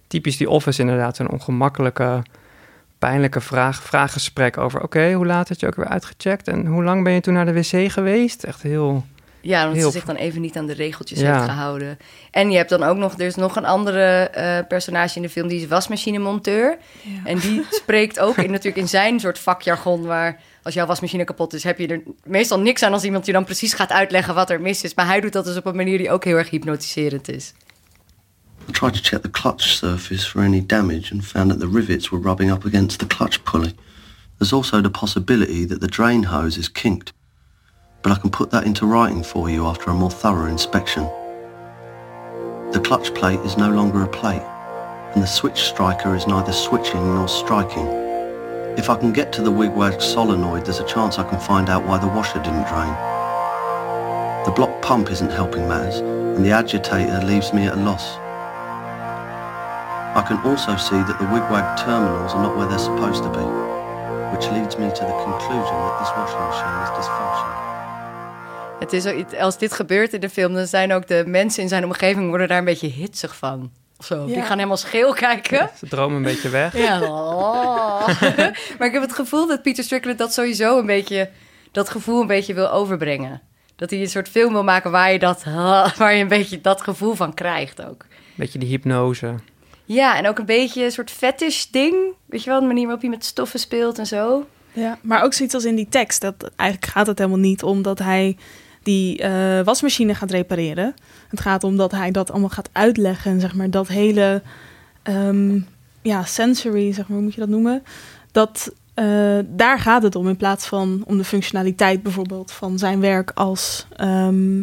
typisch 0.08 0.38
die 0.38 0.50
office 0.50 0.82
inderdaad, 0.82 1.16
zo'n 1.16 1.32
ongemakkelijke, 1.32 2.22
pijnlijke 3.00 3.42
vraag, 3.42 3.84
vraaggesprek 3.84 4.58
over, 4.58 4.82
oké, 4.82 5.12
hoe 5.12 5.26
laat 5.26 5.50
had 5.50 5.60
je 5.60 5.68
ook 5.68 5.76
weer 5.76 5.88
uitgecheckt 5.88 6.48
en 6.48 6.66
hoe 6.66 6.84
lang 6.84 7.04
ben 7.04 7.14
je 7.14 7.22
toen 7.22 7.34
naar 7.34 7.46
de 7.46 7.54
wc 7.54 7.92
geweest? 7.92 8.44
Echt 8.44 8.62
heel... 8.62 9.06
Ja, 9.46 9.62
omdat 9.62 9.76
Heel 9.78 9.92
ze 9.92 9.98
zich 9.98 10.06
dan 10.06 10.16
even 10.16 10.42
niet 10.42 10.58
aan 10.58 10.66
de 10.66 10.74
regeltjes 10.74 11.20
Ja. 11.20 11.34
heeft 11.34 11.46
gehouden. 11.46 11.98
En 12.32 12.52
je 12.52 12.58
hebt 12.58 12.70
dan 12.70 12.84
ook 12.84 12.98
nog, 12.98 13.14
er 13.14 13.26
is 13.26 13.36
nog 13.36 13.56
een 13.56 13.66
andere 13.66 14.02
eh, 14.30 14.68
personage 14.68 15.16
in 15.16 15.22
de 15.22 15.30
film, 15.30 15.48
die 15.48 15.62
is 15.62 15.68
wasmachinemonteur. 15.68 16.78
En 17.24 17.40
die 17.40 17.66
spreekt 17.82 18.20
ook 18.20 18.38
in, 18.38 18.50
natuurlijk 18.52 18.78
in 18.78 18.88
zijn 18.88 19.20
soort 19.20 19.40
vakjargon, 19.40 20.06
waar 20.06 20.40
als 20.64 20.74
jouw 20.74 20.86
wasmachine 20.86 21.24
kapot 21.24 21.54
is, 21.54 21.64
heb 21.64 21.80
je 21.80 21.88
er 21.88 22.02
meestal 22.24 22.60
niks 22.60 22.84
aan 22.84 22.94
als 22.94 23.04
iemand 23.04 23.26
je 23.26 23.32
dan 23.32 23.44
precies 23.46 23.74
gaat 23.74 23.92
uitleggen 23.92 24.36
wat 24.36 24.50
er 24.50 24.62
mis 24.62 24.84
is. 24.84 24.94
Maar 24.94 25.06
hij 25.06 25.20
doet 25.22 25.34
dat 25.34 25.46
dus 25.46 25.58
op 25.58 25.66
een 25.66 25.76
manier 25.76 25.98
die 25.98 26.12
ook 26.12 26.24
heel 26.24 26.38
erg 26.38 26.50
hypnotiserend 26.50 27.30
is. 27.30 27.54
I 28.70 28.72
tried 28.72 28.94
to 28.94 29.00
check 29.02 29.22
the 29.22 29.30
clutch 29.30 29.64
surface 29.68 30.30
for 30.30 30.42
any 30.42 30.64
damage 30.66 31.14
and 31.14 31.26
found 31.26 31.50
that 31.50 31.60
the 31.60 31.70
rivets 31.74 32.10
were 32.10 32.24
rubbing 32.24 32.52
up 32.52 32.66
against 32.66 33.00
the 33.00 33.08
clutch 33.08 33.44
pulley. 33.44 33.74
There's 34.38 34.54
also 34.54 34.82
the 34.82 34.90
possibility 34.90 35.66
that 35.68 35.80
the 35.80 35.88
drain 35.88 36.26
hose 36.26 36.60
is 36.60 36.72
kinked, 36.72 37.14
but 38.04 38.12
I 38.12 38.16
can 38.16 38.30
put 38.30 38.52
that 38.52 38.66
into 38.66 38.86
writing 38.86 39.24
for 39.24 39.50
you 39.50 39.66
after 39.66 39.90
a 39.90 39.94
more 39.94 40.12
thorough 40.12 40.48
inspection. 40.48 41.04
The 42.74 42.82
clutch 42.84 43.14
plate 43.16 43.40
is 43.40 43.58
no 43.58 43.70
longer 43.70 44.04
a 44.04 44.08
plate, 44.08 44.42
and 45.14 45.24
the 45.24 45.28
switch 45.28 45.62
striker 45.62 46.14
is 46.14 46.28
neither 46.28 46.52
switching 46.52 47.02
nor 47.16 47.30
striking. 47.30 47.88
If 48.78 48.90
I 48.90 48.98
can 48.98 49.14
get 49.14 49.32
to 49.34 49.42
the 49.42 49.52
wigwag 49.52 50.02
solenoid, 50.02 50.66
there's 50.66 50.80
a 50.80 50.86
chance 50.86 51.18
I 51.18 51.30
can 51.30 51.40
find 51.40 51.70
out 51.70 51.86
why 51.86 51.98
the 51.98 52.08
washer 52.08 52.40
didn't 52.44 52.68
drain. 52.68 52.94
The 54.44 54.52
block 54.54 54.82
pump 54.82 55.10
isn't 55.10 55.32
helping 55.32 55.68
matters, 55.70 56.00
and 56.00 56.44
the 56.44 56.52
agitator 56.52 57.22
leaves 57.24 57.54
me 57.54 57.68
at 57.68 57.78
a 57.78 57.82
loss. 57.82 58.18
I 60.18 60.26
can 60.28 60.38
also 60.46 60.76
see 60.76 60.98
that 60.98 61.18
the 61.20 61.26
wigwag 61.32 61.78
terminals 61.80 62.34
are 62.34 62.44
not 62.44 62.58
where 62.58 62.68
they're 62.68 62.78
supposed 62.78 63.24
to 63.24 63.30
be, 63.30 63.46
which 64.36 64.52
leads 64.52 64.76
me 64.78 64.90
to 64.92 65.04
the 65.08 65.16
conclusion 65.24 65.78
that 65.78 65.96
this 66.02 66.12
washing 66.18 66.44
machine 66.52 66.78
is 66.84 66.90
dysfunctional. 66.98 67.33
Het 68.80 68.94
is 68.94 69.06
als 69.40 69.58
dit 69.58 69.74
gebeurt 69.74 70.14
in 70.14 70.20
de 70.20 70.30
film, 70.30 70.54
dan 70.54 70.68
zijn 70.68 70.94
ook 70.94 71.08
de 71.08 71.24
mensen 71.28 71.64
in 71.64 71.70
zijn 71.70 71.84
omgeving 71.84 72.30
worden 72.30 72.48
daar 72.48 72.58
een 72.58 72.66
beetje 72.66 72.88
hitsig 72.88 73.36
van. 73.36 73.72
Of 73.98 74.06
zo. 74.06 74.26
Die 74.26 74.42
gaan 74.42 74.58
helemaal 74.58 74.78
scheel 74.78 75.14
kijken. 75.14 75.70
Ze 75.78 75.88
dromen 75.88 76.18
een 76.18 76.24
beetje 76.24 76.50
weg. 76.50 76.78
Ja. 76.78 77.02
Oh. 77.02 78.08
maar 78.78 78.88
ik 78.88 78.94
heb 78.94 79.02
het 79.02 79.14
gevoel 79.14 79.48
dat 79.48 79.62
Peter 79.62 79.84
Strickland 79.84 80.18
dat 80.18 80.34
sowieso 80.34 80.80
een 80.80 80.86
beetje, 80.86 81.30
dat 81.72 81.90
gevoel 81.90 82.22
een 82.22 82.28
beetje 82.28 82.54
wil 82.54 82.72
overbrengen. 82.72 83.42
Dat 83.76 83.90
hij 83.90 84.00
een 84.00 84.10
soort 84.10 84.30
film 84.30 84.54
wil 84.54 84.64
maken 84.64 84.92
waar 84.92 85.12
je, 85.12 85.20
dat, 85.20 85.44
waar 85.98 86.14
je 86.14 86.22
een 86.22 86.28
beetje 86.28 86.62
dat 86.62 86.82
gevoel 86.82 87.14
van 87.14 87.34
krijgt 87.34 87.86
ook. 87.86 88.06
Beetje 88.36 88.60
die 88.60 88.70
hypnose. 88.70 89.36
Ja, 89.86 90.18
en 90.18 90.28
ook 90.28 90.40
een 90.40 90.46
beetje 90.46 90.84
een 90.84 90.92
soort 90.92 91.12
fetish 91.12 91.66
ding. 91.66 91.96
Weet 92.26 92.44
je 92.44 92.50
wel, 92.50 92.60
de 92.60 92.66
manier 92.66 92.84
waarop 92.84 93.02
hij 93.02 93.10
met 93.10 93.26
stoffen 93.26 93.60
speelt 93.60 94.00
en 94.00 94.08
zo. 94.08 94.46
Ja, 94.74 94.98
maar 95.02 95.24
ook 95.24 95.34
zoiets 95.34 95.56
als 95.56 95.66
in 95.66 95.76
die 95.76 95.90
tekst. 95.90 96.22
Dat, 96.22 96.52
eigenlijk 96.56 96.92
gaat 96.92 97.08
het 97.08 97.18
helemaal 97.18 97.40
niet 97.40 97.64
om 97.64 97.82
dat 97.82 98.00
hij 98.00 98.38
die 98.84 99.18
eh, 99.18 99.64
wasmachine 99.64 100.16
gaat 100.16 100.32
repareren. 100.32 100.94
Het 101.28 101.40
gaat 101.40 101.64
om 101.64 101.78
dat 101.78 101.92
hij 101.92 102.12
dat 102.12 102.32
allemaal 102.32 102.50
gaat 102.50 102.70
uitleggen. 102.72 103.32
En 103.32 103.40
zeg 103.40 103.54
maar 103.56 103.70
dat 103.70 103.88
hele 103.88 104.42
ehm, 105.04 105.60
ja, 106.02 106.24
sensory, 106.24 106.94
zeg 106.94 107.08
maar, 107.08 107.18
hoe 107.18 107.26
moet 107.26 107.34
je 107.34 107.40
dat 107.40 107.50
noemen? 107.50 107.84
Dat 108.32 108.72
eh, 108.94 109.40
daar 109.46 109.80
gaat 109.80 110.04
het 110.04 110.16
om 110.16 110.28
in 110.28 110.38
plaats 110.38 110.66
van 110.66 111.04
om 111.06 111.18
de 111.18 111.24
functionaliteit 111.24 112.04
bijvoorbeeld 112.04 112.52
van 112.52 112.78
zijn 112.78 113.00
werk 113.00 113.32
als 113.34 113.86
ehm, 113.96 114.62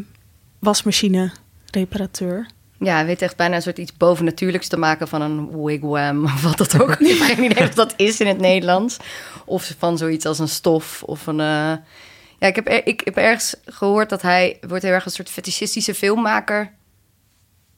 wasmachine 0.58 1.30
reparateur. 1.70 2.46
Ja, 2.78 2.94
hij 2.94 3.06
weet 3.06 3.22
echt 3.22 3.36
bijna 3.36 3.56
een 3.56 3.62
soort 3.62 3.78
iets 3.78 3.96
bovennatuurlijks 3.96 4.68
te 4.68 4.76
maken 4.76 5.08
van 5.08 5.22
een 5.22 5.62
wigwam 5.64 6.24
of 6.34 6.42
wat 6.42 6.58
dat 6.58 6.80
ook. 6.80 6.90
ik 6.90 7.06
heb 7.06 7.18
geen 7.18 7.44
idee 7.44 7.66
wat 7.66 7.74
dat 7.74 7.94
is 7.96 8.20
in 8.20 8.26
het 8.26 8.38
Nederlands. 8.38 8.96
Of 9.44 9.74
van 9.78 9.98
zoiets 9.98 10.26
als 10.26 10.38
een 10.38 10.48
stof 10.48 11.02
of 11.02 11.26
een... 11.26 11.40
eh, 11.40 11.72
Ja, 12.40 12.46
ik 12.46 12.54
heb, 12.54 12.68
er- 12.68 12.86
ik 12.86 13.00
heb 13.04 13.16
ergens 13.16 13.54
gehoord 13.64 14.08
dat 14.08 14.22
hij 14.22 14.58
wordt 14.68 14.82
heel 14.84 14.92
erg 14.92 15.04
een 15.04 15.10
soort 15.10 15.30
fetischistische 15.30 15.94
filmmaker 15.94 16.72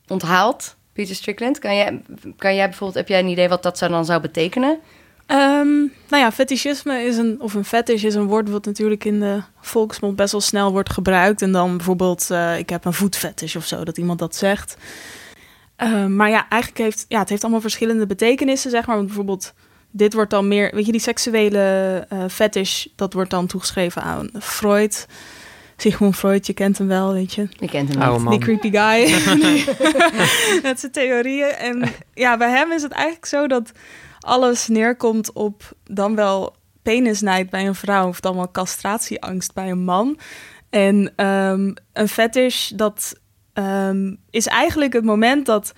onthaald. 0.09 0.77
Peter 0.92 1.14
Strickland. 1.14 1.59
Kan 1.59 1.77
jij, 1.77 2.03
kan 2.37 2.55
jij 2.55 2.64
bijvoorbeeld, 2.68 2.98
heb 2.98 3.09
jij 3.09 3.18
een 3.18 3.29
idee 3.29 3.48
wat 3.48 3.62
dat 3.62 3.79
zou 3.79 3.90
dan 3.90 4.05
zou 4.05 4.20
betekenen? 4.20 4.79
Ehm, 5.27 5.68
nou 6.09 6.22
ja, 6.22 6.33
fetischisme 6.33 7.03
is 7.03 7.16
een, 7.16 7.40
of 7.40 7.55
een 7.55 7.64
fetish 7.64 8.05
is 8.05 8.14
een 8.14 8.27
woord 8.27 8.48
wat 8.51 8.64
natuurlijk 8.64 9.05
in 9.05 9.20
de 9.20 9.42
volksmond 9.61 10.16
best 10.16 10.33
wel 10.33 10.40
snel 10.40 10.72
wordt 10.72 10.92
gebruikt. 10.92 11.42
En 11.42 11.53
dan 11.53 11.77
bijvoorbeeld, 11.77 12.31
eh, 12.31 12.59
ik 12.59 12.68
heb 12.70 12.85
een 12.85 12.92
voetfetish 12.92 13.57
of 13.57 13.66
zo, 13.66 13.85
dat 13.85 13.98
iemand 13.98 14.18
dat 14.18 14.37
zegt. 14.37 14.77
Ehm, 15.77 16.16
maar 16.16 16.31
ja, 16.31 16.48
eigenlijk 16.48 16.83
heeft, 16.83 17.05
ja, 17.09 17.18
het 17.18 17.29
heeft 17.29 17.42
allemaal 17.42 17.61
verschillende 17.61 18.07
betekenissen, 18.07 18.70
zeg 18.70 18.87
maar. 18.87 19.05
Bijvoorbeeld, 19.05 19.55
dit 19.93 20.15
wordt 20.15 20.31
dan 20.31 20.49
meer, 20.49 20.71
weet 20.75 20.87
je, 20.87 20.93
die 20.93 21.01
seksuele 21.01 22.07
eh 22.09 22.25
fetish, 22.31 22.87
dat 22.97 23.13
wordt 23.13 23.31
dan 23.31 23.47
toegeschreven 23.47 24.03
aan 24.03 24.31
Freud. 24.41 25.07
Sigmund 25.77 26.17
Freud, 26.17 26.47
je 26.47 26.53
kent 26.53 26.79
hem 26.79 26.87
wel, 26.87 27.13
weet 27.13 27.35
je. 27.35 27.49
Je 27.51 27.69
kent 27.69 27.95
hem 27.95 28.23
man. 28.23 28.31
Die 28.31 28.39
creepy 28.39 28.71
guy. 28.71 29.11
Met 30.69 30.81
zijn 30.81 30.93
theorieën. 30.93 31.51
En 31.51 31.93
ja, 32.15 32.37
bij 32.37 32.51
hem 32.51 32.73
is 32.73 32.83
het 32.83 32.93
eigenlijk 32.93 33.27
zo 33.27 33.47
dat 33.47 33.73
alles 34.21 34.69
neerkomt 34.69 35.33
op 35.33 35.73
dan 35.85 36.15
wel 36.15 36.55
penisnijd 36.83 37.51
bij 37.51 37.67
een 37.67 37.75
vrouw... 37.75 38.09
of 38.09 38.21
dan 38.21 38.37
wel 38.37 38.51
castratieangst 38.51 39.55
bij 39.55 39.71
een 39.71 39.85
man. 39.85 40.19
En 40.71 41.13
ehm, 41.17 41.73
een 41.93 42.09
fetish, 42.09 42.69
dat 42.69 43.21
ehm, 43.53 44.15
is 44.31 44.47
eigenlijk 44.47 44.93
het 44.93 45.05
moment 45.05 45.47
dat... 45.47 45.73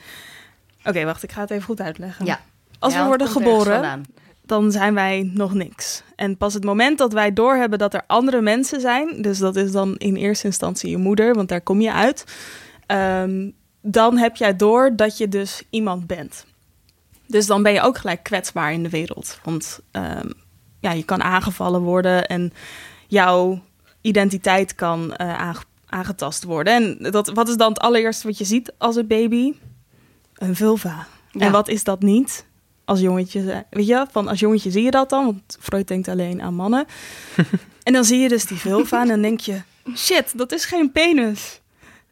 Oké, 0.84 1.04
wacht, 1.04 1.22
ik 1.22 1.32
ga 1.32 1.40
het 1.40 1.50
even 1.50 1.64
goed 1.64 1.80
uitleggen. 1.80 2.26
Ja. 2.26 2.40
Als 2.84 2.92
Ja, 2.92 3.00
we 3.02 3.06
worden 3.08 3.26
geboren, 3.28 4.04
dan 4.46 4.72
zijn 4.72 4.94
wij 4.94 5.30
nog 5.34 5.54
niks. 5.54 6.02
En 6.16 6.36
pas 6.36 6.54
het 6.54 6.64
moment 6.64 6.98
dat 6.98 7.12
wij 7.12 7.32
doorhebben 7.32 7.78
dat 7.78 7.94
er 7.94 8.02
andere 8.06 8.40
mensen 8.40 8.80
zijn, 8.80 9.22
dus 9.22 9.38
dat 9.38 9.56
is 9.56 9.72
dan 9.72 9.96
in 9.96 10.16
eerste 10.16 10.46
instantie 10.46 10.90
je 10.90 10.96
moeder, 10.96 11.34
want 11.34 11.48
daar 11.48 11.60
kom 11.60 11.80
je 11.80 11.92
uit, 11.92 12.24
ehm, 12.86 13.50
dan 13.82 14.16
heb 14.18 14.36
jij 14.36 14.56
door 14.56 14.96
dat 14.96 15.18
je 15.18 15.28
dus 15.28 15.62
iemand 15.70 16.06
bent. 16.06 16.46
Dus 17.26 17.46
dan 17.46 17.62
ben 17.62 17.72
je 17.72 17.80
ook 17.80 17.98
gelijk 17.98 18.22
kwetsbaar 18.22 18.72
in 18.72 18.82
de 18.82 18.88
wereld. 18.90 19.38
Want 19.44 19.80
ehm, 19.90 20.28
ja, 20.80 20.92
je 20.92 21.02
kan 21.04 21.22
aangevallen 21.22 21.80
worden 21.80 22.26
en 22.26 22.52
jouw 23.06 23.62
identiteit 24.00 24.74
kan 24.74 25.14
eh, 25.14 25.38
aange- 25.38 25.62
aangetast 25.86 26.44
worden. 26.44 26.72
En 26.72 27.10
dat, 27.10 27.28
wat 27.28 27.48
is 27.48 27.56
dan 27.56 27.68
het 27.68 27.78
allereerste 27.80 28.26
wat 28.26 28.38
je 28.38 28.44
ziet 28.44 28.72
als 28.78 28.96
een 28.96 29.06
baby? 29.06 29.52
Een 30.34 30.56
vulva. 30.56 31.06
Ja. 31.30 31.40
En 31.46 31.52
wat 31.52 31.68
is 31.68 31.84
dat 31.84 32.02
niet? 32.02 32.46
Als 32.84 33.00
jongetje, 33.00 33.64
weet 33.70 33.86
je, 33.86 34.06
van 34.10 34.28
als 34.28 34.40
jongetje 34.40 34.70
zie 34.70 34.82
je 34.82 34.90
dat 34.90 35.10
dan, 35.10 35.24
want 35.24 35.58
Freud 35.60 35.88
denkt 35.88 36.08
alleen 36.08 36.42
aan 36.42 36.54
mannen. 36.54 36.86
en 37.82 37.92
dan 37.92 38.04
zie 38.04 38.18
je 38.18 38.28
dus 38.28 38.46
die 38.46 38.56
vulva 38.56 39.00
en 39.00 39.08
dan 39.08 39.22
denk 39.22 39.40
je, 39.40 39.60
shit, 39.96 40.38
dat 40.38 40.52
is 40.52 40.64
geen 40.64 40.92
penis. 40.92 41.60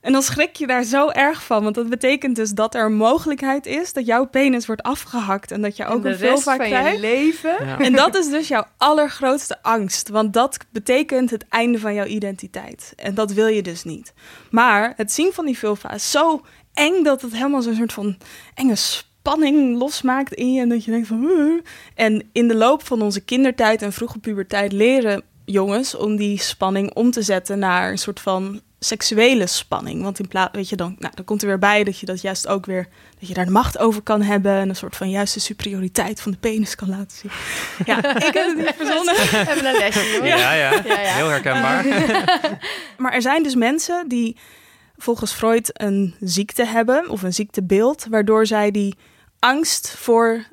En 0.03 0.13
dan 0.13 0.23
schrik 0.23 0.57
je 0.57 0.67
daar 0.67 0.83
zo 0.83 1.09
erg 1.09 1.43
van, 1.43 1.63
want 1.63 1.75
dat 1.75 1.89
betekent 1.89 2.37
dus 2.37 2.51
dat 2.51 2.75
er 2.75 2.85
een 2.85 2.95
mogelijkheid 2.95 3.67
is 3.67 3.93
dat 3.93 4.07
jouw 4.07 4.27
penis 4.27 4.67
wordt 4.67 4.83
afgehakt 4.83 5.51
en 5.51 5.63
dat 5.63 5.77
je 5.77 5.87
ook 5.87 6.03
de 6.03 6.09
een 6.09 6.17
rest 6.17 6.43
vulva 6.43 6.57
van 6.57 6.69
je 6.69 6.73
krijgt. 6.73 7.01
leven. 7.01 7.67
Ja. 7.67 7.79
En 7.79 7.93
dat 7.93 8.17
is 8.17 8.29
dus 8.29 8.49
jouw 8.49 8.65
allergrootste 8.77 9.63
angst. 9.63 10.09
Want 10.09 10.33
dat 10.33 10.59
betekent 10.71 11.31
het 11.31 11.45
einde 11.49 11.79
van 11.79 11.95
jouw 11.95 12.05
identiteit. 12.05 12.93
En 12.97 13.15
dat 13.15 13.33
wil 13.33 13.47
je 13.47 13.63
dus 13.63 13.85
niet. 13.85 14.13
Maar 14.51 14.93
het 14.97 15.13
zien 15.13 15.33
van 15.33 15.47
die 15.47 15.59
vulva 15.59 15.93
is 15.93 16.11
zo 16.11 16.41
eng 16.75 17.03
dat 17.03 17.23
het 17.23 17.33
helemaal 17.33 17.63
zo'n 17.63 17.75
soort 17.75 17.93
van 17.93 18.17
enge 18.55 18.77
spanning 19.23 19.79
losmaakt 19.79 20.33
in 20.33 20.53
je. 20.53 20.61
En 20.61 20.69
dat 20.69 20.85
je 20.85 20.91
denkt 20.91 21.07
van... 21.07 21.63
En 21.95 22.29
in 22.33 22.49
de 22.49 22.55
loop 22.55 22.87
van 22.87 23.03
onze 23.03 23.21
kindertijd 23.21 23.83
en 23.83 23.93
vroege 23.93 24.19
puberteit 24.19 24.73
leren 24.73 25.23
jongens 25.45 25.95
om 25.95 26.17
die 26.17 26.41
spanning 26.41 26.95
om 26.95 27.11
te 27.11 27.23
zetten 27.23 27.59
naar 27.59 27.91
een 27.91 27.99
soort 27.99 28.21
van 28.21 28.61
seksuele 28.79 29.47
spanning. 29.47 30.03
Want 30.03 30.19
in 30.19 30.29
plaats, 30.29 30.57
weet 30.57 30.69
je, 30.69 30.77
dan, 30.77 30.97
nou, 30.99 31.15
dan 31.15 31.25
komt 31.25 31.43
er 31.43 31.49
weer 31.49 31.59
bij 31.59 31.85
dat 31.85 31.99
je 31.99 32.07
dat 32.07 32.21
juist 32.21 32.47
ook 32.47 32.67
weer, 32.67 32.89
dat 33.19 33.29
je 33.29 33.35
daar 33.35 33.45
de 33.45 33.51
macht 33.51 33.79
over 33.79 34.03
kan 34.03 34.23
hebben 34.23 34.53
en 34.53 34.69
een 34.69 34.77
soort 34.77 34.97
van 34.97 35.11
juiste 35.11 35.41
superioriteit 35.41 36.21
van 36.21 36.33
de 36.33 36.39
penis 36.39 36.75
kan 36.75 36.89
laten 36.89 37.17
zien. 37.17 37.31
Ja, 37.85 37.97
ik 38.29 38.35
heb 38.35 38.47
het 38.47 38.57
niet 38.57 38.75
verzonnen. 38.77 39.15
Hebben 39.49 39.67
een 39.67 39.79
lesje, 39.79 40.21
ja. 40.23 40.37
Ja, 40.37 40.53
ja. 40.53 40.83
heel 40.95 41.29
herkenbaar. 41.29 41.87
Maar 43.03 43.13
er 43.13 43.23
zijn 43.23 43.43
dus 43.43 43.55
mensen 43.55 44.09
die 44.09 44.37
volgens 44.97 45.33
Freud 45.33 45.71
een 45.73 46.15
ziekte 46.21 46.67
hebben 46.67 47.09
of 47.09 47.23
een 47.23 47.35
ziektebeeld, 47.35 48.07
waardoor 48.11 48.47
zij 48.47 48.71
die 48.71 48.97
angst 49.45 49.91
voor 49.97 50.45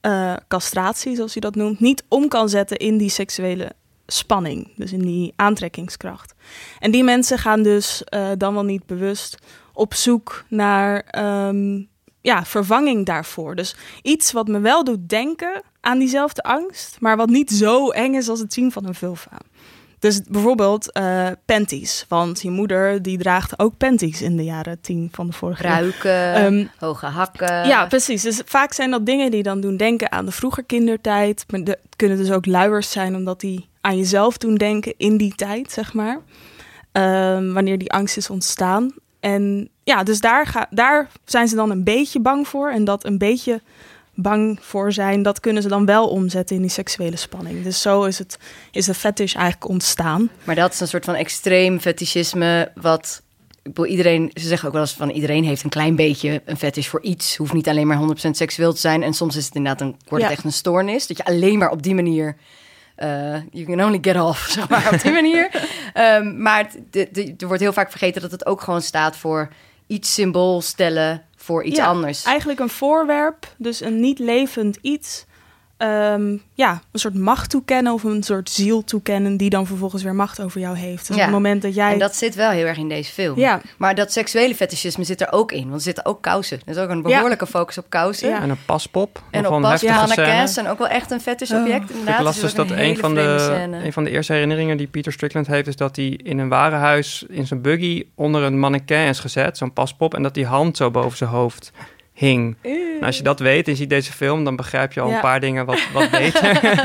eh, 0.00 0.34
castratie, 0.48 1.16
zoals 1.16 1.32
hij 1.32 1.40
dat 1.40 1.54
noemt, 1.54 1.80
niet 1.80 2.04
om 2.08 2.28
kan 2.28 2.48
zetten 2.48 2.76
in 2.76 2.98
die 2.98 3.10
seksuele 3.10 3.72
spanning, 4.06 4.72
dus 4.76 4.92
in 4.92 5.02
die 5.02 5.32
aantrekkingskracht. 5.36 6.34
En 6.78 6.90
die 6.90 7.04
mensen 7.04 7.38
gaan 7.38 7.62
dus 7.62 8.04
eh, 8.04 8.30
dan 8.36 8.54
wel 8.54 8.64
niet 8.64 8.86
bewust 8.86 9.38
op 9.72 9.94
zoek 9.94 10.44
naar 10.48 11.00
ehm, 11.00 11.82
ja, 12.20 12.44
vervanging 12.44 13.06
daarvoor. 13.06 13.54
Dus 13.54 13.76
iets 14.02 14.32
wat 14.32 14.48
me 14.48 14.60
wel 14.60 14.84
doet 14.84 15.08
denken 15.08 15.62
aan 15.80 15.98
diezelfde 15.98 16.42
angst, 16.42 16.96
maar 17.00 17.16
wat 17.16 17.28
niet 17.28 17.50
zo 17.50 17.88
eng 17.88 18.14
is 18.14 18.28
als 18.28 18.40
het 18.40 18.52
zien 18.52 18.72
van 18.72 18.86
een 18.86 18.94
vulva. 18.94 19.38
Dus 19.98 20.22
bijvoorbeeld 20.22 20.92
eh 20.92 21.26
panties. 21.44 22.04
Want 22.08 22.42
je 22.42 22.50
moeder 22.50 23.02
die 23.02 23.18
draagt 23.18 23.58
ook 23.58 23.76
panties 23.76 24.22
in 24.22 24.36
de 24.36 24.44
jaren 24.44 24.80
tien 24.80 25.08
van 25.12 25.26
de 25.26 25.32
vorige 25.32 25.64
eeuw. 25.64 25.70
Ruiken, 25.70 26.34
Ehm, 26.34 26.66
hoge 26.78 27.06
hakken. 27.06 27.66
Ja, 27.66 27.86
precies. 27.86 28.22
Dus 28.22 28.42
vaak 28.44 28.72
zijn 28.72 28.90
dat 28.90 29.06
dingen 29.06 29.30
die 29.30 29.42
dan 29.42 29.60
doen 29.60 29.76
denken 29.76 30.12
aan 30.12 30.24
de 30.24 30.32
vroeger 30.32 30.64
kindertijd. 30.64 31.44
Maar 31.50 31.64
de, 31.64 31.70
het 31.70 31.96
kunnen 31.96 32.16
dus 32.16 32.30
ook 32.30 32.46
luiers 32.46 32.90
zijn 32.90 33.14
omdat 33.14 33.40
die 33.40 33.68
aan 33.80 33.96
jezelf 33.96 34.38
doen 34.38 34.54
denken 34.54 34.94
in 34.96 35.16
die 35.16 35.34
tijd, 35.34 35.72
zeg 35.72 35.92
maar. 35.94 36.20
Ehm, 36.92 37.52
wanneer 37.52 37.78
die 37.78 37.92
angst 37.92 38.16
is 38.16 38.30
ontstaan. 38.30 38.92
En 39.20 39.68
ja, 39.84 40.02
dus 40.02 40.20
daar, 40.20 40.46
ga, 40.46 40.66
daar 40.70 41.08
zijn 41.24 41.48
ze 41.48 41.56
dan 41.56 41.70
een 41.70 41.84
beetje 41.84 42.20
bang 42.20 42.48
voor. 42.48 42.70
En 42.70 42.84
dat 42.84 43.04
een 43.04 43.18
beetje 43.18 43.60
bang 44.20 44.58
voor 44.62 44.92
zijn, 44.92 45.22
dat 45.22 45.40
kunnen 45.40 45.62
ze 45.62 45.68
dan 45.68 45.86
wel 45.86 46.08
omzetten 46.08 46.56
in 46.56 46.62
die 46.62 46.70
seksuele 46.70 47.16
spanning. 47.16 47.62
Dus 47.64 47.80
zo 47.82 48.04
is, 48.04 48.18
het, 48.18 48.38
is 48.70 48.84
de 48.86 48.94
fetish 48.94 49.34
eigenlijk 49.34 49.68
ontstaan. 49.70 50.30
Maar 50.44 50.54
dat 50.54 50.72
is 50.72 50.80
een 50.80 50.88
soort 50.88 51.04
van 51.04 51.14
extreem 51.14 51.80
fetischisme 51.80 52.70
wat... 52.74 53.22
Ik 53.62 53.74
bedoel, 53.74 53.86
iedereen, 53.90 54.30
ze 54.34 54.46
zeggen 54.46 54.66
ook 54.68 54.72
wel 54.74 54.82
eens 54.82 54.92
van 54.92 55.10
iedereen 55.10 55.44
heeft 55.44 55.62
een 55.64 55.70
klein 55.70 55.96
beetje 55.96 56.42
een 56.44 56.56
fetish 56.56 56.86
voor 56.88 57.02
iets. 57.02 57.36
Hoeft 57.36 57.52
niet 57.52 57.68
alleen 57.68 57.86
maar 57.86 57.98
100% 58.26 58.30
seksueel 58.30 58.72
te 58.72 58.80
zijn. 58.80 59.02
En 59.02 59.12
soms 59.14 59.36
is 59.36 59.44
het 59.46 59.54
inderdaad 59.54 59.80
een, 59.80 59.96
wordt 60.08 60.10
het 60.10 60.20
Ja. 60.22 60.30
echt 60.30 60.44
een 60.44 60.52
stoornis. 60.52 61.06
Dat 61.06 61.16
je 61.16 61.24
alleen 61.24 61.58
maar 61.58 61.70
op 61.70 61.82
die 61.82 61.94
manier... 61.94 62.36
eh, 62.96 63.34
you 63.50 63.64
can 63.64 63.84
only 63.84 63.98
get 64.00 64.20
off, 64.20 64.48
zeg 64.56 64.68
maar, 64.68 64.92
op 64.92 65.00
die 65.02 65.12
manier. 65.12 65.50
Ehm, 65.92 66.42
maar 66.42 66.70
er 67.38 67.46
wordt 67.46 67.62
heel 67.62 67.72
vaak 67.72 67.90
vergeten 67.90 68.22
dat 68.22 68.30
het 68.30 68.46
ook 68.46 68.60
gewoon 68.60 68.82
staat 68.82 69.16
voor 69.16 69.48
iets 69.88 70.14
symbool 70.14 70.60
stellen 70.60 71.22
voor 71.36 71.64
iets 71.64 71.78
Ja, 71.78 71.86
anders. 71.86 72.24
Eigenlijk 72.24 72.60
een 72.60 72.68
voorwerp, 72.68 73.54
dus 73.56 73.80
een 73.80 74.00
niet 74.00 74.18
levend 74.18 74.78
iets. 74.80 75.24
Ehm, 75.78 76.36
ja, 76.54 76.70
een 76.92 76.98
soort 76.98 77.14
macht 77.14 77.50
toekennen 77.50 77.92
of 77.92 78.02
een 78.04 78.22
soort 78.22 78.50
ziel 78.50 78.84
toekennen 78.84 79.36
die 79.36 79.50
dan 79.50 79.66
vervolgens 79.66 80.02
weer 80.02 80.14
macht 80.14 80.40
over 80.40 80.60
jou 80.60 80.76
heeft. 80.76 81.06
Dus 81.06 81.16
Ja. 81.16 81.22
op 81.22 81.28
het 81.28 81.30
moment 81.30 81.62
dat 81.62 81.74
jij... 81.74 81.92
En 81.92 81.98
dat 81.98 82.16
zit 82.16 82.34
wel 82.34 82.50
heel 82.50 82.64
erg 82.66 82.78
in 82.78 82.88
deze 82.88 83.12
film. 83.12 83.38
Ja. 83.38 83.60
Maar 83.76 83.94
dat 83.94 84.12
seksuele 84.12 84.54
fetischisme 84.54 85.04
zit 85.04 85.20
er 85.20 85.32
ook 85.32 85.52
in. 85.52 85.62
Want 85.62 85.74
er 85.74 85.80
zitten 85.80 86.04
ook 86.04 86.22
kousen. 86.22 86.60
Er 86.64 86.76
is 86.76 86.78
ook 86.82 86.88
een 86.88 87.02
behoorlijke 87.02 87.46
focus 87.46 87.78
op 87.78 87.84
kousen. 87.88 88.28
Ja. 88.28 88.40
En 88.42 88.50
een 88.50 88.64
paspop. 88.66 89.22
En 89.30 89.46
op 89.46 89.60
pasmannequins 89.62 90.12
scène. 90.12 90.46
zijn 90.46 90.68
ook 90.68 90.78
wel 90.78 90.88
echt 90.88 91.10
een 91.10 91.20
fetischobject. 91.20 91.84
Oh. 91.84 91.90
Inderdaad. 91.90 92.18
Ik 92.18 92.24
las 92.24 92.34
Het 92.34 92.44
dus 92.44 92.54
dat 92.54 92.70
een 92.70 92.96
van, 92.96 93.14
de, 93.14 93.36
scène. 93.38 93.84
een 93.84 93.92
van 93.92 94.04
de 94.04 94.10
eerste 94.10 94.32
herinneringen 94.32 94.76
die 94.76 94.86
Peter 94.86 95.12
Strickland 95.12 95.46
heeft... 95.46 95.66
is 95.68 95.76
dat 95.76 95.96
hij 95.96 96.06
in 96.22 96.38
een 96.38 96.48
warenhuis 96.48 97.24
in 97.28 97.46
zijn 97.46 97.62
buggy 97.62 98.06
onder 98.14 98.42
een 98.42 98.58
mannequin 98.58 99.06
is 99.08 99.18
gezet, 99.18 99.58
zo'n 99.58 99.72
paspop... 99.72 100.14
en 100.14 100.22
dat 100.22 100.34
die 100.34 100.46
hand 100.46 100.76
zo 100.76 100.90
boven 100.90 101.16
zijn 101.18 101.30
hoofd 101.30 101.72
hing. 102.18 102.56
Nou, 102.62 103.02
als 103.02 103.16
je 103.16 103.22
dat 103.22 103.40
weet 103.40 103.66
en 103.66 103.72
je 103.72 103.78
ziet 103.78 103.90
deze 103.90 104.12
film... 104.12 104.44
dan 104.44 104.56
begrijp 104.56 104.92
je 104.92 105.00
al 105.00 105.08
Ja. 105.08 105.14
een 105.14 105.20
paar 105.20 105.40
dingen 105.40 105.66
wat, 105.66 105.78
wat 105.92 106.10
beter. 106.10 106.60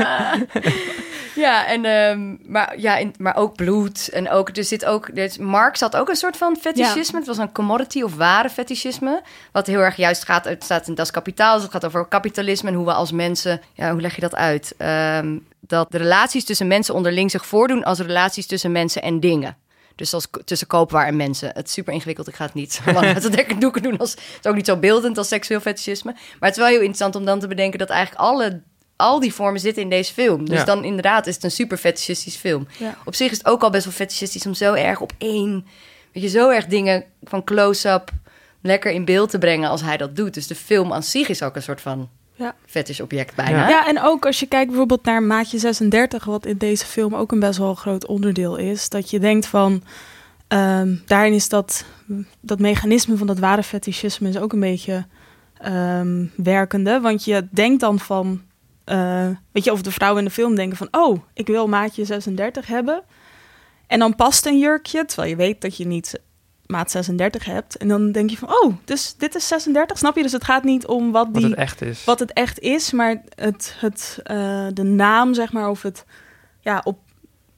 Ja, 1.34 1.66
en, 1.66 1.84
ehm, 1.84 2.36
maar, 2.52 2.74
ja 2.80 2.96
in, 2.96 3.14
maar 3.18 3.36
ook 3.36 3.56
bloed. 3.56 4.08
En 4.08 4.30
ook, 4.30 4.56
er 4.56 4.64
zit 4.64 4.84
ook, 4.84 5.10
Marx 5.38 5.80
had 5.80 5.96
ook 5.96 6.08
een 6.08 6.16
soort 6.16 6.36
van 6.36 6.56
fetischisme. 6.60 7.18
Het 7.18 7.26
was 7.26 7.38
een 7.38 7.52
commodity 7.52 8.02
of 8.02 8.16
ware 8.16 8.50
fetischisme. 8.50 9.22
Wat 9.52 9.66
heel 9.66 9.80
erg 9.80 9.96
juist 9.96 10.24
gaat, 10.24 10.44
het 10.44 10.64
staat 10.64 10.88
in 10.88 10.94
Das 10.94 11.10
Kapitaal. 11.10 11.54
Dus 11.54 11.62
het 11.62 11.72
gaat 11.72 11.84
over 11.84 12.06
kapitalisme 12.06 12.68
en 12.68 12.74
hoe 12.74 12.84
we 12.86 12.92
als 12.92 13.12
mensen, 13.12 13.60
ja, 13.72 13.92
hoe 13.92 14.00
leg 14.00 14.14
je 14.14 14.20
dat 14.20 14.34
uit? 14.34 14.74
Ehm, 14.78 15.38
dat 15.60 15.92
de 15.92 15.98
relaties 15.98 16.44
tussen 16.44 16.66
mensen 16.66 16.94
onderling 16.94 17.30
zich 17.30 17.46
voordoen 17.46 17.84
als 17.84 17.98
relaties 17.98 18.46
tussen 18.46 18.72
mensen 18.72 19.02
en 19.02 19.20
dingen. 19.20 19.56
Dus 19.94 20.14
als 20.14 20.26
tussen 20.44 20.66
koopwaar 20.66 21.06
en 21.06 21.16
mensen. 21.16 21.50
Het 21.54 21.66
is 21.66 21.72
super 21.72 21.92
ingewikkeld. 21.92 22.28
Ik 22.28 22.34
ga 22.34 22.44
het 22.44 22.54
niet 22.54 22.72
zo 22.72 22.92
lang 22.92 23.06
uit 23.06 23.22
de 23.32 23.58
doeken 23.58 23.82
doen. 23.82 23.98
Als, 23.98 24.10
het 24.10 24.38
is 24.42 24.50
ook 24.50 24.54
niet 24.56 24.66
zo 24.66 24.76
beeldend 24.76 25.18
als 25.18 25.28
seksueel 25.28 25.60
fetischisme. 25.60 26.12
Maar 26.12 26.48
het 26.48 26.50
is 26.50 26.56
wel 26.56 26.66
heel 26.66 26.76
interessant 26.78 27.16
om 27.16 27.24
dan 27.24 27.40
te 27.40 27.48
bedenken 27.48 27.78
dat 27.78 27.88
eigenlijk 27.88 28.20
alle 28.20 28.60
al 28.96 29.20
die 29.20 29.34
vormen 29.34 29.60
zitten 29.60 29.82
in 29.82 29.88
deze 29.90 30.12
film. 30.12 30.48
Dus 30.48 30.58
Ja. 30.58 30.64
dan 30.64 30.84
inderdaad 30.84 31.26
is 31.26 31.34
het 31.34 31.44
een 31.44 31.50
super 31.50 31.76
fetishistisch 31.78 32.36
film. 32.36 32.66
Ja. 32.78 32.96
Op 33.04 33.14
zich 33.14 33.30
is 33.30 33.38
het 33.38 33.46
ook 33.46 33.62
al 33.62 33.70
best 33.70 33.84
wel 33.84 33.92
fetishistisch 33.94 34.46
om 34.46 34.54
zo 34.54 34.74
erg 34.74 35.00
op 35.00 35.12
één... 35.18 35.66
Weet 36.12 36.22
je, 36.22 36.28
zo 36.28 36.50
erg 36.50 36.66
dingen 36.66 37.04
van 37.22 37.44
close-up 37.44 38.10
lekker 38.62 38.90
in 38.92 39.04
beeld 39.04 39.30
te 39.30 39.38
brengen 39.38 39.68
als 39.70 39.80
hij 39.82 39.96
dat 39.96 40.16
doet. 40.16 40.34
Dus 40.34 40.46
de 40.46 40.54
film 40.54 40.92
aan 40.92 41.02
zich 41.02 41.28
is 41.28 41.42
ook 41.42 41.56
een 41.56 41.62
soort 41.62 41.80
van 41.80 42.08
Ja. 42.36 42.54
fetish-object 42.66 43.34
bijna. 43.34 43.68
Ja. 43.68 43.86
en 43.86 44.00
ook 44.00 44.26
als 44.26 44.40
je 44.40 44.46
kijkt 44.46 44.68
bijvoorbeeld 44.68 45.04
naar 45.04 45.22
Maatje 45.22 45.58
36, 45.58 46.24
wat 46.24 46.46
in 46.46 46.58
deze 46.58 46.86
film 46.86 47.14
ook 47.14 47.32
een 47.32 47.40
best 47.40 47.58
wel 47.58 47.74
groot 47.74 48.06
onderdeel 48.06 48.56
is. 48.56 48.88
Dat 48.88 49.10
je 49.10 49.18
denkt 49.18 49.46
van, 49.46 49.82
ehm, 50.48 50.94
daarin 51.06 51.32
is 51.32 51.48
dat, 51.48 51.84
dat 52.40 52.58
mechanisme 52.58 53.16
van 53.16 53.26
dat 53.26 53.38
ware 53.38 53.62
fetischisme 53.62 54.28
is 54.28 54.38
ook 54.38 54.52
een 54.52 54.60
beetje 54.60 55.06
ehm, 55.58 56.24
werkende. 56.36 57.00
Want 57.00 57.24
je 57.24 57.48
denkt 57.50 57.80
dan 57.80 57.98
van, 57.98 58.42
eh, 58.84 59.28
weet 59.52 59.64
je, 59.64 59.72
of 59.72 59.82
de 59.82 59.90
vrouwen 59.90 60.22
in 60.22 60.28
de 60.28 60.34
film 60.34 60.54
denken 60.54 60.76
van, 60.76 60.88
oh, 60.90 61.18
ik 61.34 61.46
wil 61.46 61.68
Maatje 61.68 62.04
36 62.04 62.66
hebben. 62.66 63.02
En 63.86 63.98
dan 63.98 64.14
past 64.14 64.46
een 64.46 64.58
jurkje, 64.58 65.04
terwijl 65.04 65.30
je 65.30 65.36
weet 65.36 65.60
dat 65.60 65.76
je 65.76 65.86
niet 65.86 66.20
maat 66.66 66.90
36 66.90 67.44
hebt. 67.44 67.76
En 67.76 67.88
dan 67.88 68.12
denk 68.12 68.30
je 68.30 68.36
van, 68.36 68.48
oh, 68.48 68.74
dus 68.84 69.14
dit 69.18 69.34
is 69.34 69.48
36, 69.48 69.98
snap 69.98 70.16
je? 70.16 70.22
Dus 70.22 70.32
het 70.32 70.44
gaat 70.44 70.64
niet 70.64 70.86
om 70.86 71.12
wat 71.12 71.28
Wat 71.32 71.34
die 71.34 71.50
het 71.50 71.58
echt 71.58 71.82
is. 71.82 72.04
wat 72.04 72.18
het 72.18 72.32
echt 72.32 72.58
is, 72.58 72.92
maar 72.92 73.22
het, 73.34 73.74
het, 73.78 74.18
eh, 74.22 74.66
de 74.72 74.82
naam, 74.82 75.34
zeg 75.34 75.52
maar, 75.52 75.68
of 75.68 75.82
het, 75.82 76.04
ja, 76.60 76.80
op 76.84 76.98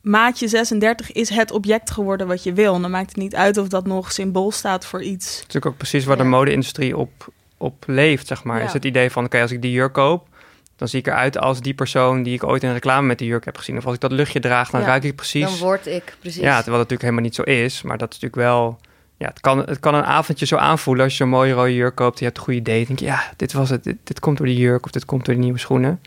maatje 0.06 0.48
36 0.48 1.12
is 1.12 1.28
het 1.28 1.50
object 1.50 1.90
geworden 1.90 2.26
wat 2.26 2.42
je 2.42 2.52
wil. 2.52 2.74
En 2.74 2.82
dan 2.82 2.90
maakt 2.90 3.08
het 3.08 3.16
niet 3.16 3.34
uit 3.34 3.56
of 3.56 3.68
dat 3.68 3.86
nog 3.86 4.12
symbool 4.12 4.50
staat 4.50 4.86
voor 4.86 5.02
iets. 5.02 5.26
Het 5.26 5.34
is 5.34 5.38
natuurlijk 5.38 5.66
ook 5.66 5.76
precies 5.76 6.04
waar 6.04 6.16
de 6.16 6.24
mode-industrie 6.24 6.96
op, 6.96 7.28
op 7.56 7.84
leeft, 7.86 8.26
zeg 8.26 8.44
maar. 8.44 8.58
Ja. 8.58 8.64
Is 8.64 8.72
het 8.72 8.84
idee 8.84 9.10
van, 9.10 9.24
oké, 9.24 9.40
als 9.40 9.50
ik 9.50 9.62
die 9.62 9.72
jurk 9.72 9.92
koop... 9.92 10.28
dan 10.76 10.88
zie 10.88 10.98
ik 10.98 11.06
eruit 11.06 11.38
als 11.38 11.60
die 11.60 11.74
persoon 11.74 12.22
die 12.22 12.34
ik 12.34 12.44
ooit 12.44 12.62
in 12.62 12.68
een 12.68 12.74
reclame 12.74 13.06
met 13.06 13.18
die 13.18 13.28
jurk 13.28 13.44
heb 13.44 13.56
gezien. 13.56 13.76
Of 13.76 13.84
als 13.84 13.94
ik 13.94 14.00
dat 14.00 14.12
luchtje 14.12 14.40
draag, 14.40 14.70
dan 14.70 14.80
Ja, 14.80 14.86
ruik 14.86 15.04
ik 15.04 15.14
precies... 15.14 15.44
Dan 15.44 15.58
word 15.58 15.86
ik, 15.86 16.16
precies. 16.20 16.42
Ja, 16.42 16.56
terwijl 16.62 16.78
het 16.78 16.90
natuurlijk 16.90 17.02
helemaal 17.02 17.22
niet 17.22 17.34
zo 17.34 17.42
is. 17.42 17.82
Maar 17.82 17.98
dat 17.98 18.12
is 18.12 18.20
natuurlijk 18.20 18.48
wel... 18.48 18.78
Ja, 19.18 19.26
het 19.26 19.40
kan, 19.40 19.58
het 19.58 19.80
kan 19.80 19.94
een 19.94 20.04
avondje 20.04 20.46
zo 20.46 20.56
aanvoelen 20.56 21.04
als 21.04 21.16
je 21.16 21.24
een 21.24 21.30
mooie 21.30 21.52
rode 21.52 21.74
jurk 21.74 21.94
koopt... 21.94 22.18
je 22.18 22.24
hebt 22.24 22.36
een 22.36 22.42
goede 22.42 22.58
idee. 22.58 22.86
Denk 22.86 22.98
je, 22.98 23.04
ja, 23.04 23.32
dit 23.36 23.52
was 23.52 23.70
het. 23.70 23.84
Dit, 23.84 23.96
dit 24.04 24.20
komt 24.20 24.36
door 24.36 24.46
die 24.46 24.56
jurk 24.56 24.84
of 24.84 24.90
dit 24.90 25.04
komt 25.04 25.24
door 25.24 25.34
die 25.34 25.42
nieuwe 25.42 25.58
schoenen. 25.58 26.00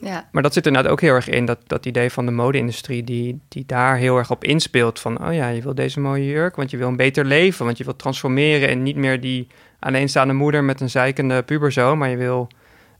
Ja. 0.00 0.28
Maar 0.32 0.42
dat 0.42 0.52
zit 0.52 0.62
er 0.62 0.68
inderdaad 0.68 0.92
ook 0.92 1.00
heel 1.00 1.14
erg 1.14 1.28
in. 1.28 1.44
Dat, 1.44 1.58
dat 1.66 1.86
idee 1.86 2.10
van 2.10 2.26
de 2.26 2.32
mode-industrie 2.32 3.04
die, 3.04 3.40
die 3.48 3.64
daar 3.66 3.96
heel 3.96 4.16
erg 4.16 4.30
op 4.30 4.44
inspeelt. 4.44 5.00
Van, 5.00 5.26
oh 5.26 5.34
ja, 5.34 5.48
je 5.48 5.62
wil 5.62 5.74
deze 5.74 6.00
mooie 6.00 6.26
jurk, 6.26 6.56
want 6.56 6.70
je 6.70 6.76
wil 6.76 6.88
een 6.88 6.96
beter 6.96 7.24
leven. 7.24 7.64
Want 7.64 7.78
je 7.78 7.84
wil 7.84 7.96
transformeren 7.96 8.68
en 8.68 8.82
niet 8.82 8.96
meer 8.96 9.20
die 9.20 9.46
alleenstaande 9.78 10.34
moeder... 10.34 10.64
met 10.64 10.80
een 10.80 10.90
zeikende 10.90 11.42
puberzoon, 11.42 11.98
maar 11.98 12.08
je 12.08 12.16
wil 12.16 12.48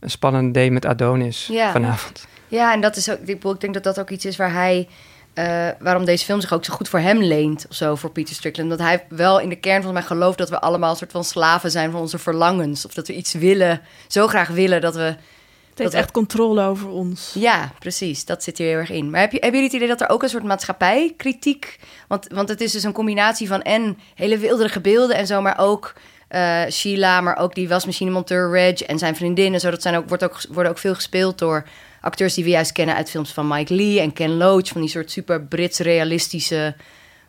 een 0.00 0.10
spannende 0.10 0.60
date 0.60 0.70
met 0.70 0.86
Adonis 0.86 1.46
Ja. 1.46 1.72
vanavond. 1.72 2.26
Ja, 2.48 2.72
en 2.72 2.80
dat 2.80 2.96
is 2.96 3.10
ook, 3.10 3.18
ik 3.18 3.60
denk 3.60 3.74
dat 3.74 3.84
dat 3.84 4.00
ook 4.00 4.10
iets 4.10 4.24
is 4.24 4.36
waar 4.36 4.52
hij, 4.52 4.88
eh, 5.36 5.68
waarom 5.78 6.04
deze 6.04 6.24
film 6.24 6.40
zich 6.40 6.52
ook 6.52 6.64
zo 6.64 6.74
goed 6.74 6.88
voor 6.88 6.98
hem 6.98 7.22
leent, 7.22 7.66
of 7.68 7.76
zo, 7.76 7.94
voor 7.94 8.10
Peter 8.10 8.34
Strickland. 8.34 8.70
Dat 8.70 8.78
hij 8.78 9.06
wel 9.08 9.40
in 9.40 9.48
de 9.48 9.56
kern 9.56 9.82
van 9.82 9.92
mij 9.92 10.02
gelooft 10.02 10.38
dat 10.38 10.50
we 10.50 10.60
allemaal 10.60 10.90
een 10.90 10.96
soort 10.96 11.12
van 11.12 11.24
slaven 11.24 11.70
zijn 11.70 11.90
van 11.90 12.00
onze 12.00 12.18
verlangens. 12.18 12.86
Of 12.86 12.94
dat 12.94 13.06
we 13.06 13.14
iets 13.14 13.32
willen, 13.32 13.80
zo 14.06 14.26
graag 14.26 14.48
willen 14.48 14.80
dat 14.80 14.94
we. 14.94 15.02
Het 15.02 15.78
heeft 15.78 15.92
dat 15.92 16.00
echt 16.00 16.10
controle 16.10 16.62
over 16.62 16.88
ons. 16.88 17.30
Ja, 17.34 17.72
precies. 17.78 18.24
Dat 18.24 18.42
zit 18.42 18.58
hier 18.58 18.66
heel 18.66 18.78
erg 18.78 18.90
in. 18.90 19.10
Maar 19.10 19.20
heb 19.20 19.32
je, 19.32 19.38
hebben 19.38 19.60
jullie 19.60 19.74
het 19.74 19.82
idee 19.82 19.96
dat 19.96 20.08
er 20.08 20.14
ook 20.14 20.22
een 20.22 20.28
soort 20.28 20.44
maatschappijkritiek... 20.44 21.78
Want, 22.08 22.26
want 22.28 22.48
het 22.48 22.60
is 22.60 22.72
dus 22.72 22.82
een 22.82 22.92
combinatie 22.92 23.48
van 23.48 23.62
en 23.62 23.98
hele 24.14 24.38
wilderige 24.38 24.80
beelden 24.80 25.16
en 25.16 25.26
zo... 25.26 25.40
maar 25.40 25.58
ook 25.58 25.94
eh, 26.28 26.62
Sheila, 26.70 27.20
maar 27.20 27.36
ook 27.36 27.54
die 27.54 27.68
wasmachinemonteur 27.68 28.50
Reg 28.50 28.82
en 28.82 28.98
zijn 28.98 29.16
vriendin... 29.16 29.54
en 29.54 29.60
zo. 29.60 29.70
Dat 29.70 29.82
zijn 29.82 29.96
ook, 29.96 30.08
wordt 30.08 30.24
ook, 30.24 30.40
worden 30.48 30.72
ook 30.72 30.78
veel 30.78 30.94
gespeeld 30.94 31.38
door 31.38 31.64
acteurs 32.00 32.34
die 32.34 32.44
we 32.44 32.50
juist 32.50 32.72
kennen... 32.72 32.94
uit 32.94 33.10
films 33.10 33.32
van 33.32 33.48
Mike 33.48 33.74
Lee 33.74 34.00
en 34.00 34.12
Ken 34.12 34.36
Loach... 34.36 34.68
van 34.68 34.80
die 34.80 34.90
soort 34.90 35.10
super 35.10 35.42
Brits 35.42 35.78
realistische 35.78 36.74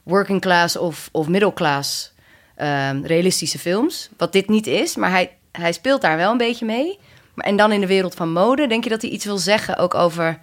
working 0.04 0.42
class 0.42 0.78
of, 0.78 1.10
of 1.12 1.28
middle 1.28 1.54
class 1.54 2.14
ehm, 2.56 3.04
realistische 3.04 3.60
films. 3.60 4.10
Wat 4.18 4.32
dit 4.32 4.50
niet 4.50 4.68
is, 4.68 4.96
maar 4.96 5.12
hij, 5.12 5.32
hij 5.52 5.72
speelt 5.72 6.02
daar 6.02 6.18
wel 6.18 6.32
een 6.32 6.38
beetje 6.38 6.66
mee... 6.66 7.00
Maar, 7.34 7.46
en 7.46 7.56
dan 7.56 7.72
in 7.72 7.82
de 7.82 7.88
wereld 7.88 8.16
van 8.16 8.32
mode, 8.32 8.68
denk 8.68 8.84
je 8.84 8.90
dat 8.90 9.02
hij 9.02 9.12
iets 9.12 9.26
wil 9.26 9.38
zeggen 9.38 9.78
ook 9.78 9.94
over 9.94 10.40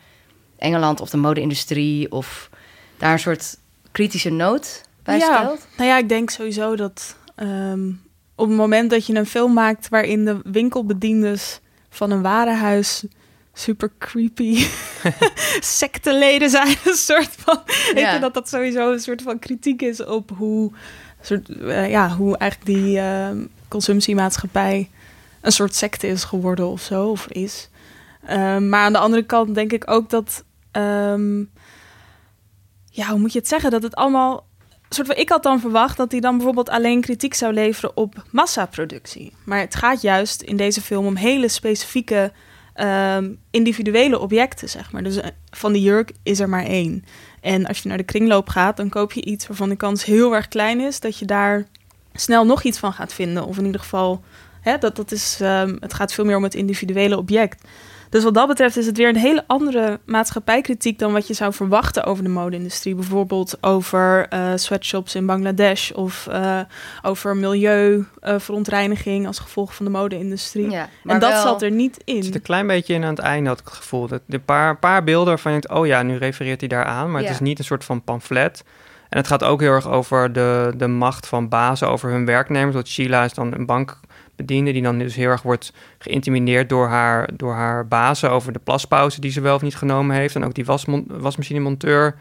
Engeland 0.59 1.01
of 1.01 1.11
de 1.11 1.17
mode-industrie 1.17 2.13
of 2.13 2.51
daar 2.99 3.13
een 3.13 3.19
soort 3.19 3.57
kritische 3.93 4.31
noot 4.31 4.83
bij 5.03 5.19
ja. 5.19 5.39
stelt? 5.39 5.67
Nou 5.77 5.89
ja, 5.89 5.99
ik 5.99 6.09
denk 6.09 6.31
sowieso 6.31 6.77
dat 6.77 7.17
ehm, 7.35 7.91
op 8.35 8.49
het 8.49 8.57
moment 8.57 8.91
dat 8.91 9.07
je 9.07 9.15
een 9.15 9.27
film 9.27 9.53
maakt 9.53 9.89
waarin 9.89 10.25
de 10.25 10.41
winkelbediendes 10.45 11.61
van 11.89 12.11
een 12.11 12.23
warenhuis 12.23 13.05
super 13.53 13.91
creepy 13.99 14.67
secteleden 15.79 16.51
zijn, 16.51 16.77
een 16.85 16.95
soort 16.95 17.35
van, 17.39 17.63
Ja. 17.95 18.15
je, 18.15 18.21
dat 18.21 18.35
dat 18.35 18.49
sowieso 18.49 18.93
een 18.93 19.01
soort 19.01 19.23
van 19.23 19.39
kritiek 19.39 19.83
is 19.83 20.05
op 20.05 20.31
hoe, 20.37 20.73
soort, 21.21 21.49
eh, 21.49 21.91
ja, 21.91 22.09
hoe 22.17 22.37
eigenlijk 22.37 22.79
die 22.79 22.99
ehm, 22.99 23.45
consumptiemaatschappij 23.69 24.91
een 25.41 25.53
soort 25.53 25.75
secte 25.75 26.07
is 26.07 26.25
geworden 26.25 26.67
of 26.69 26.81
zo, 26.81 27.09
of 27.09 27.27
is. 27.27 27.69
Ehm, 28.27 28.69
maar 28.69 28.81
aan 28.81 28.93
de 28.93 28.99
andere 28.99 29.23
kant 29.23 29.55
denk 29.55 29.73
ik 29.73 29.91
ook 29.91 30.11
dat, 30.11 30.45
ehm, 30.71 31.39
ja, 32.91 33.09
hoe 33.09 33.19
moet 33.19 33.33
je 33.33 33.39
het 33.39 33.49
zeggen, 33.49 33.71
dat 33.71 33.83
het 33.83 33.95
allemaal 33.95 34.47
soort 34.95 35.07
van, 35.07 35.17
ik 35.17 35.29
had 35.29 35.43
dan 35.43 35.61
verwacht 35.61 35.97
dat 35.97 36.11
hij 36.11 36.21
dan 36.21 36.37
bijvoorbeeld 36.37 36.69
alleen 36.69 37.01
kritiek 37.01 37.35
zou 37.35 37.53
leveren 37.53 37.97
op 37.97 38.23
massaproductie. 38.31 39.33
Maar 39.45 39.61
het 39.61 39.75
gaat 39.75 40.03
juist 40.03 40.43
in 40.43 40.57
deze 40.57 40.81
film 40.81 41.07
om 41.07 41.17
hele 41.17 41.49
specifieke 41.49 42.33
ehm, 42.75 43.33
individuele 43.51 44.19
objecten, 44.19 44.69
zeg 44.69 44.93
maar. 44.93 45.03
Dus 45.03 45.17
eh, 45.17 45.31
van 45.51 45.73
die 45.73 45.83
jurk 45.83 46.13
is 46.23 46.41
er 46.41 46.49
maar 46.49 46.65
één. 46.65 47.05
En 47.41 47.67
als 47.67 47.79
je 47.79 47.89
naar 47.89 47.97
de 47.97 48.05
kringloop 48.05 48.49
gaat, 48.49 48.77
dan 48.77 48.89
koop 48.89 49.13
je 49.13 49.25
iets 49.25 49.47
waarvan 49.47 49.69
de 49.69 49.77
kans 49.77 50.05
heel 50.05 50.35
erg 50.35 50.49
klein 50.49 50.81
is 50.81 51.01
dat 51.01 51.19
je 51.19 51.25
daar 51.25 51.67
snel 52.15 52.47
nog 52.47 52.63
iets 52.63 52.79
van 52.79 52.93
gaat 52.93 53.13
vinden. 53.13 53.47
Of 53.47 53.59
in 53.59 53.65
ieder 53.65 53.81
geval, 53.81 54.23
hè, 54.61 54.79
dat, 54.79 54.97
dat 54.97 55.13
is, 55.13 55.39
ehm, 55.41 55.77
het 55.81 55.95
gaat 55.95 56.13
veel 56.13 56.25
meer 56.25 56.37
om 56.37 56.43
het 56.43 56.55
individuele 56.55 57.17
object. 57.17 57.65
Dus 58.15 58.25
wat 58.25 58.35
dat 58.35 58.49
betreft 58.49 58.77
is 58.77 58.87
het 58.87 58.97
weer 58.97 59.09
een 59.09 59.17
hele 59.17 59.45
andere 59.47 60.01
maatschappijkritiek 60.07 60.99
dan 60.99 61.13
wat 61.13 61.27
je 61.27 61.35
zou 61.35 61.53
verwachten 61.53 62.05
over 62.05 62.25
de 62.25 62.31
mode-industrie. 62.31 62.95
Bijvoorbeeld 62.95 63.57
over 63.61 64.27
eh, 64.29 64.53
sweatshops 64.55 65.15
in 65.15 65.27
Bangladesh 65.27 65.91
of 65.91 66.27
eh, 66.27 66.61
over 67.03 67.37
milieuverontreiniging 67.37 69.27
als 69.27 69.39
gevolg 69.39 69.75
van 69.75 69.85
de 69.85 69.91
mode-industrie. 69.91 70.71
Ja, 70.71 70.89
en 71.05 71.19
dat 71.19 71.31
wel- 71.33 71.43
zat 71.43 71.63
er 71.63 71.71
niet 71.71 72.01
in. 72.05 72.15
Het 72.17 72.25
zit 72.25 72.35
een 72.35 72.43
klein 72.43 72.67
beetje 72.67 72.95
in 72.95 73.03
aan 73.05 73.11
het 73.11 73.19
einde, 73.19 73.49
had 73.49 73.61
ik 73.61 73.65
het 73.67 73.75
gevoel. 73.75 74.07
Dat 74.09 74.23
de 74.27 74.39
paar, 74.41 74.79
paar 74.79 75.05
beelden 75.05 75.29
waarvan 75.29 75.53
je 75.53 75.61
denkt, 75.61 75.79
oh 75.79 75.87
ja, 75.87 76.03
nu 76.03 76.17
refereert 76.17 76.61
hij 76.61 76.69
daar 76.69 76.85
aan. 76.85 77.11
Maar 77.11 77.21
Ja. 77.21 77.27
het 77.27 77.35
is 77.37 77.43
niet 77.43 77.59
een 77.59 77.65
soort 77.65 77.85
van 77.85 78.03
pamflet. 78.05 78.65
En 79.09 79.19
het 79.19 79.27
gaat 79.27 79.45
ook 79.45 79.61
heel 79.61 79.71
erg 79.73 79.89
over 79.89 80.33
de, 80.33 80.73
de 80.77 80.87
macht 80.87 81.27
van 81.27 81.49
bazen 81.49 81.89
over 81.89 82.11
hun 82.11 82.25
werknemers. 82.25 82.75
Want 82.75 82.89
Sheila 82.89 83.25
is 83.25 83.35
dan 83.35 83.53
een 83.55 83.67
bankbediende 84.37 84.73
die 84.73 84.83
dan 84.83 84.99
dus 84.99 85.15
heel 85.15 85.31
erg 85.31 85.43
wordt 85.43 85.73
geïntimideerd 85.99 86.69
door 86.69 86.89
haar, 86.89 87.29
door 87.37 87.55
haar 87.55 87.87
bazen 87.89 88.31
over 88.31 88.53
de 88.53 88.59
plaspauze 88.59 89.21
die 89.21 89.31
ze 89.31 89.41
wel 89.41 89.55
of 89.55 89.63
niet 89.63 89.77
genomen 89.77 90.17
heeft. 90.17 90.35
En 90.35 90.45
ook 90.45 90.55
die 90.55 90.65
wasmon- 90.65 91.07
wasmachinemonteur. 91.09 92.15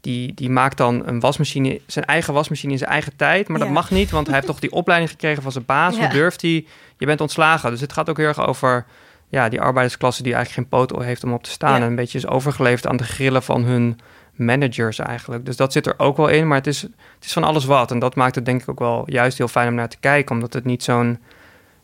Die, 0.00 0.34
die 0.34 0.50
maakt 0.50 0.76
dan 0.76 1.02
een 1.06 1.20
wasmachine, 1.20 1.80
zijn 1.86 2.04
eigen 2.04 2.34
wasmachine 2.34 2.72
in 2.72 2.78
zijn 2.78 2.90
eigen 2.90 3.16
tijd. 3.16 3.48
Maar 3.48 3.58
dat 3.58 3.68
mag 3.68 3.90
niet, 3.90 4.10
want 4.10 4.26
hij 4.26 4.34
heeft 4.34 4.46
toch 4.46 4.60
die 4.60 4.72
opleiding 4.72 5.10
gekregen 5.10 5.42
van 5.42 5.52
zijn 5.52 5.64
baas. 5.64 5.94
Ja. 5.94 6.00
Hoe 6.00 6.08
durft 6.08 6.42
hij? 6.42 6.66
Je 6.98 7.06
bent 7.06 7.20
ontslagen. 7.20 7.70
Dus 7.70 7.80
het 7.80 7.92
gaat 7.92 8.10
ook 8.10 8.16
heel 8.16 8.26
erg 8.26 8.46
over 8.46 8.84
ja, 9.28 9.48
die 9.48 9.60
arbeidersklasse 9.60 10.22
die 10.22 10.34
eigenlijk 10.34 10.68
geen 10.68 10.78
poot 10.78 11.04
heeft 11.04 11.24
om 11.24 11.32
op 11.32 11.42
te 11.42 11.50
staan. 11.50 11.70
Ja. 11.70 11.76
En 11.76 11.82
een 11.82 11.94
beetje 11.94 12.18
is 12.18 12.26
overgeleverd 12.26 12.86
aan 12.86 12.96
de 12.96 13.04
grillen 13.04 13.42
van 13.42 13.64
hun 13.64 13.98
managers 14.34 14.98
eigenlijk. 14.98 15.44
Dus 15.44 15.56
dat 15.56 15.72
zit 15.72 15.86
er 15.86 15.94
ook 15.96 16.16
wel 16.16 16.28
in, 16.28 16.48
maar 16.48 16.56
het 16.56 16.66
is, 16.66 16.82
het 16.82 17.24
is 17.24 17.32
van 17.32 17.44
alles 17.44 17.64
wat. 17.64 17.90
En 17.90 17.98
dat 17.98 18.14
maakt 18.14 18.34
het 18.34 18.44
denk 18.44 18.62
ik 18.62 18.68
ook 18.68 18.78
wel 18.78 19.02
juist 19.06 19.38
heel 19.38 19.48
fijn 19.48 19.68
om 19.68 19.74
naar 19.74 19.88
te 19.88 19.96
kijken. 20.00 20.34
Omdat 20.34 20.52
het 20.52 20.64
niet 20.64 20.82
zo'n, 20.82 21.18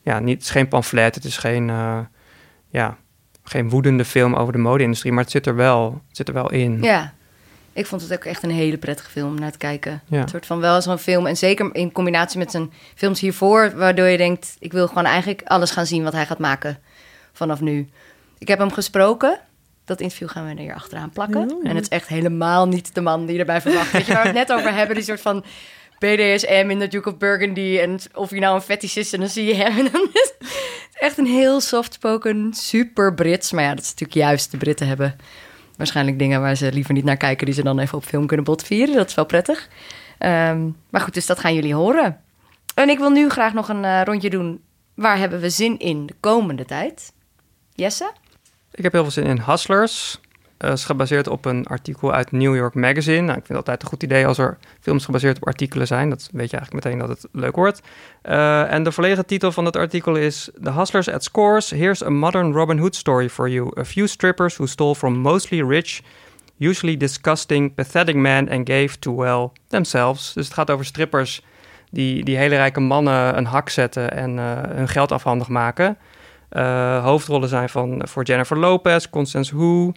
ja, 0.03 0.19
niet, 0.19 0.35
het 0.35 0.45
is 0.45 0.51
geen 0.51 0.69
pamflet. 0.69 1.15
Het 1.15 1.25
is 1.25 1.37
geen, 1.37 1.71
eh, 1.71 1.99
ja, 2.69 2.97
geen 3.43 3.71
woedende 3.71 4.05
film 4.05 4.35
over 4.35 4.53
de 4.53 4.59
mode-industrie. 4.59 5.13
Maar 5.13 5.23
het 5.23 5.33
zit 5.33 5.47
er 5.47 5.57
wel, 5.57 6.03
het 6.09 6.17
zit 6.17 6.29
er 6.29 6.35
wel 6.35 6.51
in. 6.51 6.83
Ja, 6.83 7.13
ik 7.73 7.87
vond 7.87 8.03
het 8.03 8.13
ook 8.13 8.25
echt 8.25 8.43
een 8.43 8.51
hele 8.51 8.79
prettige 8.79 9.11
film 9.11 9.29
om 9.29 9.41
naar 9.41 9.53
te 9.53 9.59
kijken. 9.59 10.03
Ja. 10.07 10.23
Een 10.23 10.29
soort 10.29 10.47
van 10.47 10.61
wel 10.61 10.83
zo'n 10.83 10.99
film. 10.99 11.27
En 11.27 11.37
zeker 11.37 11.75
in 11.75 11.93
combinatie 11.93 12.39
met 12.39 12.51
zijn 12.51 12.73
films 12.95 13.21
hiervoor, 13.21 13.73
waardoor 13.77 14.07
je 14.07 14.17
denkt: 14.17 14.57
ik 14.59 14.73
wil 14.73 14.89
gewoon 14.89 15.05
eigenlijk 15.05 15.43
alles 15.45 15.71
gaan 15.71 15.87
zien 15.87 16.03
wat 16.03 16.13
hij 16.13 16.27
gaat 16.27 16.39
maken 16.39 16.79
vanaf 17.33 17.61
nu. 17.61 17.89
Ik 18.39 18.49
heb 18.49 18.59
hem 18.59 18.73
gesproken. 18.73 19.41
Dat 19.85 20.01
interview 20.01 20.29
gaan 20.29 20.45
we 20.45 20.51
er 20.51 20.59
hier 20.59 20.75
achteraan 20.75 21.11
plakken. 21.11 21.61
En 21.63 21.75
het 21.75 21.85
is 21.85 21.89
echt 21.89 22.09
helemaal 22.09 22.69
niet 22.69 22.95
de 22.95 23.01
man 23.01 23.25
die 23.27 23.35
je 23.35 23.41
erbij 23.41 23.61
verwacht. 23.61 23.91
Weet 23.93 24.07
je 24.07 24.13
waar 24.13 24.23
we 24.23 24.29
het 24.29 24.49
net 24.49 24.53
over 24.53 24.75
hebben? 24.75 24.95
Die 24.95 25.05
soort 25.05 25.21
van 25.21 25.45
BDSM 25.99 26.67
in 26.69 26.79
de 26.79 26.89
Duke 26.89 27.09
of 27.09 27.17
Burgundy. 27.17 27.79
En 27.79 27.99
of 28.15 28.31
je 28.31 28.41
nou 28.41 28.55
een 28.55 28.61
fetish 28.61 28.97
is, 28.97 29.13
en 29.13 29.21
dan 29.21 29.29
zie 29.29 29.45
je 29.45 29.55
hem. 29.55 29.89
Echt 30.93 31.19
een 31.19 31.27
heel 31.27 31.61
soft-spoken, 31.61 32.55
super 32.55 33.15
Brits. 33.15 33.53
Maar 33.53 33.65
ja, 33.65 33.75
dat 33.75 33.85
is 33.85 33.91
natuurlijk 33.91 34.19
juist. 34.19 34.51
De 34.51 34.57
Britten 34.57 34.87
hebben 34.87 35.17
waarschijnlijk 35.77 36.19
dingen 36.19 36.41
waar 36.41 36.57
ze 36.57 36.73
liever 36.73 36.95
niet 36.95 37.05
naar 37.05 37.17
kijken... 37.17 37.47
die 37.47 37.55
ze 37.55 37.63
dan 37.63 37.79
even 37.79 37.99
op 37.99 38.05
film 38.05 38.27
kunnen 38.27 38.45
botvieren. 38.45 38.95
Dat 38.95 39.09
is 39.09 39.15
wel 39.15 39.27
prettig. 39.27 39.69
Ehm, 40.19 40.69
maar 40.91 41.01
goed, 41.01 41.15
dus 41.15 41.27
dat 41.27 41.39
gaan 41.39 41.55
jullie 41.55 41.75
horen. 41.75 42.21
En 42.75 42.89
ik 42.89 42.99
wil 42.99 43.11
nu 43.11 43.29
graag 43.29 43.53
nog 43.53 43.69
een 43.69 43.85
eh, 43.85 44.01
rondje 44.05 44.31
doen. 44.31 44.63
Waar 44.95 45.19
hebben 45.19 45.41
we 45.41 45.51
zin 45.51 45.79
in 45.79 46.07
de 46.07 46.15
komende 46.21 46.65
tijd? 46.65 47.13
Jesse? 47.75 48.13
Ik 48.73 48.83
heb 48.83 48.93
heel 48.93 49.03
veel 49.03 49.13
zin 49.13 49.25
in 49.25 49.41
Hustlers. 49.41 50.21
Uh, 50.65 50.71
is 50.71 50.85
gebaseerd 50.85 51.29
op 51.29 51.45
een 51.45 51.67
artikel 51.67 52.13
uit 52.13 52.33
New 52.33 52.57
York 52.57 52.75
Magazine. 52.75 53.21
Nou, 53.21 53.39
ik 53.39 53.47
vind 53.47 53.49
het 53.49 53.57
altijd 53.57 53.83
een 53.83 53.89
goed 53.89 54.03
idee 54.03 54.27
als 54.27 54.39
er 54.39 54.59
films 54.81 55.05
gebaseerd 55.05 55.37
op 55.37 55.47
artikelen 55.47 55.87
zijn. 55.87 56.11
Dat 56.11 56.29
weet 56.33 56.51
je 56.51 56.57
eigenlijk 56.57 56.85
meteen 56.85 56.99
dat 56.99 57.09
het 57.09 57.27
leuk 57.33 57.57
wordt. 57.57 57.83
Uh, 58.29 58.73
en 58.73 58.83
de 58.83 58.93
volledige 58.93 59.25
titel 59.25 59.53
van 59.53 59.65
het 59.65 59.77
artikel 59.77 60.17
is... 60.17 60.51
The 60.63 60.73
Hustlers 60.73 61.11
at 61.11 61.25
Scores. 61.25 61.71
Here's 61.71 62.03
a 62.03 62.11
modern 62.11 62.53
Robin 62.53 62.79
Hood 62.79 62.97
story 62.97 63.29
for 63.29 63.49
you. 63.49 63.81
A 63.81 63.85
few 63.85 64.07
strippers 64.07 64.57
who 64.57 64.67
stole 64.67 64.95
from 64.95 65.19
mostly 65.19 65.63
rich... 65.63 66.01
usually 66.57 66.97
disgusting, 66.97 67.75
pathetic 67.75 68.15
men... 68.15 68.51
and 68.51 68.69
gave 68.69 68.99
to, 68.99 69.15
well, 69.15 69.51
themselves. 69.69 70.33
Dus 70.33 70.45
het 70.45 70.55
gaat 70.55 70.71
over 70.71 70.85
strippers... 70.85 71.43
die, 71.91 72.25
die 72.25 72.37
hele 72.37 72.57
rijke 72.57 72.81
mannen 72.81 73.37
een 73.37 73.47
hak 73.47 73.69
zetten... 73.69 74.13
en 74.13 74.37
uh, 74.37 74.53
hun 74.69 74.89
geld 74.89 75.13
afhandig 75.13 75.49
maken... 75.49 75.99
Hoofdrollen 77.03 77.49
zijn 77.49 77.69
van 77.69 78.03
voor 78.09 78.25
Jennifer 78.25 78.59
Lopez, 78.59 79.11
Constance 79.11 79.57
Wu, 79.57 79.93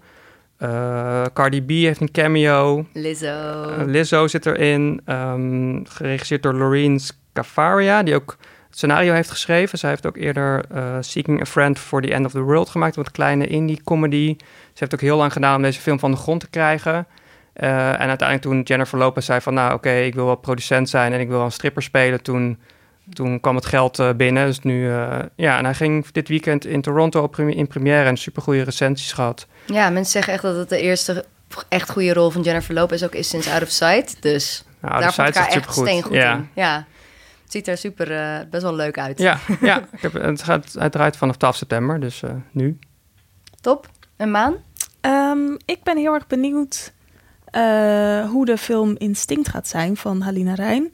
uh, 0.61 1.25
Cardi 1.33 1.61
B 1.61 1.69
heeft 1.69 2.01
een 2.01 2.11
cameo. 2.11 2.85
Lizzo. 2.93 3.69
Uh, 3.69 3.85
Lizzo 3.85 4.27
zit 4.27 4.45
erin. 4.45 5.01
Um, 5.05 5.85
geregisseerd 5.87 6.43
door 6.43 6.53
Loreen 6.53 6.99
Scafaria, 6.99 8.03
die 8.03 8.15
ook 8.15 8.37
het 8.67 8.77
scenario 8.77 9.13
heeft 9.13 9.29
geschreven. 9.29 9.77
Zij 9.77 9.89
heeft 9.89 10.05
ook 10.05 10.17
eerder 10.17 10.63
uh, 10.75 10.97
Seeking 10.99 11.41
a 11.41 11.45
Friend 11.45 11.79
for 11.79 12.01
the 12.01 12.13
End 12.13 12.25
of 12.25 12.31
the 12.31 12.41
World 12.41 12.69
gemaakt. 12.69 12.95
Een 12.95 13.11
kleine 13.11 13.47
indie 13.47 13.81
comedy. 13.83 14.35
Ze 14.39 14.77
heeft 14.79 14.93
ook 14.93 15.01
heel 15.01 15.17
lang 15.17 15.33
gedaan 15.33 15.55
om 15.55 15.61
deze 15.61 15.79
film 15.79 15.99
van 15.99 16.11
de 16.11 16.17
grond 16.17 16.39
te 16.39 16.49
krijgen. 16.49 17.07
en 17.53 18.07
uiteindelijk 18.07 18.41
toen 18.41 18.61
Jennifer 18.61 18.97
Lopez 18.97 19.25
zei 19.25 19.41
van... 19.41 19.53
nou 19.53 19.67
oké, 19.67 19.75
okay, 19.75 20.05
ik 20.05 20.13
wil 20.13 20.25
wel 20.25 20.35
producent 20.35 20.89
zijn 20.89 21.13
en 21.13 21.19
ik 21.19 21.27
wil 21.27 21.37
wel 21.37 21.45
een 21.45 21.51
stripper 21.51 21.83
spelen... 21.83 22.21
toen 22.21 22.59
toen 23.13 23.39
kwam 23.39 23.55
het 23.55 23.65
geld 23.65 24.17
binnen. 24.17 24.45
Dus 24.45 24.59
nu, 24.59 24.87
ja, 25.35 25.57
en 25.57 25.65
hij 25.65 25.73
ging 25.73 26.05
dit 26.11 26.27
weekend 26.27 26.65
in 26.65 26.81
Toronto 26.81 27.21
op 27.21 27.39
in 27.39 27.67
première 27.67 28.07
en 28.07 28.17
super 28.17 28.41
goede 28.41 28.61
recensies 28.61 29.13
gehad. 29.13 29.47
Ja, 29.65 29.89
mensen 29.89 30.11
zeggen 30.11 30.33
echt 30.33 30.41
dat 30.41 30.55
het 30.55 30.69
de 30.69 30.79
eerste 30.79 31.25
echt 31.69 31.89
goede 31.89 32.13
rol 32.13 32.29
van 32.29 32.41
Jennifer 32.41 32.73
Lopez 32.73 33.03
ook 33.03 33.15
is 33.15 33.29
sinds 33.29 33.49
Out 33.49 33.61
of 33.61 33.69
Sight. 33.69 34.21
Dus 34.21 34.63
nou, 34.79 34.99
daar 34.99 35.13
vond 35.13 35.27
ik 35.27 35.35
haar 35.35 35.47
echt 35.47 35.73
steengoed 35.73 36.13
ja. 36.13 36.33
in. 36.33 36.49
Ja, 36.53 36.85
het 37.43 37.51
ziet 37.51 37.67
er 37.67 37.77
super, 37.77 38.11
uh, 38.11 38.49
best 38.49 38.63
wel 38.63 38.75
leuk 38.75 38.97
uit. 38.97 39.19
Ja, 39.19 39.39
ja 39.61 39.87
ik 39.91 40.01
heb, 40.01 40.13
het, 40.13 40.43
gaat, 40.43 40.73
het 40.73 40.91
draait 40.91 41.17
vanaf 41.17 41.37
12 41.37 41.55
september, 41.55 41.99
dus 41.99 42.21
nu. 42.51 42.79
Top. 43.61 43.89
En 44.15 44.31
Maan? 44.31 44.55
Um, 45.01 45.57
ik 45.65 45.83
ben 45.83 45.97
heel 45.97 46.13
erg 46.13 46.27
benieuwd 46.27 46.91
hoe 48.31 48.45
de 48.45 48.57
film 48.57 48.95
Instinct 48.97 49.49
gaat 49.49 49.67
zijn 49.67 49.97
van 49.97 50.21
Halina 50.21 50.53
Rijn. 50.53 50.91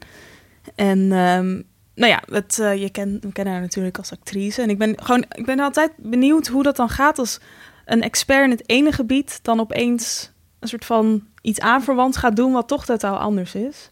En 0.74 1.12
um, 1.12 1.66
nou 1.98 2.12
ja, 2.12 2.22
het, 2.30 2.58
uh, 2.60 2.76
je 2.76 2.90
ken, 2.90 3.18
we 3.20 3.32
kennen 3.32 3.52
haar 3.52 3.62
natuurlijk 3.62 3.98
als 3.98 4.12
actrice. 4.12 4.62
En 4.62 4.70
ik 4.70 4.78
ben 4.78 5.02
gewoon, 5.02 5.24
ik 5.28 5.46
ben 5.46 5.60
altijd 5.60 5.92
benieuwd 5.96 6.46
hoe 6.46 6.62
dat 6.62 6.76
dan 6.76 6.88
gaat 6.88 7.18
als 7.18 7.40
een 7.88 8.02
expert 8.02 8.44
in 8.44 8.50
het 8.50 8.68
ene 8.68 8.92
gebied 8.92 9.38
dan 9.42 9.60
opeens 9.60 10.32
een 10.58 10.68
soort 10.68 10.84
van 10.84 11.26
iets 11.42 11.60
aanverwant 11.60 12.16
gaat 12.16 12.36
doen 12.36 12.52
wat 12.52 12.68
toch 12.68 12.84
totaal 12.84 13.18
anders 13.18 13.54
is. 13.54 13.90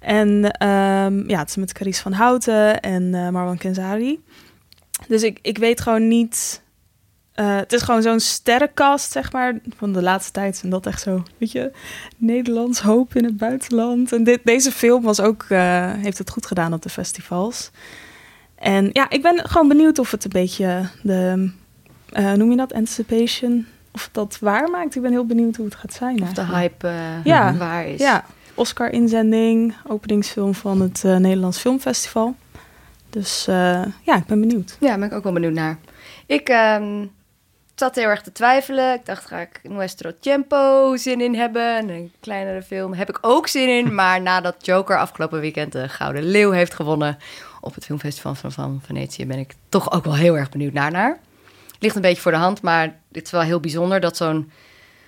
En 0.00 0.28
um, 0.66 1.28
ja, 1.28 1.38
het 1.38 1.48
is 1.48 1.56
met 1.56 1.72
Carice 1.72 2.02
van 2.02 2.12
Houten 2.12 2.80
en 2.80 3.02
uh, 3.02 3.28
Marwan 3.28 3.58
Kenzari. 3.58 4.22
Dus 5.08 5.22
ik, 5.22 5.38
ik 5.42 5.58
weet 5.58 5.80
gewoon 5.80 6.08
niet 6.08 6.62
uh, 7.34 7.56
het 7.56 7.72
is 7.72 7.82
gewoon 7.82 8.02
zo'n 8.02 8.20
sterrenkast, 8.20 9.12
zeg 9.12 9.32
maar, 9.32 9.60
van 9.76 9.92
de 9.92 10.02
laatste 10.02 10.32
tijd. 10.32 10.60
En 10.62 10.70
dat 10.70 10.86
echt 10.86 11.02
zo, 11.02 11.22
weet 11.38 11.52
je, 11.52 11.72
Nederlands 12.16 12.80
hoop 12.80 13.14
in 13.14 13.24
het 13.24 13.36
buitenland. 13.36 14.12
En 14.12 14.24
dit, 14.24 14.40
deze 14.44 14.72
film 14.72 15.02
was 15.02 15.20
ook, 15.20 15.46
uh, 15.48 15.92
heeft 15.92 16.18
het 16.18 16.30
goed 16.30 16.46
gedaan 16.46 16.72
op 16.72 16.82
de 16.82 16.88
festivals. 16.88 17.70
En 18.54 18.90
ja, 18.92 19.10
ik 19.10 19.22
ben 19.22 19.48
gewoon 19.48 19.68
benieuwd 19.68 19.98
of 19.98 20.10
het 20.10 20.24
een 20.24 20.30
beetje 20.30 20.88
de, 21.02 21.50
uh, 22.12 22.32
noem 22.32 22.50
je 22.50 22.56
dat, 22.56 22.72
anticipation, 22.72 23.66
of 23.90 24.08
dat 24.12 24.38
waar 24.40 24.70
maakt. 24.70 24.96
Ik 24.96 25.02
ben 25.02 25.10
heel 25.10 25.26
benieuwd 25.26 25.56
hoe 25.56 25.64
het 25.64 25.74
gaat 25.74 25.92
zijn. 25.92 26.22
Of 26.22 26.32
de 26.32 26.46
hype 26.46 26.92
ja, 27.24 27.54
waar 27.54 27.86
is. 27.86 28.00
Ja, 28.00 28.24
Oscar-inzending, 28.54 29.74
openingsfilm 29.86 30.54
van 30.54 30.80
het 30.80 31.02
Nederlands 31.02 31.58
Filmfestival. 31.58 32.34
Dus 33.10 33.44
ja, 34.04 34.16
ik 34.16 34.26
ben 34.26 34.40
benieuwd. 34.40 34.76
Ja, 34.80 34.98
ben 34.98 35.08
ik 35.08 35.12
ook 35.12 35.22
wel 35.22 35.32
benieuwd 35.32 35.52
naar. 35.52 35.78
Ik 36.26 36.48
um, 36.48 37.10
zat 37.80 37.94
heel 37.94 38.08
erg 38.08 38.22
te 38.22 38.32
twijfelen. 38.32 38.94
Ik 38.94 39.06
dacht, 39.06 39.26
ga 39.26 39.38
ik 39.38 39.60
Nuestro 39.62 40.10
Tempo 40.20 40.96
zin 40.96 41.20
in 41.20 41.34
hebben? 41.34 41.88
Een 41.88 42.12
kleinere 42.20 42.62
film 42.62 42.92
heb 42.92 43.08
ik 43.08 43.18
ook 43.20 43.46
zin 43.46 43.68
in. 43.68 43.94
Maar 44.00 44.22
nadat 44.22 44.66
Joker 44.66 44.98
afgelopen 44.98 45.40
weekend 45.40 45.72
de 45.72 45.88
Gouden 45.88 46.22
Leeuw 46.22 46.50
heeft 46.50 46.74
gewonnen... 46.74 47.18
op 47.60 47.74
het 47.74 47.84
filmfestival 47.84 48.34
van, 48.34 48.52
van 48.52 48.80
Venetië... 48.84 49.26
ben 49.26 49.38
ik 49.38 49.54
toch 49.68 49.92
ook 49.92 50.04
wel 50.04 50.16
heel 50.16 50.36
erg 50.36 50.50
benieuwd 50.50 50.72
naar 50.72 50.90
naar. 50.90 51.18
Ligt 51.80 51.96
een 51.96 52.02
beetje 52.02 52.22
voor 52.22 52.32
de 52.32 52.38
hand, 52.38 52.62
maar 52.62 52.98
dit 53.08 53.24
is 53.24 53.30
wel 53.30 53.40
heel 53.40 53.60
bijzonder... 53.60 54.00
dat 54.00 54.16
zo'n 54.16 54.50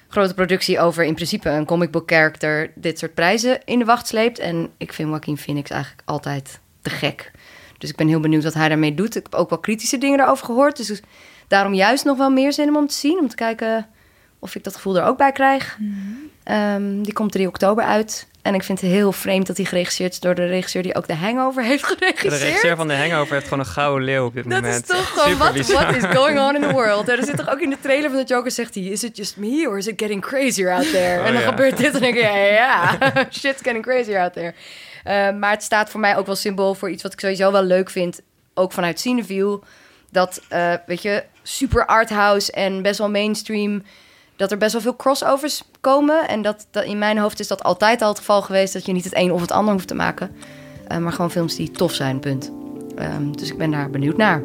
grote 0.08 0.34
productie 0.34 0.80
over 0.80 1.04
in 1.04 1.14
principe 1.14 1.48
een 1.48 1.64
comic 1.64 1.90
book 1.90 2.10
character... 2.10 2.72
dit 2.74 2.98
soort 2.98 3.14
prijzen 3.14 3.64
in 3.64 3.78
de 3.78 3.84
wacht 3.84 4.06
sleept. 4.06 4.38
En 4.38 4.70
ik 4.76 4.92
vind 4.92 5.08
Joaquin 5.08 5.38
Phoenix 5.38 5.70
eigenlijk 5.70 6.02
altijd 6.04 6.60
te 6.82 6.90
gek... 6.90 7.30
Dus 7.82 7.90
ik 7.90 7.96
ben 7.96 8.08
heel 8.08 8.20
benieuwd 8.20 8.44
wat 8.44 8.54
hij 8.54 8.68
daarmee 8.68 8.94
doet. 8.94 9.16
Ik 9.16 9.22
heb 9.22 9.34
ook 9.34 9.50
wel 9.50 9.58
kritische 9.58 9.98
dingen 9.98 10.20
erover 10.20 10.44
gehoord. 10.44 10.76
Dus 10.76 11.00
daarom 11.48 11.74
juist 11.74 12.04
nog 12.04 12.16
wel 12.16 12.30
meer 12.30 12.52
zin 12.52 12.76
om 12.76 12.86
te 12.86 12.94
zien. 12.94 13.18
Om 13.18 13.28
te 13.28 13.36
kijken 13.36 13.86
of 14.38 14.54
ik 14.54 14.64
dat 14.64 14.74
gevoel 14.74 14.96
er 14.96 15.04
ook 15.04 15.16
bij 15.16 15.32
krijg. 15.32 15.78
um, 16.50 17.02
die 17.02 17.12
komt 17.12 17.32
3 17.32 17.46
oktober 17.46 17.84
uit. 17.84 18.28
En 18.42 18.54
ik 18.54 18.62
vind 18.62 18.80
het 18.80 18.90
heel 18.90 19.12
vreemd 19.12 19.46
dat 19.46 19.56
hij 19.56 19.66
geregisseerd 19.66 20.12
is 20.12 20.20
door 20.20 20.34
de 20.34 20.46
regisseur 20.46 20.82
die 20.82 20.94
ook 20.94 21.06
de 21.06 21.14
Hangover 21.14 21.62
heeft 21.62 21.84
geregisseerd. 21.86 22.40
De 22.40 22.44
regisseur 22.44 22.76
van 22.76 22.88
de 22.88 22.96
Hangover 22.96 23.32
heeft 23.34 23.48
gewoon 23.48 23.64
een 23.64 23.70
gouden 23.70 24.04
leeuw 24.04 24.24
op 24.24 24.34
dit 24.34 24.50
dat 24.50 24.62
moment. 24.62 24.86
Dat 24.86 24.96
is 24.96 25.04
toch 25.04 25.08
gewoon, 25.08 25.38
what, 25.38 25.66
what 25.66 25.96
is 25.96 26.04
going 26.04 26.40
on 26.40 26.54
in 26.54 26.60
the 26.60 26.72
world? 26.72 27.08
Er 27.08 27.24
zit 27.24 27.36
toch 27.36 27.50
ook 27.50 27.60
in 27.60 27.70
de 27.70 27.78
trailer 27.80 28.10
van 28.10 28.18
de 28.18 28.24
Joker, 28.24 28.50
zegt 28.50 28.74
hij, 28.74 28.84
is 28.84 29.04
it 29.04 29.16
just 29.16 29.36
me 29.36 29.68
or 29.68 29.78
is 29.78 29.86
it 29.86 30.00
getting 30.00 30.20
crazier 30.20 30.72
out 30.72 30.90
there? 30.90 31.20
Oh, 31.20 31.26
en 31.26 31.32
dan 31.32 31.42
ja. 31.42 31.48
gebeurt 31.48 31.76
dit 31.76 31.94
en 31.94 32.00
denk 32.00 32.14
ik, 32.14 32.22
ja, 32.22 32.36
ja, 32.36 32.98
shit's 33.40 33.62
getting 33.62 33.82
crazier 33.82 34.20
out 34.20 34.32
there. 34.32 34.54
Uh, 35.06 35.38
maar 35.38 35.50
het 35.50 35.62
staat 35.62 35.90
voor 35.90 36.00
mij 36.00 36.16
ook 36.16 36.26
wel 36.26 36.36
symbool 36.36 36.74
voor 36.74 36.90
iets 36.90 37.02
wat 37.02 37.12
ik 37.12 37.20
sowieso 37.20 37.52
wel 37.52 37.64
leuk 37.64 37.90
vind, 37.90 38.20
ook 38.54 38.72
vanuit 38.72 39.00
Cineview. 39.00 39.58
Dat, 40.10 40.42
uh, 40.52 40.74
weet 40.86 41.02
je, 41.02 41.24
super 41.42 41.86
arthouse 41.86 42.52
en 42.52 42.82
best 42.82 42.98
wel 42.98 43.10
mainstream 43.10 43.82
dat 44.42 44.50
er 44.50 44.58
best 44.58 44.72
wel 44.72 44.82
veel 44.82 44.96
crossovers 44.96 45.62
komen. 45.80 46.28
En 46.28 46.42
dat, 46.42 46.66
dat, 46.70 46.84
in 46.84 46.98
mijn 46.98 47.18
hoofd 47.18 47.40
is 47.40 47.48
dat 47.48 47.62
altijd 47.62 48.02
al 48.02 48.08
het 48.08 48.18
geval 48.18 48.42
geweest... 48.42 48.72
dat 48.72 48.86
je 48.86 48.92
niet 48.92 49.04
het 49.04 49.16
een 49.16 49.32
of 49.32 49.40
het 49.40 49.52
ander 49.52 49.72
hoeft 49.72 49.88
te 49.88 49.94
maken. 49.94 50.30
Uh, 50.92 50.98
maar 50.98 51.12
gewoon 51.12 51.30
films 51.30 51.56
die 51.56 51.70
tof 51.70 51.92
zijn, 51.92 52.20
punt. 52.20 52.52
Um, 52.98 53.36
dus 53.36 53.50
ik 53.50 53.58
ben 53.58 53.70
daar 53.70 53.90
benieuwd 53.90 54.16
naar. 54.16 54.42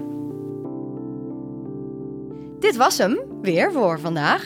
Dit 2.60 2.76
was 2.76 2.98
hem 2.98 3.20
weer 3.42 3.72
voor 3.72 4.00
vandaag. 4.00 4.44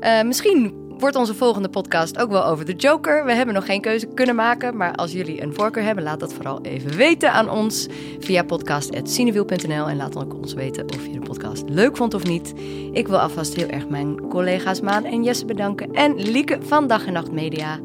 Uh, 0.00 0.22
misschien 0.22 0.79
wordt 1.00 1.16
onze 1.16 1.34
volgende 1.34 1.68
podcast 1.68 2.18
ook 2.18 2.30
wel 2.30 2.44
over 2.44 2.64
de 2.64 2.74
Joker. 2.74 3.24
We 3.24 3.34
hebben 3.34 3.54
nog 3.54 3.64
geen 3.64 3.80
keuze 3.80 4.06
kunnen 4.06 4.34
maken, 4.34 4.76
maar 4.76 4.94
als 4.94 5.12
jullie 5.12 5.42
een 5.42 5.54
voorkeur 5.54 5.82
hebben, 5.82 6.04
laat 6.04 6.20
dat 6.20 6.32
vooral 6.32 6.60
even 6.62 6.96
weten 6.96 7.32
aan 7.32 7.50
ons 7.50 7.86
via 8.18 8.42
podcast.cinewiel.nl 8.42 9.88
en 9.88 9.96
laat 9.96 10.16
ook 10.16 10.34
ons 10.34 10.54
weten 10.54 10.84
of 10.84 11.06
je 11.06 11.12
de 11.12 11.18
podcast 11.18 11.62
leuk 11.68 11.96
vond 11.96 12.14
of 12.14 12.24
niet. 12.24 12.52
Ik 12.92 13.08
wil 13.08 13.18
alvast 13.18 13.54
heel 13.54 13.68
erg 13.68 13.88
mijn 13.88 14.28
collega's 14.28 14.80
Maan 14.80 15.04
en 15.04 15.22
Jesse 15.22 15.44
bedanken 15.44 15.92
en 15.92 16.14
Lieke 16.16 16.58
van 16.60 16.86
Dag 16.86 17.06
en 17.06 17.12
Nacht 17.12 17.32
Media. 17.32 17.78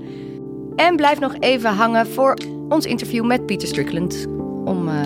En 0.75 0.95
blijf 0.95 1.19
nog 1.19 1.35
even 1.39 1.73
hangen 1.73 2.07
voor 2.07 2.37
ons 2.69 2.85
interview 2.85 3.25
met 3.25 3.45
Pieter 3.45 3.67
Strickland 3.67 4.25
om 4.65 4.87
uh, 4.87 5.01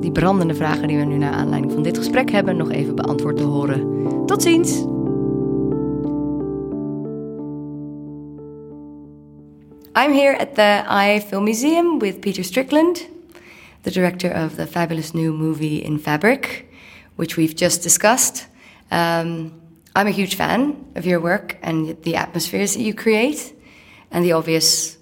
die 0.00 0.12
brandende 0.12 0.54
vragen 0.54 0.88
die 0.88 0.98
we 0.98 1.04
nu 1.04 1.16
naar 1.16 1.32
aanleiding 1.32 1.72
van 1.72 1.82
dit 1.82 1.98
gesprek 1.98 2.30
hebben 2.30 2.56
nog 2.56 2.70
even 2.70 2.94
beantwoord 2.94 3.36
te 3.36 3.42
horen. 3.42 3.86
Tot 4.26 4.42
ziens! 4.42 4.97
I'm 9.98 10.12
here 10.12 10.34
at 10.34 10.54
the 10.54 10.84
I 10.86 11.18
Film 11.18 11.46
Museum 11.46 11.98
with 11.98 12.22
Peter 12.22 12.44
Strickland, 12.44 13.04
the 13.82 13.90
director 13.90 14.30
of 14.30 14.54
the 14.54 14.64
fabulous 14.64 15.12
new 15.12 15.32
movie 15.32 15.82
In 15.82 15.98
Fabric, 15.98 16.72
which 17.16 17.36
we've 17.36 17.56
just 17.56 17.82
discussed. 17.82 18.46
Um, 18.92 19.60
I'm 19.96 20.06
a 20.06 20.12
huge 20.12 20.36
fan 20.36 20.86
of 20.94 21.04
your 21.04 21.18
work 21.18 21.58
and 21.62 22.00
the 22.04 22.14
atmospheres 22.14 22.74
that 22.74 22.80
you 22.80 22.94
create, 22.94 23.52
and 24.12 24.24
the 24.24 24.30
obvious, 24.30 24.98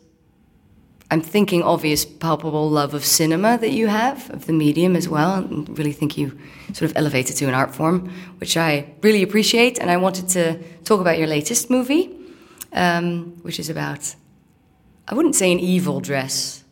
I'm 1.10 1.20
thinking 1.20 1.62
obvious, 1.62 2.06
palpable 2.06 2.70
love 2.70 2.94
of 2.94 3.04
cinema 3.04 3.58
that 3.58 3.72
you 3.72 3.88
have, 3.88 4.30
of 4.30 4.46
the 4.46 4.54
medium 4.54 4.96
as 4.96 5.10
well, 5.10 5.34
and 5.34 5.78
really 5.78 5.92
think 5.92 6.16
you 6.16 6.38
sort 6.72 6.90
of 6.90 6.96
elevate 6.96 7.28
it 7.28 7.34
to 7.34 7.44
an 7.44 7.52
art 7.52 7.74
form, 7.74 8.10
which 8.38 8.56
I 8.56 8.94
really 9.02 9.22
appreciate. 9.22 9.78
And 9.78 9.90
I 9.90 9.98
wanted 9.98 10.30
to 10.30 10.58
talk 10.84 11.02
about 11.02 11.18
your 11.18 11.26
latest 11.26 11.68
movie, 11.68 12.16
um, 12.72 13.36
which 13.42 13.60
is 13.60 13.68
about 13.68 14.16
I 15.08 15.14
wouldn't 15.14 15.34
say 15.34 15.52
an 15.52 15.60
evil 15.60 16.00
dress. 16.00 16.64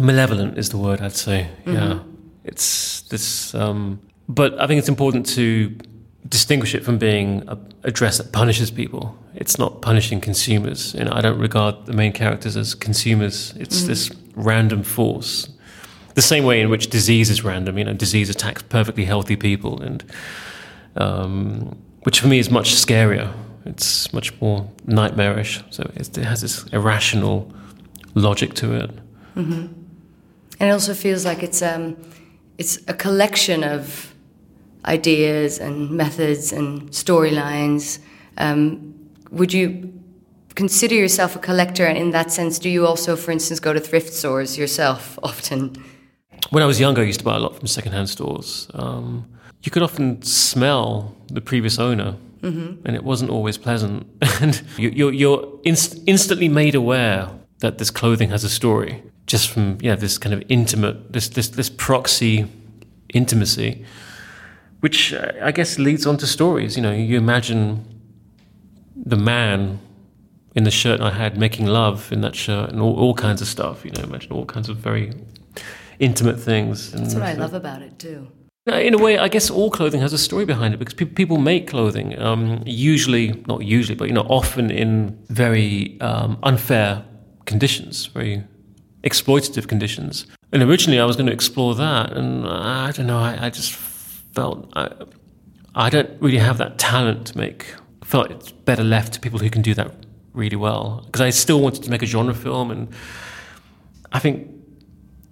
Malevolent 0.00 0.56
is 0.56 0.70
the 0.70 0.78
word 0.78 1.00
I'd 1.00 1.12
say. 1.12 1.48
Mm-hmm. 1.64 1.72
Yeah, 1.72 1.98
it's 2.44 3.02
this. 3.02 3.54
Um, 3.54 4.00
but 4.28 4.58
I 4.58 4.66
think 4.66 4.78
it's 4.78 4.88
important 4.88 5.26
to 5.30 5.76
distinguish 6.28 6.74
it 6.74 6.84
from 6.84 6.98
being 6.98 7.44
a, 7.48 7.58
a, 7.82 7.90
dress 7.90 8.16
that 8.18 8.32
punishes 8.32 8.70
people. 8.70 9.18
It's 9.34 9.58
not 9.58 9.82
punishing 9.82 10.20
consumers. 10.20 10.94
You 10.94 11.04
know, 11.04 11.12
I 11.12 11.20
don't 11.20 11.38
regard 11.38 11.84
the 11.84 11.92
main 11.92 12.12
characters 12.12 12.56
as 12.56 12.74
consumers. 12.74 13.52
It's 13.58 13.82
mm. 13.82 13.86
this 13.88 14.10
random 14.34 14.82
force. 14.82 15.48
The 16.14 16.22
same 16.22 16.44
way 16.44 16.60
in 16.60 16.70
which 16.70 16.88
disease 16.88 17.28
is 17.28 17.44
random. 17.44 17.76
You 17.76 17.84
know, 17.84 17.92
disease 17.92 18.30
attacks 18.30 18.62
perfectly 18.62 19.04
healthy 19.04 19.36
people, 19.36 19.82
and 19.82 20.04
um, 20.96 21.76
which 22.04 22.20
for 22.20 22.28
me 22.28 22.38
is 22.38 22.50
much 22.50 22.74
scarier. 22.74 23.32
It's 23.64 24.12
much 24.12 24.40
more 24.40 24.68
nightmarish. 24.86 25.62
So 25.70 25.90
it 25.94 26.16
has 26.16 26.40
this 26.40 26.64
irrational 26.68 27.52
logic 28.14 28.54
to 28.54 28.74
it. 28.74 28.90
Mm-hmm. 29.36 29.66
And 30.60 30.68
it 30.68 30.72
also 30.72 30.94
feels 30.94 31.24
like 31.24 31.42
it's 31.42 31.62
um, 31.62 31.96
it's 32.58 32.78
a 32.88 32.94
collection 32.94 33.64
of 33.64 34.14
ideas 34.84 35.58
and 35.58 35.90
methods 35.90 36.52
and 36.52 36.90
storylines. 36.90 37.98
Um, 38.38 38.94
would 39.30 39.52
you 39.52 39.92
consider 40.54 40.94
yourself 40.94 41.36
a 41.36 41.38
collector? 41.38 41.86
And 41.86 41.96
in 41.96 42.10
that 42.10 42.30
sense, 42.30 42.58
do 42.58 42.68
you 42.68 42.86
also, 42.86 43.16
for 43.16 43.30
instance, 43.30 43.60
go 43.60 43.72
to 43.72 43.80
thrift 43.80 44.12
stores 44.12 44.58
yourself 44.58 45.18
often? 45.22 45.74
When 46.50 46.62
I 46.62 46.66
was 46.66 46.78
younger, 46.80 47.02
I 47.02 47.04
used 47.04 47.20
to 47.20 47.24
buy 47.24 47.36
a 47.36 47.38
lot 47.38 47.56
from 47.56 47.66
secondhand 47.66 48.08
stores. 48.08 48.68
Um, 48.74 49.24
you 49.62 49.70
could 49.70 49.82
often 49.82 50.20
smell 50.22 51.14
the 51.28 51.40
previous 51.40 51.78
owner, 51.78 52.16
Mm-hmm. 52.42 52.84
and 52.84 52.96
it 52.96 53.04
wasn't 53.04 53.30
always 53.30 53.56
pleasant. 53.56 54.04
and 54.40 54.60
you, 54.76 54.90
you're, 54.90 55.12
you're 55.12 55.60
inst- 55.62 56.00
instantly 56.08 56.48
made 56.48 56.74
aware 56.74 57.28
that 57.62 57.78
this 57.78 57.90
clothing 57.90 58.30
has 58.30 58.44
a 58.44 58.48
story 58.48 59.02
just 59.26 59.48
from 59.48 59.78
yeah 59.80 59.94
this 59.94 60.18
kind 60.18 60.34
of 60.34 60.42
intimate 60.48 61.12
this 61.12 61.28
this 61.28 61.48
this 61.48 61.70
proxy 61.70 62.46
intimacy, 63.14 63.84
which 64.80 65.14
uh, 65.14 65.32
I 65.42 65.52
guess 65.52 65.78
leads 65.78 66.06
on 66.06 66.16
to 66.18 66.26
stories. 66.26 66.76
You 66.76 66.82
know, 66.82 66.92
you 66.92 67.16
imagine 67.16 67.62
the 68.94 69.16
man 69.16 69.80
in 70.54 70.64
the 70.64 70.70
shirt 70.70 71.00
I 71.00 71.10
had 71.10 71.38
making 71.38 71.66
love 71.66 72.12
in 72.12 72.20
that 72.20 72.34
shirt 72.34 72.70
and 72.70 72.80
all, 72.80 72.94
all 72.98 73.14
kinds 73.14 73.40
of 73.40 73.48
stuff. 73.48 73.84
You 73.84 73.92
know, 73.92 74.02
imagine 74.02 74.32
all 74.32 74.44
kinds 74.44 74.68
of 74.68 74.76
very 74.76 75.12
intimate 75.98 76.38
things. 76.40 76.92
That's 76.92 77.14
what 77.14 77.22
I 77.22 77.34
love 77.34 77.54
about 77.54 77.82
it 77.82 77.98
too. 77.98 78.28
in 78.66 78.94
a 78.94 78.98
way, 78.98 79.18
I 79.18 79.28
guess 79.28 79.50
all 79.50 79.70
clothing 79.70 80.00
has 80.00 80.12
a 80.12 80.18
story 80.18 80.44
behind 80.44 80.74
it 80.74 80.78
because 80.78 80.94
pe- 80.94 81.04
people 81.04 81.38
make 81.38 81.68
clothing, 81.68 82.18
um, 82.18 82.62
usually, 82.66 83.42
not 83.46 83.64
usually, 83.64 83.96
but 83.96 84.08
you 84.08 84.14
know, 84.14 84.26
often 84.28 84.70
in 84.70 85.16
very 85.28 86.00
um, 86.00 86.38
unfair 86.42 87.04
conditions, 87.44 88.06
very 88.06 88.44
exploitative 89.02 89.68
conditions. 89.68 90.26
And 90.52 90.62
originally, 90.62 91.00
I 91.00 91.04
was 91.04 91.16
going 91.16 91.26
to 91.26 91.32
explore 91.32 91.74
that, 91.74 92.12
and 92.12 92.46
I 92.46 92.92
don't 92.92 93.06
know, 93.06 93.18
I, 93.18 93.46
I 93.46 93.50
just 93.50 93.72
felt 93.72 94.70
I, 94.74 94.90
I 95.74 95.90
don't 95.90 96.10
really 96.20 96.38
have 96.38 96.58
that 96.58 96.78
talent 96.78 97.28
to 97.28 97.38
make. 97.38 97.66
I 98.02 98.04
Felt 98.04 98.30
it's 98.30 98.52
better 98.52 98.84
left 98.84 99.14
to 99.14 99.20
people 99.20 99.38
who 99.38 99.48
can 99.48 99.62
do 99.62 99.74
that 99.74 99.94
really 100.34 100.56
well 100.56 101.02
because 101.06 101.20
I 101.20 101.30
still 101.30 101.60
wanted 101.60 101.82
to 101.84 101.90
make 101.90 102.02
a 102.02 102.06
genre 102.06 102.34
film, 102.34 102.70
and 102.70 102.88
I 104.12 104.18
think 104.18 104.48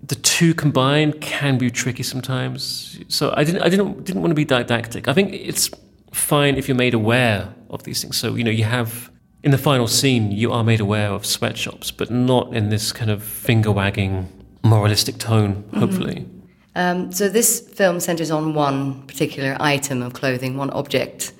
the 0.02 0.14
two 0.14 0.54
combined 0.54 1.20
can 1.20 1.58
be 1.58 1.70
tricky 1.70 2.02
sometimes. 2.02 2.98
So 3.08 3.34
I 3.36 3.44
didn't 3.44 3.62
I 3.62 3.68
didn't 3.68 4.04
didn't 4.04 4.22
want 4.22 4.30
to 4.30 4.34
be 4.34 4.44
didactic. 4.44 5.08
I 5.08 5.12
think 5.12 5.34
it's 5.34 5.70
fine 6.12 6.56
if 6.56 6.68
you're 6.68 6.76
made 6.76 6.94
aware 6.94 7.54
of 7.68 7.82
these 7.82 8.00
things. 8.00 8.16
So 8.16 8.34
you 8.34 8.44
know 8.44 8.50
you 8.50 8.64
have 8.64 9.09
in 9.42 9.50
the 9.50 9.58
final 9.58 9.86
scene 9.86 10.32
you 10.32 10.52
are 10.52 10.64
made 10.64 10.80
aware 10.80 11.10
of 11.10 11.24
sweatshops, 11.24 11.90
but 11.90 12.10
not 12.10 12.54
in 12.54 12.68
this 12.68 12.92
kind 12.92 13.10
of 13.10 13.22
finger 13.22 13.70
wagging 13.70 14.28
moralistic 14.62 15.18
tone. 15.18 15.64
Hopefully. 15.74 16.26
Um, 16.74 17.10
so 17.10 17.28
this 17.28 17.60
film 17.60 18.00
centers 18.00 18.30
on 18.30 18.54
one 18.54 19.02
particular 19.06 19.56
item 19.58 20.02
of 20.02 20.12
clothing, 20.12 20.56
one 20.56 20.70
object. 20.70 21.32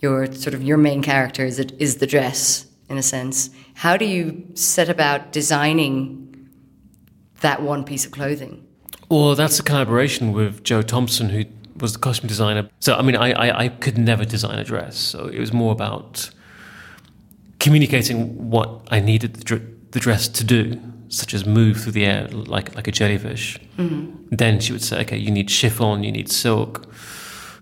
Your 0.00 0.32
sort 0.32 0.54
of 0.54 0.62
your 0.62 0.78
main 0.78 1.02
character 1.02 1.44
is, 1.44 1.60
is 1.60 1.98
the 1.98 2.06
dress, 2.06 2.66
in 2.88 2.98
a 2.98 3.02
sense. 3.02 3.50
How 3.74 3.96
do 3.96 4.04
you 4.04 4.44
set 4.54 4.88
about 4.88 5.30
designing 5.30 6.48
that 7.40 7.62
one 7.62 7.84
piece 7.84 8.04
of 8.04 8.10
clothing? 8.10 8.66
Well, 9.08 9.34
that's 9.36 9.60
a 9.60 9.62
collaboration 9.62 10.32
with 10.32 10.64
Joe 10.64 10.82
Thompson, 10.82 11.28
who 11.28 11.44
was 11.78 11.92
the 11.92 11.98
costume 11.98 12.26
designer. 12.28 12.68
So, 12.80 12.96
I 12.96 13.02
mean, 13.02 13.14
I, 13.14 13.32
I, 13.32 13.64
I 13.64 13.68
could 13.68 13.98
never 13.98 14.24
design 14.24 14.58
a 14.58 14.64
dress. 14.64 14.96
So 14.96 15.26
it 15.26 15.38
was 15.38 15.52
more 15.52 15.72
about 15.72 16.30
communicating 17.62 18.50
what 18.50 18.68
I 18.90 18.98
needed 19.00 19.34
the, 19.34 19.44
dr- 19.44 19.68
the 19.92 20.00
dress 20.00 20.28
to 20.28 20.44
do, 20.44 20.80
such 21.08 21.32
as 21.34 21.46
move 21.46 21.74
through 21.80 21.92
the 21.92 22.04
air 22.04 22.26
like, 22.54 22.74
like 22.74 22.88
a 22.88 22.92
jellyfish. 22.92 23.58
Mhm. 23.78 24.10
Then 24.30 24.60
she 24.60 24.72
would 24.72 24.82
say, 24.82 25.00
okay, 25.02 25.16
you 25.16 25.30
need 25.30 25.48
chiffon, 25.50 26.02
you 26.04 26.10
need 26.12 26.28
silk. 26.28 26.72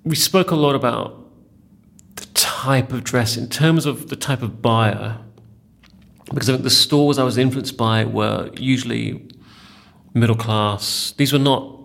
We 0.05 0.17
spoke 0.17 0.51
a 0.51 0.57
lot 0.57 0.75
about 0.75 1.09
the 2.17 2.27
type 2.35 2.93
of 2.95 3.05
dress 3.05 3.37
in 3.37 3.49
terms 3.49 3.85
of 3.87 4.09
the 4.09 4.17
type 4.17 4.43
of 4.43 4.63
buyer. 4.63 5.19
Because 6.33 6.49
I 6.49 6.53
think 6.55 6.65
the 6.65 6.71
stores 6.71 7.19
I 7.19 7.25
was 7.25 7.37
influenced 7.37 7.77
by 7.77 8.05
were 8.05 8.51
usually 8.57 9.29
middle 10.15 10.37
class. 10.37 11.13
These 11.19 11.33
were 11.33 11.39
not. 11.53 11.77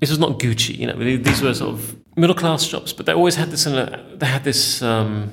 This 0.00 0.10
was 0.10 0.18
not 0.18 0.40
Gucci, 0.40 0.76
you 0.76 0.86
know. 0.88 0.96
These 1.28 1.40
were 1.40 1.54
sort 1.54 1.70
of 1.74 1.96
middle 2.16 2.34
class 2.34 2.64
shops, 2.64 2.92
but 2.92 3.06
they 3.06 3.12
always 3.14 3.36
had 3.36 3.50
this. 3.52 3.66
uh, 3.66 3.96
They 4.18 4.26
had 4.26 4.42
this 4.42 4.82
um, 4.82 5.30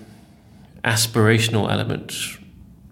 aspirational 0.83 1.71
element 1.71 2.13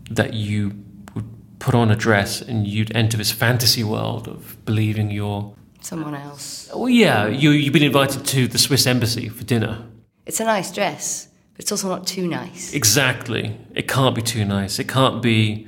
that 0.09 0.33
you 0.33 0.73
would 1.15 1.25
put 1.59 1.75
on 1.75 1.91
a 1.91 1.95
dress 1.95 2.41
and 2.41 2.67
you'd 2.67 2.95
enter 2.95 3.17
this 3.17 3.31
fantasy 3.31 3.83
world 3.83 4.27
of 4.27 4.63
believing 4.65 5.11
you're. 5.11 5.53
Someone 5.81 6.15
else. 6.15 6.69
Oh 6.73 6.87
yeah, 6.87 7.27
you 7.27 7.51
you've 7.51 7.73
been 7.73 7.83
invited 7.83 8.25
to 8.25 8.47
the 8.47 8.57
Swiss 8.57 8.85
embassy 8.87 9.29
for 9.29 9.43
dinner. 9.43 9.85
It's 10.25 10.39
a 10.39 10.43
nice 10.45 10.71
dress, 10.71 11.27
but 11.53 11.61
it's 11.61 11.71
also 11.71 11.87
not 11.87 12.05
too 12.05 12.27
nice. 12.27 12.73
Exactly. 12.73 13.57
It 13.73 13.87
can't 13.87 14.13
be 14.15 14.21
too 14.21 14.43
nice. 14.43 14.79
It 14.79 14.89
can't 14.89 15.21
be 15.21 15.67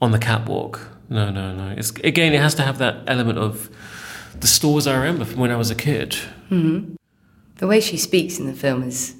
on 0.00 0.10
the 0.10 0.18
catwalk. 0.18 0.88
No, 1.08 1.30
no, 1.30 1.54
no. 1.54 1.74
It's 1.76 1.90
again, 2.02 2.32
it 2.32 2.40
has 2.40 2.54
to 2.56 2.62
have 2.62 2.78
that 2.78 3.04
element 3.06 3.38
of 3.38 3.70
the 4.40 4.46
stores 4.48 4.86
I 4.86 4.96
remember 4.96 5.24
from 5.24 5.38
when 5.40 5.50
I 5.52 5.56
was 5.56 5.70
a 5.70 5.74
kid. 5.76 6.14
hmm 6.48 6.94
The 7.56 7.66
way 7.68 7.80
she 7.80 7.96
speaks 7.96 8.38
in 8.38 8.46
the 8.46 8.54
film 8.54 8.82
is 8.82 9.14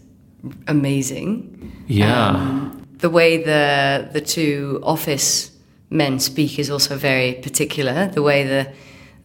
amazing. 0.67 1.85
Yeah. 1.87 2.29
Um, 2.29 2.87
the 2.99 3.11
way 3.11 3.43
the 3.43 4.09
the 4.13 4.21
two 4.21 4.81
office 4.83 5.51
men 5.91 6.19
speak 6.21 6.59
is 6.59 6.71
also 6.71 6.97
very 6.97 7.35
particular. 7.35 8.09
The 8.09 8.23
way 8.23 8.45
the 8.45 8.73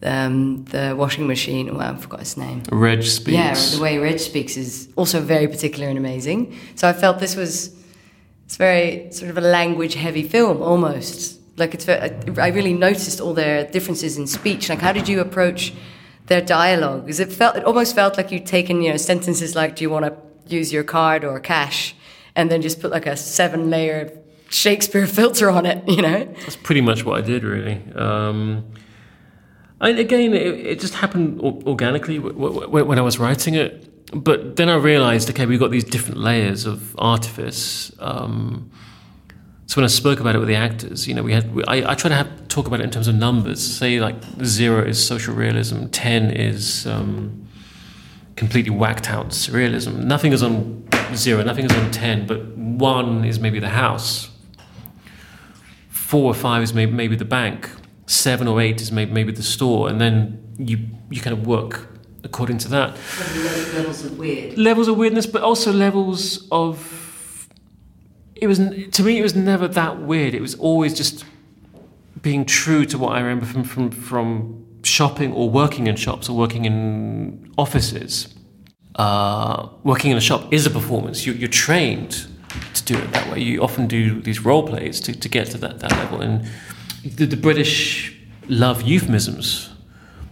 um, 0.02 0.64
the 0.66 0.94
washing 0.96 1.26
machine, 1.26 1.74
well, 1.76 1.94
I 1.94 1.96
forgot 1.96 2.20
his 2.20 2.36
name. 2.36 2.62
Reg 2.70 3.02
speaks. 3.02 3.34
Yeah, 3.34 3.76
the 3.76 3.82
way 3.82 3.98
Reg 3.98 4.20
speaks 4.20 4.56
is 4.56 4.88
also 4.96 5.20
very 5.20 5.48
particular 5.48 5.88
and 5.88 5.98
amazing. 5.98 6.56
So 6.76 6.88
I 6.88 6.92
felt 6.92 7.18
this 7.18 7.34
was 7.34 7.74
it's 8.44 8.56
very 8.56 9.10
sort 9.10 9.30
of 9.30 9.38
a 9.38 9.42
language 9.42 9.94
heavy 9.94 10.22
film 10.22 10.62
almost. 10.62 11.40
Like 11.56 11.74
it's 11.74 11.84
very, 11.84 12.12
I 12.38 12.48
really 12.48 12.72
noticed 12.72 13.20
all 13.20 13.34
their 13.34 13.66
differences 13.66 14.16
in 14.16 14.26
speech. 14.26 14.68
Like 14.68 14.78
how 14.78 14.92
did 14.92 15.08
you 15.08 15.20
approach 15.20 15.74
their 16.26 16.40
dialogue? 16.40 17.04
Because 17.04 17.20
it 17.20 17.32
felt 17.32 17.56
it 17.56 17.64
almost 17.64 17.94
felt 17.94 18.16
like 18.16 18.30
you'd 18.30 18.46
taken 18.46 18.82
you 18.82 18.90
know 18.90 18.96
sentences 18.96 19.56
like 19.56 19.76
"Do 19.76 19.84
you 19.84 19.90
want 19.90 20.04
to 20.04 20.12
use 20.50 20.72
your 20.72 20.84
card 20.84 21.24
or 21.24 21.38
cash?" 21.40 21.94
and 22.38 22.52
then 22.52 22.62
just 22.62 22.80
put 22.80 22.92
like 22.92 23.04
a 23.04 23.16
seven 23.16 23.68
layer 23.68 24.12
Shakespeare 24.48 25.06
filter 25.18 25.50
on 25.50 25.66
it. 25.66 25.86
You 25.88 26.02
know. 26.02 26.24
That's 26.24 26.56
pretty 26.56 26.80
much 26.80 27.04
what 27.04 27.18
I 27.18 27.26
did, 27.26 27.42
really. 27.44 27.82
Um, 27.94 28.64
and 29.80 29.98
again, 29.98 30.32
it, 30.32 30.46
it 30.72 30.80
just 30.80 30.94
happened 30.94 31.40
organically 31.40 32.18
when 32.18 32.98
I 32.98 33.02
was 33.02 33.18
writing 33.18 33.54
it. 33.54 33.84
But 34.12 34.56
then 34.56 34.68
I 34.70 34.76
realized, 34.76 35.28
okay, 35.30 35.44
we've 35.44 35.60
got 35.60 35.70
these 35.70 35.84
different 35.84 36.18
layers 36.18 36.64
of 36.64 36.96
artifice. 36.98 37.92
Um, 37.98 38.70
so 39.66 39.76
when 39.76 39.84
I 39.84 39.88
spoke 39.88 40.18
about 40.18 40.34
it 40.34 40.38
with 40.38 40.48
the 40.48 40.56
actors, 40.56 41.06
you 41.06 41.12
know, 41.12 41.22
we 41.22 41.32
had 41.32 41.54
we, 41.54 41.62
I, 41.64 41.92
I 41.92 41.94
try 41.94 42.08
to 42.08 42.14
have, 42.14 42.48
talk 42.48 42.66
about 42.66 42.80
it 42.80 42.84
in 42.84 42.90
terms 42.90 43.06
of 43.06 43.16
numbers. 43.16 43.60
Say 43.60 44.00
like 44.00 44.16
zero 44.44 44.82
is 44.82 45.04
social 45.04 45.34
realism, 45.34 45.86
ten 45.88 46.30
is 46.30 46.86
um, 46.86 47.47
completely 48.38 48.70
whacked 48.70 49.10
out 49.10 49.30
surrealism. 49.30 50.04
Nothing 50.04 50.32
is 50.32 50.44
on 50.44 50.86
zero, 51.12 51.42
nothing 51.42 51.64
is 51.64 51.72
on 51.72 51.90
ten, 51.90 52.24
but 52.24 52.56
one 52.56 53.24
is 53.24 53.40
maybe 53.40 53.58
the 53.58 53.70
house. 53.70 54.30
Four 55.90 56.30
or 56.30 56.34
five 56.34 56.62
is 56.62 56.72
maybe, 56.72 56.92
maybe 56.92 57.16
the 57.16 57.24
bank. 57.24 57.68
Seven 58.06 58.46
or 58.46 58.60
eight 58.60 58.80
is 58.80 58.92
maybe, 58.92 59.10
maybe 59.12 59.32
the 59.32 59.42
store, 59.42 59.88
and 59.88 60.00
then 60.00 60.40
you 60.56 60.78
you 61.10 61.20
kind 61.20 61.36
of 61.36 61.46
work 61.46 61.88
according 62.22 62.58
to 62.58 62.68
that. 62.68 62.96
Levels 63.74 64.04
of 64.04 64.16
weird. 64.16 64.56
Levels 64.56 64.88
of 64.88 64.96
weirdness, 64.96 65.26
but 65.26 65.42
also 65.42 65.72
levels 65.72 66.48
of. 66.50 67.48
It 68.36 68.46
was 68.46 68.58
to 68.58 69.02
me. 69.02 69.18
It 69.18 69.22
was 69.22 69.34
never 69.34 69.66
that 69.68 70.00
weird. 70.00 70.32
It 70.32 70.40
was 70.40 70.54
always 70.54 70.94
just 70.94 71.24
being 72.22 72.44
true 72.44 72.84
to 72.86 72.96
what 72.98 73.12
I 73.16 73.20
remember 73.20 73.46
from 73.46 73.64
from 73.64 73.90
from 73.90 74.67
shopping 74.82 75.32
or 75.32 75.50
working 75.50 75.86
in 75.86 75.96
shops 75.96 76.28
or 76.28 76.36
working 76.36 76.64
in 76.64 77.52
offices. 77.58 78.34
Uh, 78.94 79.68
working 79.84 80.10
in 80.10 80.16
a 80.16 80.20
shop 80.20 80.52
is 80.52 80.66
a 80.66 80.70
performance. 80.70 81.24
You, 81.24 81.32
you're 81.32 81.48
trained 81.48 82.26
to 82.74 82.84
do 82.84 82.98
it 82.98 83.12
that 83.12 83.30
way. 83.30 83.40
You 83.40 83.62
often 83.62 83.86
do 83.86 84.20
these 84.20 84.44
role 84.44 84.66
plays 84.66 85.00
to, 85.00 85.12
to 85.12 85.28
get 85.28 85.48
to 85.48 85.58
that, 85.58 85.80
that 85.80 85.92
level. 85.92 86.20
And 86.20 86.48
the, 87.04 87.26
the 87.26 87.36
British 87.36 88.16
love 88.48 88.82
euphemisms. 88.82 89.70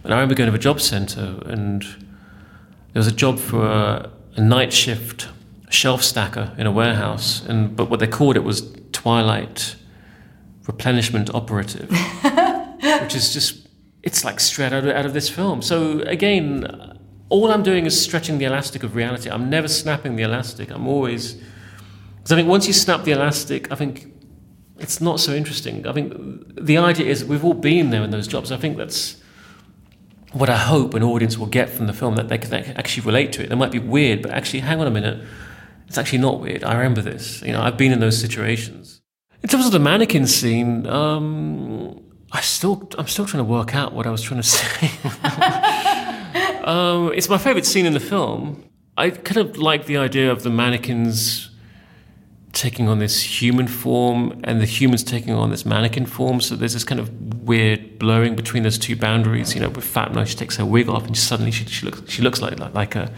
And 0.03 0.13
I 0.13 0.17
remember 0.17 0.35
going 0.35 0.49
to 0.49 0.55
a 0.55 0.59
job 0.59 0.81
centre 0.81 1.41
and 1.45 1.83
there 2.93 2.99
was 2.99 3.07
a 3.07 3.11
job 3.11 3.39
for 3.39 3.65
a, 3.65 4.11
a 4.35 4.41
night 4.41 4.73
shift 4.73 5.29
shelf 5.69 6.01
stacker 6.03 6.53
in 6.57 6.65
a 6.65 6.71
warehouse. 6.71 7.45
And 7.45 7.75
but 7.75 7.89
what 7.89 7.99
they 7.99 8.07
called 8.07 8.35
it 8.35 8.43
was 8.43 8.71
Twilight 8.91 9.75
Replenishment 10.65 11.33
Operative, 11.33 11.89
which 13.01 13.15
is 13.15 13.33
just 13.33 13.66
it's 14.03 14.23
like 14.23 14.39
straight 14.39 14.73
out 14.73 14.85
of, 14.85 14.95
out 14.95 15.05
of 15.05 15.13
this 15.13 15.29
film. 15.29 15.61
So 15.61 15.99
again, 16.01 16.99
all 17.29 17.51
I'm 17.51 17.63
doing 17.63 17.85
is 17.85 17.99
stretching 17.99 18.37
the 18.37 18.45
elastic 18.45 18.83
of 18.83 18.95
reality. 18.95 19.29
I'm 19.29 19.49
never 19.49 19.67
snapping 19.67 20.15
the 20.15 20.23
elastic. 20.23 20.71
I'm 20.71 20.87
always 20.87 21.35
Because 22.17 22.31
I 22.31 22.35
think 22.35 22.49
once 22.49 22.67
you 22.67 22.73
snap 22.73 23.03
the 23.03 23.11
elastic, 23.11 23.71
I 23.71 23.75
think 23.75 24.13
it's 24.79 25.01
not 25.01 25.19
so 25.19 25.33
interesting. 25.33 25.87
I 25.87 25.93
think 25.93 26.13
the 26.55 26.77
idea 26.77 27.07
is 27.07 27.25
we've 27.25 27.43
all 27.43 27.53
been 27.53 27.89
there 27.89 28.03
in 28.03 28.11
those 28.11 28.27
jobs. 28.27 28.51
I 28.51 28.57
think 28.57 28.77
that's 28.77 29.17
what 30.33 30.49
I 30.49 30.57
hope 30.57 30.93
an 30.93 31.03
audience 31.03 31.37
will 31.37 31.47
get 31.47 31.69
from 31.69 31.87
the 31.87 31.93
film 31.93 32.15
that 32.15 32.27
they 32.27 32.37
can 32.37 32.53
actually 32.53 33.05
relate 33.05 33.31
to 33.33 33.43
it. 33.43 33.51
It 33.51 33.55
might 33.55 33.71
be 33.71 33.79
weird, 33.79 34.21
but 34.21 34.31
actually, 34.31 34.59
hang 34.59 34.79
on 34.79 34.87
a 34.87 34.91
minute, 34.91 35.25
it's 35.87 35.97
actually 35.97 36.19
not 36.19 36.41
weird. 36.41 36.63
I 36.63 36.75
remember 36.75 37.01
this. 37.01 37.41
You 37.41 37.53
know, 37.53 37.61
I've 37.61 37.77
been 37.77 37.91
in 37.91 37.99
those 37.99 38.19
situations. 38.19 39.01
In 39.41 39.49
terms 39.49 39.65
of 39.65 39.71
the 39.71 39.79
mannequin 39.79 40.27
scene, 40.27 40.85
um, 40.87 42.03
I 42.31 42.41
still, 42.41 42.89
I'm 42.97 43.07
still 43.07 43.25
trying 43.25 43.43
to 43.43 43.49
work 43.49 43.73
out 43.75 43.93
what 43.93 44.05
I 44.05 44.09
was 44.09 44.21
trying 44.21 44.41
to 44.41 44.47
say. 44.47 44.91
um, 46.63 47.11
it's 47.13 47.29
my 47.29 47.37
favorite 47.37 47.65
scene 47.65 47.85
in 47.85 47.93
the 47.93 47.99
film. 47.99 48.63
I 48.97 49.11
kind 49.11 49.37
of 49.37 49.57
like 49.57 49.85
the 49.85 49.97
idea 49.97 50.31
of 50.31 50.43
the 50.43 50.49
mannequins 50.49 51.51
taking 52.57 52.89
on 52.89 52.97
this 52.97 53.21
human 53.21 53.67
form 53.67 54.41
and 54.43 54.59
the 54.59 54.65
humans 54.65 55.03
taking 55.03 55.33
on 55.33 55.51
this 55.51 55.65
mannequin 55.65 56.07
form. 56.07 56.41
So 56.41 56.55
there's 56.55 56.73
this 56.73 56.83
kind 56.83 56.99
of 56.99 57.43
weird 57.43 57.99
blurring 57.99 58.35
between 58.35 58.63
those 58.63 58.79
two 58.79 58.95
boundaries. 58.95 59.53
You 59.53 59.61
know, 59.61 59.69
with 59.69 59.83
Fatma, 59.83 60.25
she 60.25 60.35
takes 60.35 60.57
her 60.57 60.65
wig 60.65 60.89
off 60.89 61.05
and 61.05 61.15
suddenly 61.15 61.51
she, 61.51 61.65
she 61.65 61.85
looks 61.85 62.01
she 62.11 62.21
looks 62.23 62.41
like 62.41 62.59
like 62.73 62.95
a 62.95 63.11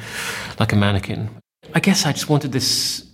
like 0.59 0.73
a 0.73 0.75
mannequin. 0.75 1.29
I 1.73 1.79
guess 1.79 2.05
I 2.05 2.11
just 2.11 2.29
wanted 2.29 2.51
this 2.51 3.07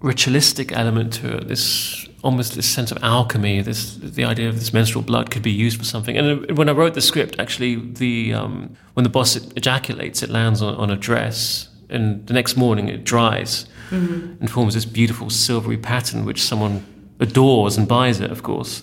ritualistic 0.00 0.70
element 0.72 1.12
to 1.14 1.38
it. 1.38 1.48
This 1.48 2.05
almost 2.26 2.54
this 2.54 2.68
sense 2.68 2.90
of 2.90 2.98
alchemy. 3.02 3.62
This 3.62 3.94
the 3.94 4.24
idea 4.24 4.48
of 4.48 4.56
this 4.58 4.72
menstrual 4.72 5.04
blood 5.04 5.30
could 5.30 5.42
be 5.42 5.52
used 5.52 5.78
for 5.78 5.84
something. 5.84 6.18
And 6.18 6.58
when 6.58 6.68
I 6.68 6.72
wrote 6.72 6.94
the 6.94 7.00
script, 7.00 7.38
actually, 7.38 7.76
the 7.76 8.34
um, 8.34 8.76
when 8.94 9.04
the 9.04 9.10
boss 9.10 9.36
ejaculates, 9.36 10.22
it 10.22 10.30
lands 10.30 10.60
on, 10.60 10.74
on 10.74 10.90
a 10.90 10.96
dress, 10.96 11.68
and 11.88 12.26
the 12.26 12.34
next 12.34 12.56
morning 12.56 12.88
it 12.88 13.04
dries 13.04 13.66
mm-hmm. 13.90 14.34
and 14.40 14.50
forms 14.50 14.74
this 14.74 14.84
beautiful 14.84 15.30
silvery 15.30 15.78
pattern, 15.78 16.24
which 16.24 16.42
someone 16.42 16.84
adores 17.20 17.76
and 17.78 17.86
buys 17.86 18.20
it, 18.20 18.30
of 18.30 18.42
course. 18.42 18.82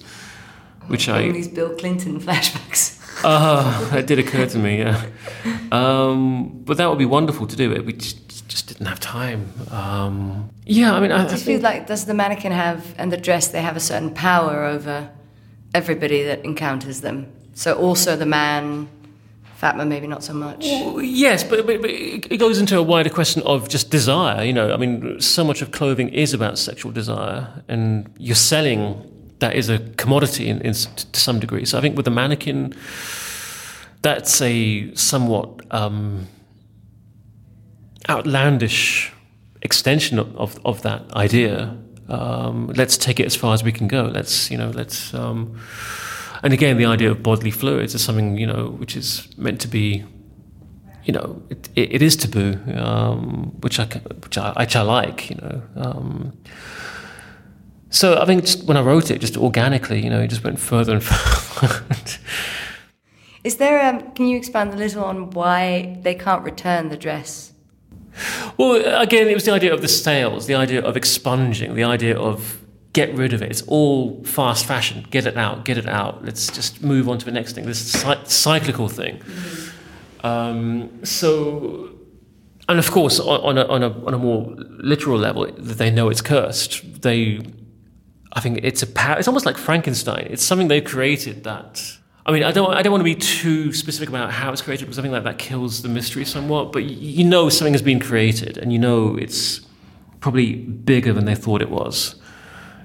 Which 0.87 1.09
I 1.09 1.29
these 1.31 1.49
Bill 1.49 1.75
Clinton 1.75 2.19
flashbacks. 2.25 3.02
uh, 3.23 3.89
that 3.89 4.07
did 4.07 4.19
occur 4.19 4.45
to 4.45 4.57
me, 4.57 4.79
yeah. 4.79 5.05
Um, 5.71 6.61
but 6.65 6.77
that 6.77 6.89
would 6.89 6.99
be 6.99 7.05
wonderful 7.05 7.47
to 7.47 7.55
do 7.55 7.71
it. 7.71 7.85
We 7.85 7.93
just, 7.93 8.47
just 8.47 8.67
didn't 8.67 8.87
have 8.87 8.99
time. 8.99 9.51
Um, 9.71 10.49
yeah, 10.65 10.93
I 10.93 10.99
mean, 10.99 11.11
I, 11.11 11.29
you 11.29 11.37
feel 11.37 11.61
like 11.61 11.87
does 11.87 12.05
the 12.05 12.13
mannequin 12.13 12.51
have 12.51 12.93
and 12.97 13.11
the 13.11 13.17
dress 13.17 13.47
they 13.49 13.61
have 13.61 13.75
a 13.75 13.81
certain 13.81 14.13
power 14.13 14.63
over 14.63 15.09
everybody 15.73 16.23
that 16.23 16.43
encounters 16.45 17.01
them? 17.01 17.31
So 17.53 17.73
also 17.73 18.15
the 18.15 18.25
man 18.25 18.89
Fatma, 19.63 19.85
maybe 19.85 20.07
not 20.07 20.25
so 20.25 20.33
much. 20.33 20.65
Well, 20.65 21.01
yes, 21.01 21.41
but, 21.41 21.65
but, 21.65 21.81
but, 21.81 21.89
it 21.89 22.37
goes 22.37 22.59
into 22.59 22.77
a 22.77 22.83
wider 22.83 23.09
question 23.09 23.41
of 23.43 23.69
just 23.69 23.89
desire. 23.89 24.43
You 24.43 24.51
know, 24.51 24.73
I 24.73 24.75
mean, 24.75 25.21
so 25.21 25.41
much 25.45 25.61
of 25.61 25.71
clothing 25.71 26.09
is 26.09 26.33
about 26.33 26.59
sexual 26.59 26.91
desire, 26.91 27.63
and 27.69 28.13
you're 28.17 28.35
selling 28.35 29.09
that 29.43 29.55
is 29.55 29.69
a 29.69 29.79
commodity 29.97 30.47
in, 30.47 30.61
in, 30.61 30.73
to 30.73 31.19
some 31.19 31.37
degree. 31.37 31.65
So 31.65 31.77
I 31.77 31.81
think 31.81 31.97
with 31.97 32.05
the 32.05 32.11
mannequin, 32.11 32.73
that's 34.01 34.41
a 34.41 34.93
somewhat 34.95 35.49
um, 35.71 36.27
outlandish 38.07 39.11
extension 39.61 40.17
of, 40.17 40.33
of, 40.37 40.59
of 40.63 40.81
that 40.83 41.11
idea. 41.11 41.77
Um, 42.07 42.67
let's 42.67 42.95
take 42.95 43.19
it 43.19 43.25
as 43.25 43.35
far 43.35 43.53
as 43.53 43.63
we 43.65 43.73
can 43.73 43.87
go. 43.89 44.03
Let's, 44.05 44.49
you 44.49 44.57
know, 44.57 44.69
let's. 44.69 45.13
Um, 45.13 45.59
and 46.41 46.53
again, 46.53 46.77
the 46.77 46.85
idea 46.85 47.11
of 47.11 47.21
bodily 47.21 47.51
fluids 47.51 47.93
is 47.95 48.03
something 48.03 48.37
you 48.37 48.47
know 48.47 48.69
which 48.79 48.95
is 48.95 49.27
meant 49.37 49.59
to 49.61 49.67
be, 49.67 50.05
you 51.03 51.13
know, 51.13 51.41
it, 51.49 51.69
it, 51.75 51.95
it 51.95 52.01
is 52.01 52.15
taboo, 52.15 52.57
um, 52.75 53.51
which 53.61 53.79
I 53.79 53.85
which 54.23 54.37
I, 54.37 54.53
which 54.59 54.75
I 54.75 54.81
like, 54.81 55.29
you 55.29 55.35
know. 55.35 56.31
So 57.93 58.19
I 58.19 58.25
think 58.25 58.45
just 58.45 58.63
when 58.63 58.75
I 58.75 58.81
wrote 58.81 59.11
it, 59.11 59.21
just 59.21 59.37
organically, 59.37 60.03
you 60.03 60.09
know, 60.09 60.19
it 60.19 60.29
just 60.29 60.43
went 60.43 60.59
further 60.59 60.93
and 60.93 61.03
further. 61.03 61.85
is 63.43 63.57
there? 63.57 63.87
Um, 63.87 64.11
can 64.13 64.27
you 64.27 64.35
expand 64.35 64.73
a 64.73 64.77
little 64.77 65.03
on 65.03 65.29
why 65.29 65.99
they 66.01 66.15
can't 66.15 66.43
return 66.43 66.89
the 66.89 66.97
dress? 66.97 67.53
Well, 68.57 68.99
again, 68.99 69.27
it 69.27 69.35
was 69.35 69.45
the 69.45 69.51
idea 69.51 69.71
of 69.71 69.81
the 69.81 69.87
sales, 69.87 70.47
the 70.47 70.55
idea 70.55 70.81
of 70.81 70.97
expunging, 70.97 71.75
the 71.75 71.83
idea 71.83 72.17
of 72.17 72.59
get 72.93 73.13
rid 73.13 73.31
of 73.31 73.43
it. 73.43 73.51
It's 73.51 73.61
all 73.67 74.23
fast 74.23 74.65
fashion. 74.65 75.05
Get 75.11 75.27
it 75.27 75.37
out, 75.37 75.63
get 75.63 75.77
it 75.77 75.87
out. 75.87 76.25
Let's 76.25 76.47
just 76.47 76.81
move 76.81 77.07
on 77.07 77.19
to 77.19 77.25
the 77.25 77.31
next 77.31 77.53
thing. 77.53 77.65
This 77.65 77.91
cyclical 78.25 78.87
thing. 78.87 79.19
Mm-hmm. 79.19 80.25
Um, 80.25 81.05
so, 81.05 81.91
and 82.67 82.79
of 82.79 82.89
course, 82.89 83.19
on, 83.19 83.57
a, 83.59 83.65
on, 83.65 83.83
a, 83.83 84.05
on 84.05 84.13
a 84.15 84.17
more 84.17 84.51
literal 84.57 85.19
level, 85.19 85.45
they 85.57 85.91
know 85.91 86.09
it's 86.09 86.21
cursed. 86.21 87.03
They, 87.03 87.41
I 88.33 88.39
think 88.39 88.59
it's 88.63 88.81
a 88.81 88.87
power. 88.87 89.17
It's 89.19 89.27
almost 89.27 89.45
like 89.45 89.57
Frankenstein. 89.57 90.27
It's 90.29 90.43
something 90.43 90.67
they've 90.67 90.83
created 90.83 91.43
that. 91.43 91.97
I 92.25 92.31
mean, 92.31 92.43
I 92.43 92.51
don't, 92.51 92.73
I 92.73 92.81
don't 92.81 92.91
want 92.91 93.01
to 93.01 93.05
be 93.05 93.15
too 93.15 93.73
specific 93.73 94.09
about 94.09 94.31
how 94.31 94.51
it's 94.51 94.61
created 94.61 94.85
because 94.85 94.97
I 94.97 95.01
think 95.01 95.13
that 95.13 95.25
that 95.25 95.37
kills 95.37 95.81
the 95.81 95.89
mystery 95.89 96.25
somewhat. 96.25 96.71
But 96.71 96.85
you 96.85 97.23
know 97.23 97.49
something 97.49 97.73
has 97.73 97.81
been 97.81 97.99
created, 97.99 98.57
and 98.57 98.73
you 98.73 98.79
know 98.79 99.15
it's 99.17 99.61
probably 100.19 100.55
bigger 100.55 101.13
than 101.13 101.25
they 101.25 101.35
thought 101.35 101.61
it 101.61 101.69
was 101.69 102.15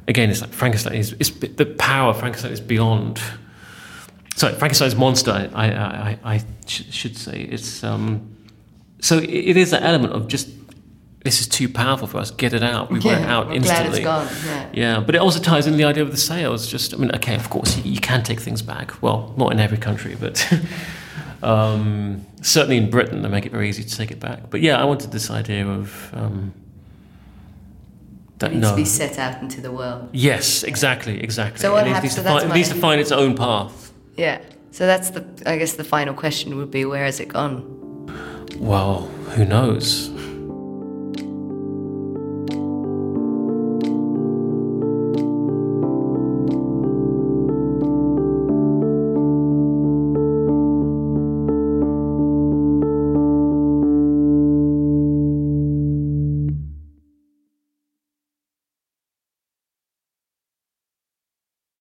again, 0.09 0.31
it's 0.31 0.41
like 0.41 0.51
Frankenstein 0.51 0.95
is, 0.95 1.13
is 1.15 1.31
the 1.39 1.67
power 1.67 2.11
of 2.11 2.19
Frankenstein 2.19 2.51
is 2.51 2.61
beyond. 2.61 3.21
Sorry, 4.35 4.55
Frankenstein's 4.55 4.97
monster. 4.97 5.31
I 5.31 5.71
I, 5.71 5.71
I, 5.71 6.19
I 6.35 6.45
sh- 6.67 6.91
should 6.91 7.17
say 7.17 7.43
it's 7.43 7.85
um. 7.85 8.35
So 9.01 9.19
it 9.19 9.57
is 9.57 9.71
that 9.71 9.85
element 9.85 10.13
of 10.15 10.27
just 10.27 10.49
this 11.29 11.43
is 11.43 11.47
too 11.47 11.69
powerful 11.69 12.07
for 12.07 12.17
us. 12.17 12.31
Get 12.31 12.55
it 12.55 12.63
out. 12.63 12.91
We 12.91 13.01
yeah, 13.01 13.13
want 13.13 13.25
it 13.25 13.29
out 13.29 13.55
instantly. 13.55 14.01
Glad 14.01 14.27
it's 14.27 14.45
gone. 14.45 14.51
Yeah. 14.51 14.71
yeah, 14.73 15.01
but 15.01 15.15
it 15.15 15.19
also 15.19 15.41
ties 15.41 15.67
in 15.67 15.77
the 15.77 15.85
idea 15.85 16.03
of 16.03 16.11
the 16.11 16.17
sales. 16.17 16.67
Just 16.67 16.95
I 16.95 16.97
mean, 16.97 17.15
okay, 17.17 17.35
of 17.35 17.51
course 17.51 17.77
you, 17.77 17.93
you 17.93 18.01
can 18.01 18.23
take 18.23 18.41
things 18.41 18.63
back. 18.63 19.03
Well, 19.03 19.35
not 19.37 19.53
in 19.53 19.61
every 19.61 19.79
country, 19.79 20.17
but. 20.19 20.51
um, 21.43 22.25
certainly 22.41 22.79
in 22.79 22.89
Britain, 22.89 23.21
they 23.21 23.29
make 23.29 23.45
it 23.45 23.53
very 23.53 23.69
easy 23.69 23.85
to 23.85 23.95
take 23.95 24.11
it 24.11 24.21
back. 24.21 24.49
But 24.49 24.63
yeah, 24.63 24.81
I 24.81 24.85
wanted 24.85 25.13
this 25.13 25.31
idea 25.31 25.69
of 25.69 26.11
um, 26.15 26.55
that 28.39 28.53
needs 28.53 28.63
no. 28.63 28.71
to 28.71 28.77
be 28.77 28.87
set 28.87 29.19
out 29.19 29.43
into 29.43 29.61
the 29.61 29.71
world. 29.71 30.09
Yes, 30.13 30.63
exactly, 30.63 31.23
exactly. 31.23 31.61
So 31.61 31.73
what 31.73 31.87
it 31.87 31.91
happens? 31.91 32.05
Needs, 32.05 32.15
to, 32.17 32.23
find, 32.23 32.51
it 32.51 32.55
needs 32.55 32.69
to 32.71 32.75
find 32.75 33.01
its 33.03 33.13
own 33.13 33.37
path. 33.37 33.93
Yeah. 34.17 34.41
So 34.71 34.87
that's 34.87 35.11
the. 35.11 35.27
I 35.45 35.59
guess 35.59 35.75
the 35.75 35.85
final 35.85 36.15
question 36.15 36.57
would 36.57 36.71
be, 36.71 36.87
where 36.87 37.05
has 37.05 37.21
it 37.21 37.29
gone? 37.29 37.77
Well, 38.59 39.03
who 39.35 39.45
knows? 39.45 40.11